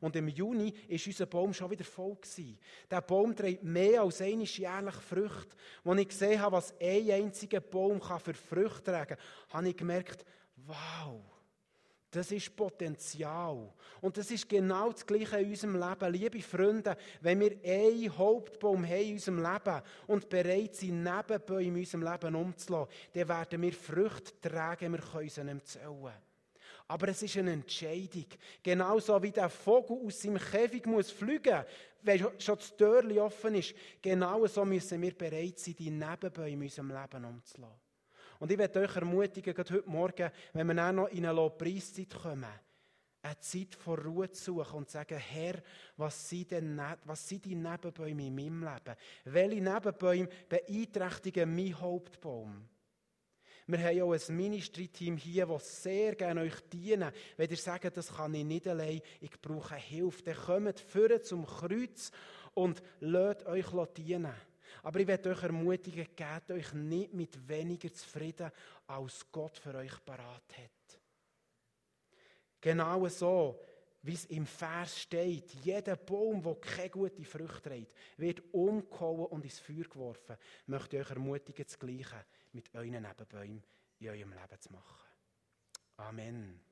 und 0.00 0.16
im 0.16 0.26
Juni 0.26 0.74
ist 0.88 1.06
unser 1.06 1.26
Baum 1.26 1.54
schon 1.54 1.70
wieder 1.70 1.84
voll. 1.84 2.16
Gewesen. 2.16 2.58
Der 2.90 3.00
Baum 3.00 3.36
trägt 3.36 3.62
mehr 3.62 4.02
als 4.02 4.20
eine 4.20 4.42
jährlich 4.42 4.96
Früchte. 4.96 5.56
Als 5.84 6.00
ich 6.00 6.08
gesehen 6.08 6.40
habe, 6.40 6.56
was 6.56 6.74
ein 6.80 7.10
einziger 7.10 7.60
Baum 7.60 8.00
für 8.02 8.34
Früchte 8.34 8.82
tragen 8.82 9.16
kann, 9.16 9.18
habe 9.50 9.68
ich 9.68 9.76
gemerkt, 9.76 10.24
wow, 10.66 11.22
das 12.10 12.32
ist 12.32 12.56
Potenzial. 12.56 13.72
Und 14.00 14.16
das 14.16 14.30
ist 14.30 14.48
genau 14.48 14.90
das 14.90 15.06
Gleiche 15.06 15.38
in 15.38 15.50
unserem 15.50 15.76
Leben. 15.76 16.12
Liebe 16.12 16.42
Freunde, 16.42 16.96
wenn 17.20 17.40
wir 17.40 17.56
einen 17.64 18.18
Hauptbaum 18.18 18.84
haben 18.84 19.02
in 19.02 19.12
unserem 19.14 19.38
Leben 19.38 19.82
und 20.08 20.28
bereit 20.28 20.74
sind, 20.74 21.04
Nebenbäume 21.04 21.66
in 21.66 21.76
unserem 21.76 22.02
Leben 22.02 22.34
umzulassen, 22.34 22.92
dann 23.12 23.28
werden 23.28 23.62
wir 23.62 23.72
Früchte 23.72 24.40
tragen, 24.40 24.92
wir 24.92 25.00
können 25.00 25.28
sie 25.28 25.64
zählen. 25.64 26.14
Aber 26.88 27.08
es 27.08 27.22
ist 27.22 27.36
eine 27.36 27.52
Entscheidung. 27.52 28.26
Genauso 28.60 29.22
wie 29.22 29.30
der 29.30 29.48
Vogel 29.48 30.04
aus 30.04 30.20
seinem 30.20 30.38
Käfig 30.38 30.86
muss 30.86 31.12
fliegen, 31.12 31.64
wenn 32.02 32.26
schon 32.40 32.56
das 32.56 32.76
Türchen 32.76 33.18
offen 33.20 33.54
ist, 33.54 33.74
genauso 34.02 34.64
müssen 34.64 35.00
wir 35.00 35.16
bereit 35.16 35.58
sein, 35.60 35.76
die 35.78 35.90
Nebenbäume 35.90 36.50
in 36.50 36.62
unserem 36.62 36.88
Leben 36.88 37.24
umzulassen. 37.24 37.89
Und 38.40 38.50
ich 38.50 38.56
werde 38.56 38.80
euch 38.80 38.96
ermutigen, 38.96 39.54
gerade 39.54 39.74
heute 39.74 39.90
Morgen, 39.90 40.30
wenn 40.54 40.66
wir 40.66 40.74
dann 40.74 40.96
noch 40.96 41.08
in 41.08 41.26
eine 41.26 41.34
Lobpreiszeit 41.34 42.14
kommen, 42.14 42.46
eine 43.20 43.38
Zeit 43.38 43.74
vor 43.74 43.98
Ruhe 43.98 44.30
zu 44.30 44.54
suchen 44.54 44.78
und 44.78 44.88
zu 44.88 44.94
sagen, 44.94 45.18
Herr, 45.18 45.62
was 45.98 46.26
sind, 46.26 46.50
denn, 46.50 46.80
was 47.04 47.28
sind 47.28 47.44
die 47.44 47.54
Nebenbäume 47.54 48.26
in 48.26 48.34
meinem 48.34 48.62
Leben? 48.62 48.96
Welche 49.24 49.60
Nebenbäume 49.60 50.28
beeinträchtigen 50.48 51.54
meinen 51.54 51.78
Hauptbaum? 51.78 52.66
Wir 53.66 53.78
haben 53.78 54.02
auch 54.02 54.14
ein 54.14 54.36
Ministry-Team 54.36 55.18
hier, 55.18 55.44
das 55.44 55.82
sehr 55.82 56.14
gerne 56.14 56.40
euch 56.40 56.60
dienen. 56.72 57.12
Wenn 57.36 57.50
ihr 57.50 57.56
sagt, 57.58 57.94
das 57.94 58.16
kann 58.16 58.32
ich 58.32 58.44
nicht 58.44 58.66
allein, 58.66 59.02
ich 59.20 59.38
brauche 59.38 59.76
Hilfe, 59.76 60.22
dann 60.22 60.34
kommt 60.34 60.80
führen 60.80 61.22
zum 61.22 61.44
Kreuz 61.44 62.10
und 62.54 62.82
lasst 63.00 63.44
euch 63.46 63.66
dienen. 63.94 64.32
Aber 64.82 65.00
ich 65.00 65.06
werde 65.06 65.30
euch 65.30 65.42
ermutigen, 65.42 66.06
gebt 66.16 66.50
euch 66.50 66.72
nicht 66.72 67.12
mit 67.12 67.48
weniger 67.48 67.92
zufrieden, 67.92 68.50
als 68.86 69.26
Gott 69.30 69.58
für 69.58 69.74
euch 69.74 70.04
parat 70.04 70.56
hat. 70.56 71.00
Genau 72.60 73.08
so, 73.08 73.60
wie 74.02 74.14
es 74.14 74.24
im 74.26 74.46
Vers 74.46 75.00
steht, 75.00 75.52
jeder 75.62 75.96
Baum, 75.96 76.42
der 76.42 76.54
keine 76.56 76.90
gute 76.90 77.24
Früchte 77.24 77.62
trägt, 77.62 77.94
wird 78.16 78.42
umgehauen 78.52 79.26
und 79.26 79.44
ins 79.44 79.58
Feuer 79.58 79.84
geworfen. 79.84 80.36
Ich 80.62 80.68
möchte 80.68 80.98
euch 80.98 81.10
ermutigen, 81.10 81.64
das 81.64 81.78
Gleiche 81.78 82.24
mit 82.52 82.74
euren 82.74 83.02
Nebenbäumen 83.02 83.62
in 83.98 84.08
eurem 84.08 84.32
Leben 84.32 84.60
zu 84.60 84.72
machen. 84.72 85.06
Amen. 85.96 86.69